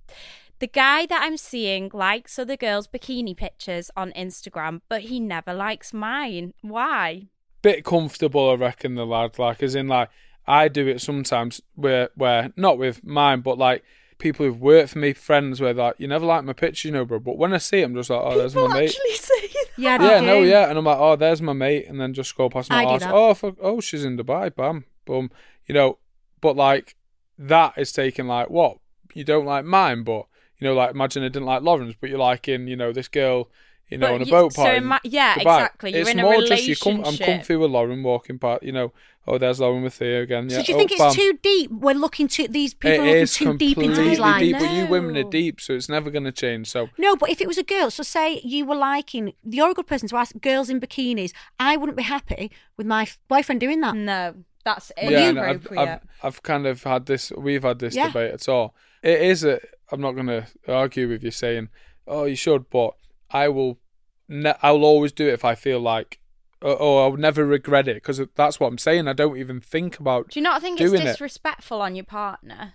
The 0.59 0.67
guy 0.67 1.05
that 1.05 1.21
I'm 1.23 1.37
seeing 1.37 1.89
likes 1.93 2.37
other 2.37 2.57
girls' 2.57 2.87
bikini 2.87 3.35
pictures 3.35 3.89
on 3.95 4.11
Instagram, 4.11 4.81
but 4.89 5.01
he 5.01 5.19
never 5.19 5.53
likes 5.53 5.93
mine. 5.93 6.53
Why? 6.61 7.27
bit 7.61 7.83
comfortable, 7.83 8.49
I 8.49 8.55
reckon, 8.55 8.95
the 8.95 9.05
lad. 9.05 9.37
Like, 9.39 9.61
as 9.63 9.75
in, 9.75 9.87
like, 9.87 10.09
I 10.47 10.67
do 10.67 10.87
it 10.87 11.01
sometimes 11.01 11.61
where, 11.75 12.09
where 12.15 12.51
not 12.55 12.77
with 12.77 13.03
mine, 13.03 13.41
but 13.41 13.57
like 13.57 13.83
people 14.17 14.45
who've 14.45 14.59
worked 14.59 14.91
for 14.91 14.99
me, 14.99 15.13
friends, 15.13 15.61
where 15.61 15.73
like, 15.73 15.95
you 15.99 16.07
never 16.07 16.25
like 16.25 16.43
my 16.43 16.53
picture, 16.53 16.87
you 16.87 16.93
know, 16.93 17.05
bro. 17.05 17.19
But 17.19 17.37
when 17.37 17.53
I 17.53 17.57
see 17.57 17.81
him, 17.81 17.95
just 17.95 18.09
like, 18.09 18.21
oh, 18.21 18.37
there's 18.37 18.55
my 18.55 18.61
People 18.61 18.79
mate. 18.79 18.89
actually 18.89 19.15
say 19.15 19.47
that. 19.47 19.65
Yeah, 19.77 20.01
Yeah, 20.01 20.19
they 20.19 20.25
no, 20.25 20.41
yeah, 20.41 20.69
and 20.69 20.77
I'm 20.77 20.85
like, 20.85 20.97
oh, 20.99 21.15
there's 21.15 21.41
my 21.41 21.53
mate, 21.53 21.87
and 21.87 22.01
then 22.01 22.13
just 22.13 22.29
scroll 22.29 22.49
past 22.49 22.69
my 22.69 22.85
I 22.85 22.93
do 22.93 22.99
that. 22.99 23.13
Oh, 23.13 23.33
fuck, 23.33 23.55
oh, 23.61 23.79
she's 23.79 24.03
in 24.03 24.17
Dubai, 24.17 24.53
bam, 24.53 24.85
boom, 25.05 25.31
you 25.67 25.73
know. 25.73 25.99
But 26.41 26.55
like 26.55 26.95
that 27.37 27.73
is 27.77 27.91
taken 27.91 28.27
like 28.27 28.49
what 28.49 28.77
you 29.13 29.23
don't 29.23 29.45
like 29.45 29.65
mine, 29.65 30.03
but 30.03 30.25
you 30.59 30.67
know, 30.67 30.73
like 30.73 30.91
imagine 30.91 31.23
I 31.23 31.27
didn't 31.29 31.45
like 31.45 31.61
Lauren's, 31.61 31.95
but 31.99 32.09
you're 32.09 32.19
liking, 32.19 32.67
you 32.67 32.75
know, 32.75 32.91
this 32.91 33.07
girl, 33.07 33.49
you 33.89 33.97
know, 33.97 34.07
But 34.07 34.13
on 34.15 34.21
a 34.21 34.25
you- 34.25 34.31
boat 34.31 34.53
so 34.53 34.61
party. 34.63 34.77
ima- 34.77 34.99
yeah, 35.03 35.35
Dubai. 35.35 35.41
exactly. 35.41 35.91
You're 35.91 36.01
it's 36.01 36.09
in 36.11 36.19
a 36.19 36.23
more 36.23 36.41
just 36.43 36.67
you 36.67 36.75
come. 36.75 37.03
I'm 37.05 37.17
comfy 37.17 37.55
with 37.55 37.71
Lauren 37.71 38.03
walking 38.03 38.37
past. 38.37 38.61
You 38.61 38.71
know, 38.71 38.93
oh, 39.27 39.37
there's 39.39 39.59
Lauren 39.59 39.81
with 39.81 39.95
Thea 39.95 40.21
again. 40.21 40.47
Yeah. 40.49 40.57
So 40.57 40.63
do 40.63 40.71
you 40.71 40.75
oh, 40.75 40.79
think 40.79 40.91
it's 40.91 41.01
bam. 41.01 41.13
too 41.13 41.39
deep? 41.41 41.71
We're 41.71 41.95
looking 41.95 42.27
to 42.27 42.47
these 42.47 42.73
people 42.75 42.91
It 42.91 42.99
are 42.99 43.05
looking 43.05 43.21
is 43.21 43.33
too 43.33 43.57
deep 43.57 43.77
into 43.77 43.87
completely 43.87 44.09
his 44.11 44.19
life. 44.19 44.39
deep, 44.41 44.59
but 44.59 44.71
you 44.71 44.85
women 44.85 45.17
are 45.17 45.23
deep, 45.29 45.59
so 45.59 45.73
it's 45.73 45.89
never 45.89 46.11
going 46.11 46.25
to 46.25 46.31
change. 46.31 46.69
So 46.69 46.89
No, 46.99 47.15
but 47.15 47.29
if 47.31 47.41
it 47.41 47.47
was 47.47 47.57
a 47.57 47.63
girl, 47.63 47.89
so 47.89 48.03
say 48.03 48.41
you 48.43 48.63
were 48.65 48.75
liking, 48.75 49.33
you're 49.43 49.71
a 49.71 49.73
good 49.73 49.87
person 49.87 50.07
to 50.09 50.17
ask 50.17 50.39
girls 50.39 50.69
in 50.69 50.79
bikinis. 50.79 51.31
I 51.59 51.75
wouldn't 51.75 51.97
be 51.97 52.03
happy 52.03 52.51
with 52.77 52.85
my 52.85 53.07
boyfriend 53.27 53.59
doing 53.59 53.81
that. 53.81 53.95
No, 53.95 54.35
that's 54.65 54.91
it. 54.97 55.09
yeah, 55.11 55.29
and 55.29 55.39
I've. 55.39 55.67
I've 55.75 55.99
I've 56.21 56.43
kind 56.43 56.67
of 56.67 56.83
had 56.83 57.07
this. 57.07 57.31
We've 57.35 57.63
had 57.63 57.79
this 57.79 57.95
Yeah. 57.95 58.07
debate 58.09 58.33
at 58.33 58.47
all. 58.47 58.75
It 59.01 59.19
is 59.21 59.43
a. 59.43 59.59
I'm 59.91 60.01
not 60.01 60.13
going 60.13 60.27
to 60.27 60.47
argue 60.67 61.07
with 61.09 61.23
you 61.23 61.31
saying, 61.31 61.69
oh, 62.07 62.25
you 62.25 62.35
should, 62.35 62.69
but 62.69 62.95
I 63.31 63.47
will. 63.49 63.79
Ne- 64.27 64.55
I'll 64.61 64.83
always 64.83 65.11
do 65.11 65.27
it 65.27 65.33
if 65.33 65.43
I 65.43 65.55
feel 65.55 65.79
like, 65.79 66.19
Oh, 66.61 67.05
I'll 67.05 67.15
never 67.15 67.45
regret 67.45 67.87
it 67.87 67.95
because 67.95 68.21
that's 68.35 68.59
what 68.59 68.67
I'm 68.67 68.77
saying. 68.77 69.07
I 69.07 69.13
don't 69.13 69.37
even 69.37 69.61
think 69.61 69.97
about. 69.97 70.31
Do 70.31 70.39
you 70.39 70.43
not 70.43 70.61
think 70.61 70.79
it's 70.81 70.91
doing 70.91 71.03
it. 71.03 71.11
disrespectful 71.11 71.81
on 71.81 71.95
your 71.95 72.03
partner? 72.03 72.73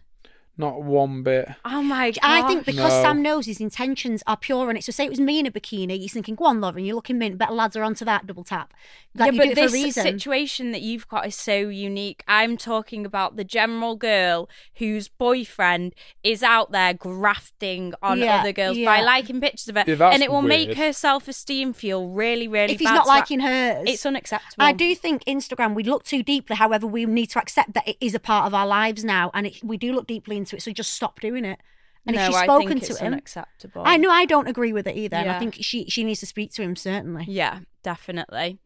Not 0.56 0.82
one 0.82 1.24
bit. 1.24 1.48
Oh 1.64 1.82
my 1.82 2.12
god! 2.12 2.20
I 2.22 2.46
think 2.46 2.64
because 2.64 2.92
No. 2.92 3.02
Sam 3.02 3.22
knows 3.22 3.46
his 3.46 3.60
intentions 3.60 4.22
are 4.26 4.36
pure 4.36 4.68
on 4.68 4.76
it. 4.76 4.84
So 4.84 4.92
say 4.92 5.04
it 5.04 5.10
was 5.10 5.18
me 5.18 5.40
in 5.40 5.46
a 5.46 5.50
bikini, 5.50 5.98
you're 5.98 6.08
thinking, 6.08 6.36
go 6.36 6.44
on, 6.44 6.60
Lauren, 6.60 6.84
you're 6.84 6.94
looking 6.94 7.18
mint. 7.18 7.38
Better 7.38 7.52
lads 7.52 7.74
are 7.74 7.82
onto 7.82 8.04
that 8.04 8.26
double 8.28 8.44
tap. 8.44 8.72
Like, 9.16 9.32
you 9.32 9.38
yeah, 9.38 9.42
do 9.44 9.48
but 9.48 9.52
it 9.52 9.54
for 9.54 9.60
a 9.60 9.64
this 9.64 9.72
reason. 9.72 10.02
situation 10.04 10.70
that 10.72 10.82
you've 10.82 11.08
got 11.08 11.26
is 11.26 11.34
so 11.36 11.54
unique. 11.68 12.22
I'm 12.28 12.56
talking 12.56 13.04
about 13.04 13.36
the 13.36 13.44
general 13.44 13.96
girl 13.96 14.48
whose 14.76 15.08
boyfriend 15.08 15.94
is 16.22 16.42
out 16.42 16.70
there 16.72 16.94
grafting 16.94 17.94
on 18.02 18.18
Yeah, 18.18 18.40
other 18.40 18.52
girls 18.52 18.76
by 18.76 18.98
yeah. 18.98 19.02
liking 19.04 19.40
pictures 19.40 19.68
of 19.68 19.76
it, 19.76 19.88
Yeah, 19.88 19.94
that's 19.96 20.14
and 20.14 20.22
it 20.22 20.30
will 20.30 20.42
make 20.42 20.68
weird. 20.68 20.78
her 20.78 20.92
self-esteem 20.92 21.72
feel 21.72 22.08
really, 22.08 22.46
really 22.48 22.74
if 22.74 22.80
he's 22.80 22.88
bad. 22.88 22.94
not 22.94 23.06
So 23.06 23.12
I- 23.12 23.16
liking 23.16 23.40
hers, 23.40 23.84
it's 23.88 24.04
unacceptable. 24.06 24.64
I 24.64 24.72
do 24.72 24.94
think 24.94 25.24
Instagram, 25.24 25.74
we 25.74 25.82
look 25.84 26.04
too 26.04 26.22
deeply. 26.22 26.56
However, 26.56 26.86
we 26.86 27.06
need 27.06 27.26
to 27.30 27.38
accept 27.40 27.74
that 27.74 27.86
it 27.88 27.96
is 28.00 28.14
a 28.14 28.20
part 28.20 28.46
of 28.46 28.54
our 28.54 28.66
lives 28.66 29.04
now, 29.04 29.30
and 29.34 29.46
it, 29.48 29.62
we 29.64 29.76
do 29.76 29.92
look 29.92 30.06
deeply 30.06 30.36
into 30.44 30.56
it. 30.56 30.62
So 30.62 30.72
just 30.72 30.92
stop 30.92 31.20
doing 31.20 31.44
it. 31.44 31.58
And 32.06 32.16
no, 32.16 32.22
if 32.22 32.26
she's 32.28 32.36
I 32.36 32.44
spoken 32.44 32.68
think 32.68 32.82
to 32.84 32.90
it's 32.90 33.00
him, 33.00 33.14
unacceptable. 33.14 33.82
I 33.84 33.96
know 33.96 34.10
I 34.10 34.26
don't 34.26 34.46
agree 34.46 34.72
with 34.72 34.86
it 34.86 34.96
either. 34.96 35.16
And 35.16 35.30
I 35.30 35.38
think 35.38 35.56
she 35.60 35.86
she 35.88 36.04
needs 36.04 36.20
to 36.20 36.26
speak 36.26 36.52
to 36.54 36.62
him 36.62 36.76
certainly. 36.76 37.24
Yeah, 37.26 37.60
definitely. 37.82 38.58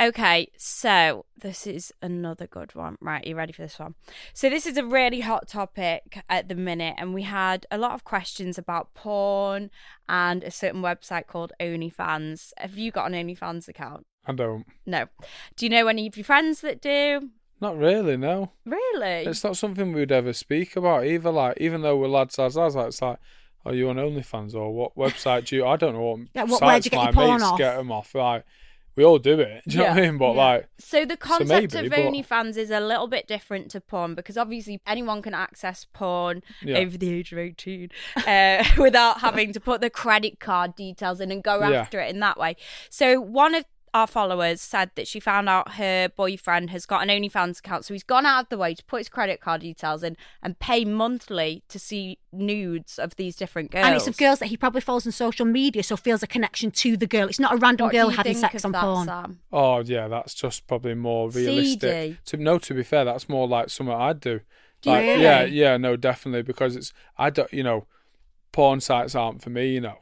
Okay, 0.00 0.48
so 0.56 1.26
this 1.36 1.66
is 1.66 1.92
another 2.00 2.46
good 2.46 2.74
one. 2.74 2.96
Right, 3.00 3.26
you 3.26 3.34
ready 3.34 3.52
for 3.52 3.62
this 3.62 3.78
one? 3.78 3.96
So 4.32 4.48
this 4.48 4.64
is 4.64 4.76
a 4.76 4.84
really 4.84 5.20
hot 5.20 5.48
topic 5.48 6.22
at 6.30 6.48
the 6.48 6.54
minute, 6.54 6.94
and 6.98 7.12
we 7.12 7.22
had 7.22 7.66
a 7.70 7.78
lot 7.78 7.92
of 7.92 8.04
questions 8.04 8.58
about 8.58 8.94
porn 8.94 9.70
and 10.08 10.44
a 10.44 10.52
certain 10.52 10.82
website 10.82 11.26
called 11.26 11.52
OnlyFans. 11.60 12.52
Have 12.58 12.78
you 12.78 12.92
got 12.92 13.12
an 13.12 13.14
OnlyFans 13.14 13.68
account? 13.68 14.06
I 14.24 14.32
don't. 14.32 14.66
No. 14.86 15.06
Do 15.56 15.66
you 15.66 15.70
know 15.70 15.88
any 15.88 16.06
of 16.06 16.16
your 16.16 16.24
friends 16.24 16.60
that 16.60 16.80
do? 16.80 17.30
Not 17.60 17.76
really. 17.76 18.16
No. 18.16 18.52
Really? 18.64 19.24
It's 19.26 19.42
not 19.44 19.56
something 19.56 19.92
we'd 19.92 20.12
ever 20.12 20.32
speak 20.32 20.76
about 20.76 21.04
either. 21.06 21.30
Like, 21.30 21.56
even 21.60 21.82
though 21.82 21.96
we're 21.96 22.08
lads, 22.08 22.38
lads, 22.38 22.56
lads, 22.56 22.76
like, 22.76 22.88
it's 22.88 23.02
like, 23.02 23.18
are 23.66 23.74
you 23.74 23.88
on 23.90 23.96
OnlyFans 23.96 24.54
or 24.54 24.72
what 24.72 24.94
website 24.96 25.46
do 25.46 25.56
you? 25.56 25.66
I 25.66 25.76
don't 25.76 25.94
know 25.94 26.02
what, 26.02 26.20
Yeah, 26.34 26.44
what- 26.44 26.60
sites 26.60 26.86
you 26.86 26.90
get 26.90 27.14
my 27.14 27.28
mates 27.32 27.42
off? 27.42 27.58
get 27.58 27.76
them 27.76 27.90
off. 27.90 28.14
Like, 28.14 28.44
we 28.96 29.04
all 29.04 29.18
do 29.20 29.38
it. 29.38 29.62
Do 29.68 29.76
you 29.76 29.82
know 29.84 29.90
what 29.90 29.98
I 29.98 30.00
mean? 30.00 30.18
But 30.18 30.34
yeah. 30.34 30.44
like, 30.44 30.68
So 30.80 31.04
the 31.04 31.16
concept 31.16 31.48
maybe, 31.72 31.86
of 31.86 31.90
but- 31.90 31.98
OnlyFans 32.00 32.56
is 32.56 32.70
a 32.70 32.80
little 32.80 33.06
bit 33.06 33.28
different 33.28 33.70
to 33.70 33.80
porn 33.80 34.16
because 34.16 34.36
obviously 34.36 34.80
anyone 34.88 35.22
can 35.22 35.34
access 35.34 35.86
porn 35.92 36.42
Yeah. 36.62 36.78
over 36.78 36.96
the 36.98 37.12
age 37.14 37.30
of 37.30 37.38
18 37.38 37.90
uh, 38.26 38.64
without 38.78 39.20
having 39.20 39.52
to 39.52 39.60
put 39.60 39.80
the 39.80 39.88
credit 39.90 40.40
card 40.40 40.74
details 40.74 41.20
in 41.20 41.30
and 41.30 41.44
go 41.44 41.60
Yeah. 41.60 41.80
after 41.80 42.00
it 42.00 42.10
in 42.12 42.18
that 42.20 42.38
way. 42.38 42.56
So 42.90 43.20
one 43.20 43.54
of 43.54 43.64
our 43.94 44.06
followers 44.06 44.60
said 44.60 44.90
that 44.94 45.06
she 45.08 45.20
found 45.20 45.48
out 45.48 45.72
her 45.74 46.08
boyfriend 46.08 46.70
has 46.70 46.86
got 46.86 47.02
an 47.02 47.08
OnlyFans 47.08 47.58
account, 47.60 47.84
so 47.84 47.94
he's 47.94 48.02
gone 48.02 48.26
out 48.26 48.44
of 48.44 48.48
the 48.48 48.58
way 48.58 48.74
to 48.74 48.84
put 48.84 48.98
his 48.98 49.08
credit 49.08 49.40
card 49.40 49.60
details 49.62 50.02
in 50.02 50.16
and 50.42 50.58
pay 50.58 50.84
monthly 50.84 51.62
to 51.68 51.78
see 51.78 52.18
nudes 52.32 52.98
of 52.98 53.16
these 53.16 53.36
different 53.36 53.70
girls. 53.70 53.86
And 53.86 53.94
it's 53.94 54.06
of 54.06 54.16
girls 54.16 54.38
that 54.40 54.46
he 54.46 54.56
probably 54.56 54.80
follows 54.80 55.06
on 55.06 55.12
social 55.12 55.46
media, 55.46 55.82
so 55.82 55.96
feels 55.96 56.22
a 56.22 56.26
connection 56.26 56.70
to 56.72 56.96
the 56.96 57.06
girl. 57.06 57.28
It's 57.28 57.40
not 57.40 57.54
a 57.54 57.56
random 57.56 57.86
What 57.86 57.92
girl 57.92 58.08
having 58.10 58.34
sex 58.36 58.64
on 58.64 58.72
that, 58.72 58.82
porn. 58.82 59.06
Sam? 59.06 59.40
oh 59.52 59.80
yeah, 59.80 60.08
that's 60.08 60.34
just 60.34 60.66
probably 60.66 60.94
more 60.94 61.30
realistic. 61.30 62.24
To 62.26 62.36
no, 62.36 62.58
to 62.58 62.74
be 62.74 62.82
fair, 62.82 63.04
that's 63.04 63.28
more 63.28 63.48
like 63.48 63.70
something 63.70 63.94
I'd 63.94 64.20
do. 64.20 64.40
Do 64.80 64.90
you 64.90 64.96
like, 64.96 65.04
really? 65.06 65.22
Yeah, 65.22 65.42
yeah, 65.44 65.76
no, 65.76 65.96
definitely 65.96 66.42
because 66.42 66.76
it's 66.76 66.92
I 67.16 67.30
don't, 67.30 67.52
you 67.52 67.62
know, 67.62 67.86
porn 68.52 68.80
sites 68.80 69.14
aren't 69.14 69.42
for 69.42 69.50
me. 69.50 69.68
You 69.72 69.80
know, 69.80 69.96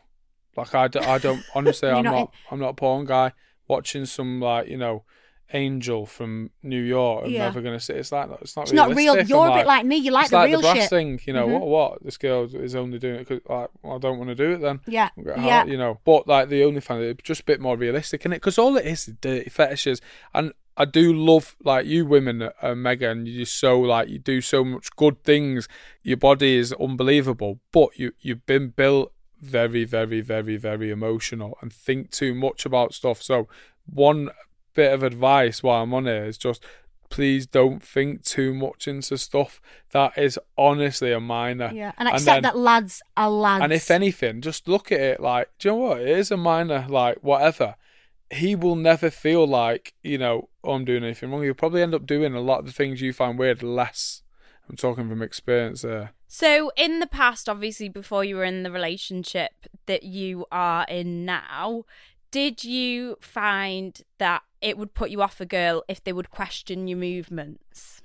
like 0.57 0.75
I, 0.75 0.89
don't- 0.89 1.07
I 1.07 1.19
don't 1.19 1.43
honestly, 1.55 1.89
I'm 1.89 2.05
not 2.05 2.11
not, 2.13 2.21
in- 2.21 2.29
I'm 2.51 2.59
not 2.61 2.69
a 2.71 2.75
porn 2.75 3.07
guy. 3.07 3.33
Watching 3.69 4.07
some 4.07 4.41
like 4.41 4.69
you 4.69 4.77
know. 4.79 5.05
Angel 5.53 6.07
from 6.07 6.51
New 6.65 6.83
York. 6.83 7.25
I'm 7.27 7.31
Yeah. 7.31 7.45
never 7.45 7.61
gonna 7.61 7.79
say 7.79 7.95
it's 7.95 8.11
like 8.11 8.29
it's 8.41 8.57
not. 8.57 8.63
It's 8.65 8.73
not 8.73 8.97
real. 8.97 9.17
You're 9.23 9.47
I'm 9.47 9.53
a 9.53 9.55
bit 9.55 9.67
like 9.69 9.87
me. 9.87 9.95
You 9.97 10.11
like 10.11 10.29
the 10.31 10.37
like 10.39 10.49
real 10.49 10.61
the 10.61 10.67
brass 10.73 10.77
shit. 10.79 10.91
thing, 10.91 11.21
you 11.25 11.33
know. 11.33 11.47
Mhm. 11.47 11.61
What? 11.61 11.69
What? 11.69 12.05
This 12.05 12.17
girl 12.19 12.49
is 12.53 12.75
only 12.75 12.99
doing 12.99 13.15
it 13.21 13.29
because 13.29 13.49
like, 13.49 13.71
well, 13.81 13.95
I 13.95 13.99
don't 13.99 14.19
want 14.19 14.29
to 14.31 14.35
do 14.35 14.55
it 14.55 14.61
then. 14.61 14.81
Yeah, 14.89 15.11
yeah. 15.17 15.65
you 15.65 15.77
know. 15.79 16.01
But 16.05 16.27
like 16.27 16.49
the 16.49 16.65
only 16.65 16.81
fan, 16.81 17.01
it's 17.01 17.23
just 17.23 17.43
a 17.43 17.45
bit 17.45 17.61
more 17.61 17.77
realistic 17.77 18.25
in 18.27 18.33
it 18.33 18.39
because 18.39 18.59
all 18.59 18.77
it 18.77 18.87
is 18.87 19.07
is 19.07 19.15
dirty 19.21 19.49
fetishes, 19.49 20.01
and 20.35 20.53
I 20.77 20.85
do 20.85 21.13
love 21.13 21.55
like 21.63 21.87
you 21.87 22.07
women, 22.07 22.51
uh, 22.61 22.75
Megan. 22.75 23.27
You're 23.27 23.47
so 23.47 23.79
like 23.79 24.09
you 24.09 24.19
do 24.19 24.41
so 24.41 24.65
much 24.65 24.89
good 24.97 25.23
things. 25.23 25.69
Your 26.03 26.17
body 26.17 26.57
is 26.57 26.73
unbelievable, 26.73 27.61
but 27.71 27.91
you 27.97 28.15
you've 28.19 28.45
been 28.47 28.71
built 28.71 29.13
very, 29.41 29.85
very, 29.85 30.21
very, 30.21 30.57
very 30.57 30.91
emotional 30.91 31.59
and 31.61 31.73
think 31.73 32.11
too 32.11 32.35
much 32.35 32.67
about 32.67 32.95
stuff. 32.95 33.23
So 33.23 33.49
one 33.87 34.31
bit 34.75 34.93
of 34.93 35.03
advice 35.03 35.63
while 35.63 35.83
I'm 35.83 35.95
on 35.95 36.07
here 36.07 36.25
is 36.25 36.37
just 36.39 36.65
please 37.09 37.47
don't 37.47 37.83
think 37.83 38.25
too 38.25 38.53
much 38.53 38.89
into 38.89 39.17
stuff 39.17 39.61
that 39.93 40.17
is 40.19 40.39
honestly 40.59 41.13
a 41.13 41.21
minor. 41.21 41.71
Yeah, 41.73 41.93
and 41.99 42.09
accept 42.09 42.25
then- 42.25 42.43
that 42.43 42.57
lads 42.59 43.01
are 43.17 43.31
lads. 43.31 43.63
and 43.63 43.73
if 43.73 43.91
anything, 43.91 44.41
just 44.41 44.67
look 44.67 44.91
at 44.91 45.01
it 45.01 45.21
like, 45.21 45.49
do 45.59 45.69
you 45.69 45.73
know 45.75 45.81
what? 45.81 46.01
It 46.01 46.09
is 46.09 46.31
a 46.31 46.37
minor, 46.37 46.85
like, 46.89 47.19
whatever. 47.23 47.77
He 48.31 48.57
will 48.57 48.75
never 48.75 49.09
feel 49.09 49.47
like, 49.47 49.95
you 50.03 50.19
know, 50.19 50.49
oh, 50.65 50.73
I'm 50.73 50.85
doing 50.85 51.05
anything 51.05 51.31
wrong. 51.31 51.45
He'll 51.45 51.55
probably 51.55 51.81
end 51.83 51.95
up 51.95 52.07
doing 52.07 52.35
a 52.35 52.41
lot 52.41 52.59
of 52.59 52.67
the 52.67 52.73
things 52.73 53.01
you 53.01 53.13
find 53.13 53.39
weird 53.39 53.63
less. 53.63 54.23
I'm 54.69 54.77
talking 54.77 55.09
from 55.09 55.23
experience 55.23 55.83
there. 55.83 56.13
So, 56.29 56.71
in 56.77 56.99
the 57.01 57.07
past, 57.07 57.49
obviously, 57.49 57.89
before 57.89 58.25
you 58.25 58.37
were 58.37 58.45
in 58.45 58.63
the 58.63 58.71
relationship 58.71 59.53
that 59.87 60.03
you 60.03 60.45
are 60.51 60.85
in 60.89 61.25
now, 61.25 61.85
did 62.31 62.65
you 62.65 63.17
find 63.21 64.03
that 64.19 64.43
it 64.61 64.77
would 64.77 64.95
put 64.95 65.11
you 65.11 65.23
off 65.23 65.41
a 65.41 65.47
girl 65.47 65.85
if 65.89 66.03
they 66.03 66.13
would 66.13 66.31
question 66.31 66.89
your 66.89 66.99
movements? 66.99 68.03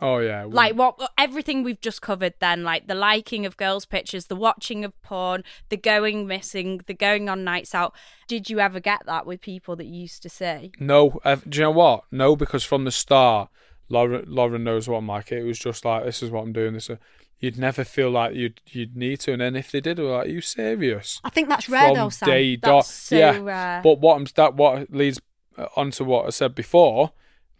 Oh, 0.00 0.18
yeah. 0.18 0.44
Like 0.48 0.74
what 0.74 0.98
everything 1.16 1.62
we've 1.62 1.80
just 1.80 2.02
covered 2.02 2.34
then, 2.40 2.64
like 2.64 2.88
the 2.88 2.94
liking 2.94 3.46
of 3.46 3.56
girls' 3.56 3.84
pictures, 3.86 4.26
the 4.26 4.34
watching 4.34 4.84
of 4.84 5.00
porn, 5.02 5.44
the 5.68 5.76
going 5.76 6.26
missing, 6.26 6.80
the 6.86 6.94
going 6.94 7.28
on 7.28 7.44
nights 7.44 7.72
out. 7.72 7.94
Did 8.26 8.50
you 8.50 8.58
ever 8.58 8.80
get 8.80 9.06
that 9.06 9.26
with 9.26 9.40
people 9.40 9.76
that 9.76 9.84
you 9.86 10.00
used 10.00 10.22
to 10.22 10.28
see? 10.28 10.72
No, 10.80 11.20
uh, 11.24 11.36
do 11.48 11.58
you 11.58 11.64
know 11.66 11.70
what? 11.70 12.04
No, 12.10 12.34
because 12.34 12.64
from 12.64 12.84
the 12.84 12.90
start, 12.90 13.48
Lauren, 13.88 14.24
Lauren 14.26 14.64
knows 14.64 14.88
what 14.88 14.96
I'm 14.98 15.06
like. 15.06 15.30
It 15.30 15.44
was 15.44 15.58
just 15.60 15.84
like, 15.84 16.04
this 16.04 16.20
is 16.20 16.30
what 16.32 16.42
I'm 16.42 16.52
doing. 16.52 16.72
This, 16.72 16.90
is- 16.90 16.98
you'd 17.42 17.58
never 17.58 17.84
feel 17.84 18.08
like 18.08 18.34
you'd 18.34 18.62
you'd 18.66 18.96
need 18.96 19.20
to. 19.20 19.32
And 19.32 19.42
then 19.42 19.56
if 19.56 19.70
they 19.70 19.80
did, 19.82 19.98
were 19.98 20.04
like, 20.16 20.26
are 20.26 20.30
you 20.30 20.40
serious? 20.40 21.20
I 21.24 21.28
think 21.28 21.48
that's 21.50 21.68
rare 21.68 21.88
from 21.88 21.96
though, 21.96 22.08
Sam. 22.08 22.28
day 22.28 22.56
That's 22.56 22.70
dot. 22.70 22.86
so 22.86 23.16
yeah, 23.18 23.38
rare. 23.38 23.80
but 23.82 23.98
what 23.98 24.16
I'm 24.16 24.26
that 24.36 24.54
what 24.54 24.90
leads 24.90 25.20
uh, 25.58 25.66
onto 25.76 26.04
what 26.04 26.24
I 26.26 26.30
said 26.30 26.54
before. 26.54 27.12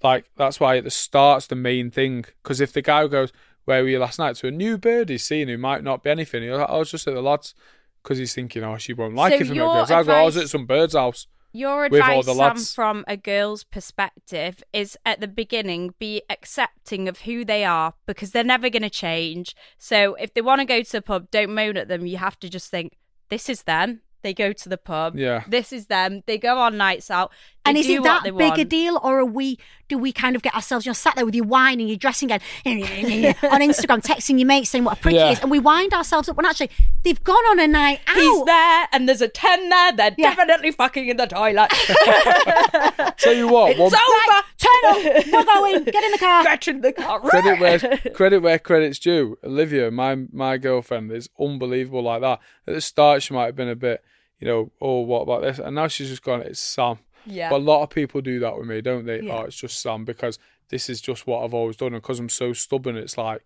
Like 0.02 0.30
that's 0.36 0.58
why 0.58 0.78
at 0.78 0.84
the 0.84 0.90
start's 0.90 1.48
the 1.48 1.56
main 1.56 1.90
thing. 1.90 2.24
Because 2.42 2.60
if 2.60 2.72
the 2.72 2.80
guy 2.82 3.06
goes, 3.08 3.32
"Where 3.66 3.82
were 3.82 3.88
you 3.88 3.98
last 3.98 4.18
night?" 4.18 4.36
to 4.36 4.46
a 4.46 4.50
new 4.50 4.78
bird 4.78 5.10
he's 5.10 5.24
seen 5.24 5.48
who 5.48 5.58
might 5.58 5.84
not 5.84 6.02
be 6.02 6.10
anything, 6.10 6.42
he'll, 6.44 6.64
I 6.66 6.78
was 6.78 6.90
just 6.90 7.06
at 7.06 7.14
the 7.14 7.20
lads. 7.22 7.54
Because 8.02 8.18
he's 8.18 8.34
thinking, 8.34 8.64
"Oh, 8.64 8.78
she 8.78 8.94
won't 8.94 9.14
like 9.14 9.32
So 9.32 9.38
it 9.40 9.46
from 9.46 9.56
your 9.56 9.72
girls." 9.74 9.90
I 9.90 10.02
go, 10.02 10.12
"I 10.12 10.22
was 10.22 10.36
advice- 10.36 10.46
at 10.46 10.50
some 10.50 10.66
bird's 10.66 10.94
house." 10.94 11.26
Your 11.52 11.84
advice, 11.84 12.24
Sam, 12.26 12.56
from 12.56 13.04
a 13.06 13.16
girl's 13.16 13.62
perspective, 13.62 14.62
is 14.72 14.96
at 15.04 15.20
the 15.20 15.28
beginning 15.28 15.94
be 15.98 16.22
accepting 16.30 17.08
of 17.08 17.20
who 17.20 17.44
they 17.44 17.64
are 17.64 17.94
because 18.06 18.30
they're 18.30 18.42
never 18.42 18.70
going 18.70 18.82
to 18.82 18.90
change. 18.90 19.54
So 19.76 20.14
if 20.14 20.32
they 20.32 20.40
want 20.40 20.60
to 20.60 20.64
go 20.64 20.82
to 20.82 20.92
the 20.92 21.02
pub, 21.02 21.30
don't 21.30 21.54
moan 21.54 21.76
at 21.76 21.88
them. 21.88 22.06
You 22.06 22.16
have 22.16 22.38
to 22.40 22.48
just 22.48 22.70
think, 22.70 22.96
this 23.28 23.48
is 23.50 23.64
them. 23.64 24.00
They 24.22 24.32
go 24.34 24.52
to 24.52 24.68
the 24.68 24.76
pub. 24.78 25.16
Yeah. 25.16 25.42
This 25.48 25.72
is 25.72 25.86
them. 25.86 26.22
They 26.26 26.38
go 26.38 26.58
on 26.58 26.76
nights 26.76 27.10
out. 27.10 27.30
They 27.64 27.70
And 27.70 27.78
is 27.78 27.86
do 27.86 28.00
it 28.00 28.04
that 28.04 28.24
they 28.24 28.30
big 28.32 28.58
a 28.58 28.64
deal, 28.64 28.98
or 29.04 29.20
are 29.20 29.24
we? 29.24 29.56
Do 29.88 29.96
we 29.96 30.10
kind 30.12 30.34
of 30.34 30.42
get 30.42 30.52
ourselves? 30.54 30.84
You're 30.84 30.96
sat 30.96 31.14
there 31.14 31.24
with 31.24 31.34
your 31.34 31.44
wine 31.44 31.78
and 31.78 31.88
your 31.88 31.96
dressing 31.98 32.28
gown 32.28 32.40
on 32.66 32.72
Instagram, 32.72 34.02
texting 34.04 34.38
your 34.38 34.46
mates 34.48 34.70
saying 34.70 34.82
what 34.84 34.98
a 34.98 35.00
prick 35.00 35.14
Yeah. 35.14 35.26
he 35.28 35.32
is, 35.34 35.40
and 35.40 35.50
we 35.50 35.60
wind 35.60 35.92
ourselves 35.94 36.28
up 36.28 36.36
when 36.36 36.44
actually 36.46 36.70
they've 37.04 37.22
gone 37.22 37.44
on 37.50 37.60
a 37.60 37.68
night 37.68 38.00
out. 38.08 38.16
He's 38.16 38.44
there 38.44 38.88
and 38.92 39.08
there's 39.08 39.20
a 39.20 39.28
10 39.28 39.68
there. 39.68 39.92
They're 39.92 40.14
Yeah. 40.18 40.34
definitely 40.34 40.72
fucking 40.72 41.08
in 41.08 41.16
the 41.18 41.26
toilet. 41.26 41.70
Tell 43.18 43.32
you 43.32 43.48
what, 43.48 43.76
one 43.78 43.92
it's 43.92 43.94
over. 43.94 44.46
Turn 44.62 44.72
up, 44.86 45.26
we're 45.26 45.44
going. 45.44 45.84
Get 45.84 46.04
in 46.04 46.12
the 46.12 46.18
car. 46.18 46.44
Get 46.44 46.68
in 46.68 46.80
the 46.80 46.92
car. 46.92 47.20
credit 47.20 47.58
where 47.58 47.78
credit 48.14 48.40
where 48.40 48.58
credit's 48.58 48.98
due. 48.98 49.38
Olivia, 49.42 49.90
my 49.90 50.14
my 50.32 50.56
girlfriend, 50.58 51.10
is 51.10 51.28
unbelievable 51.38 52.02
like 52.02 52.20
that. 52.20 52.40
At 52.66 52.74
the 52.74 52.80
start, 52.80 53.22
she 53.22 53.34
might 53.34 53.46
have 53.46 53.56
been 53.56 53.68
a 53.68 53.76
bit, 53.76 54.04
you 54.38 54.46
know, 54.46 54.70
oh, 54.80 55.00
what 55.00 55.22
about 55.22 55.42
this? 55.42 55.58
And 55.58 55.74
now 55.74 55.88
she's 55.88 56.08
just 56.08 56.22
gone, 56.22 56.42
it's 56.42 56.60
Sam. 56.60 56.98
Yeah. 57.26 57.50
But 57.50 57.56
a 57.56 57.64
lot 57.64 57.82
of 57.82 57.90
people 57.90 58.20
do 58.20 58.38
that 58.40 58.56
with 58.56 58.66
me, 58.66 58.80
don't 58.80 59.06
they? 59.06 59.20
Yeah. 59.20 59.38
Oh, 59.38 59.42
it's 59.42 59.56
just 59.56 59.80
Sam 59.80 60.04
because 60.04 60.38
this 60.68 60.88
is 60.88 61.00
just 61.00 61.26
what 61.26 61.44
I've 61.44 61.54
always 61.54 61.76
done, 61.76 61.94
and 61.94 62.02
because 62.02 62.20
I'm 62.20 62.28
so 62.28 62.52
stubborn, 62.52 62.96
it's 62.96 63.18
like 63.18 63.42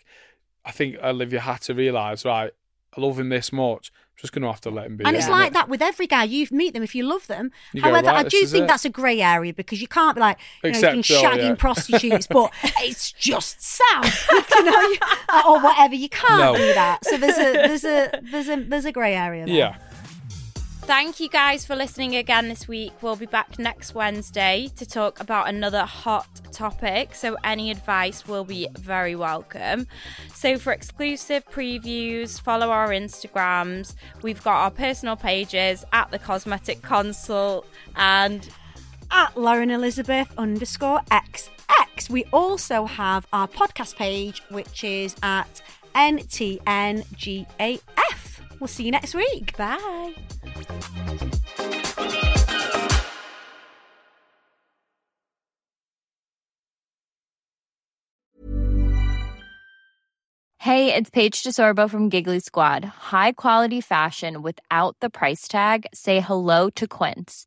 I 0.64 0.73
think 0.73 0.97
Olivia 1.03 1.41
had 1.41 1.62
to 1.62 1.75
realise, 1.75 2.25
right? 2.25 2.53
I 2.97 3.01
love 3.01 3.19
him 3.19 3.29
this 3.29 3.53
much. 3.53 3.93
Just 4.17 4.33
gonna 4.33 4.47
have 4.47 4.62
to 4.62 4.71
let 4.71 4.87
him 4.87 4.97
be. 4.97 5.05
And 5.05 5.14
it's 5.14 5.29
like 5.29 5.49
it? 5.49 5.53
that 5.53 5.69
with 5.69 5.83
every 5.83 6.07
guy. 6.07 6.25
You 6.25 6.47
meet 6.51 6.73
them 6.73 6.83
if 6.83 6.95
you 6.95 7.05
love 7.05 7.27
them. 7.27 7.53
You 7.75 7.83
go, 7.83 7.91
However, 7.91 8.07
right, 8.09 8.25
I 8.25 8.29
do 8.29 8.47
think 8.47 8.64
it. 8.64 8.67
that's 8.69 8.87
a 8.87 8.89
grey 8.91 9.21
area 9.21 9.53
because 9.53 9.83
you 9.83 9.89
can't 9.89 10.14
be 10.14 10.21
like, 10.23 10.39
you 10.64 10.71
know, 10.73 10.79
you've 10.79 11.07
been 11.09 11.17
all, 11.17 11.27
oh, 11.27 11.31
shagging 11.31 11.49
yeah. 11.51 11.55
prostitutes, 11.57 12.27
but 12.27 12.51
it's 12.62 13.12
just 13.12 13.61
Sam, 13.62 14.05
you 14.51 14.64
know, 14.64 14.97
or 15.47 15.61
whatever. 15.61 15.95
You 15.95 16.09
can't 16.09 16.41
No. 16.41 16.57
do 16.57 16.73
that. 16.75 17.05
So 17.05 17.19
there's 17.19 17.37
a 17.37 17.53
there's 17.53 17.85
a 17.85 18.21
there's 18.31 18.49
a 18.49 18.57
there's 18.64 18.85
a 18.87 18.93
grey 18.93 19.14
area. 19.14 19.45
There. 19.45 19.55
Yeah. 19.55 19.77
Thank 20.87 21.18
you 21.18 21.28
guys 21.28 21.66
for 21.66 21.74
listening 21.74 22.14
again 22.14 22.49
this 22.49 22.68
week. 22.68 22.93
We'll 23.03 23.16
be 23.16 23.26
back 23.26 23.59
next 23.59 23.93
Wednesday 23.93 24.70
to 24.76 24.87
talk 24.87 25.18
about 25.18 25.49
another 25.49 25.82
hot 25.82 26.28
topic. 26.53 27.12
So, 27.12 27.37
any 27.43 27.72
advice 27.72 28.28
will 28.28 28.45
be 28.45 28.68
very 28.78 29.16
welcome. 29.16 29.89
So, 30.32 30.57
for 30.59 30.72
exclusive 30.72 31.45
previews, 31.51 32.41
follow 32.41 32.70
our 32.70 32.91
Instagrams. 32.91 33.97
We've 34.22 34.41
got 34.45 34.62
our 34.62 34.70
personal 34.70 35.16
pages 35.16 35.84
at 35.93 36.12
the 36.12 36.20
Cosmetic 36.20 36.82
Consult 36.82 37.66
and 37.97 38.49
at 39.11 39.37
Lauren 39.37 39.72
Elizabeth 39.72 40.32
underscore 40.39 41.01
XX. 41.11 41.51
We 42.11 42.26
also 42.32 42.84
have 42.84 43.26
our 43.32 43.49
podcast 43.49 43.97
page, 43.97 44.41
which 44.51 44.84
is 44.84 45.16
at 45.24 45.62
NTNGAF. 45.97 47.47
We'll 48.61 48.69
see 48.69 48.85
you 48.85 48.91
next 48.91 49.15
week. 49.15 49.57
bye. 49.57 50.15
Hey, 60.67 60.93
it's 60.93 61.11
Paige 61.11 61.45
DeSorbo 61.45 61.89
from 61.89 62.09
Giggly 62.09 62.41
Squad. 62.41 62.85
High 62.85 63.31
quality 63.33 63.81
fashion 63.81 64.43
without 64.43 64.97
the 65.01 65.09
price 65.09 65.47
tag. 65.47 65.87
Say 65.95 66.19
hello 66.19 66.71
to 66.71 66.89
Quince. 66.89 67.47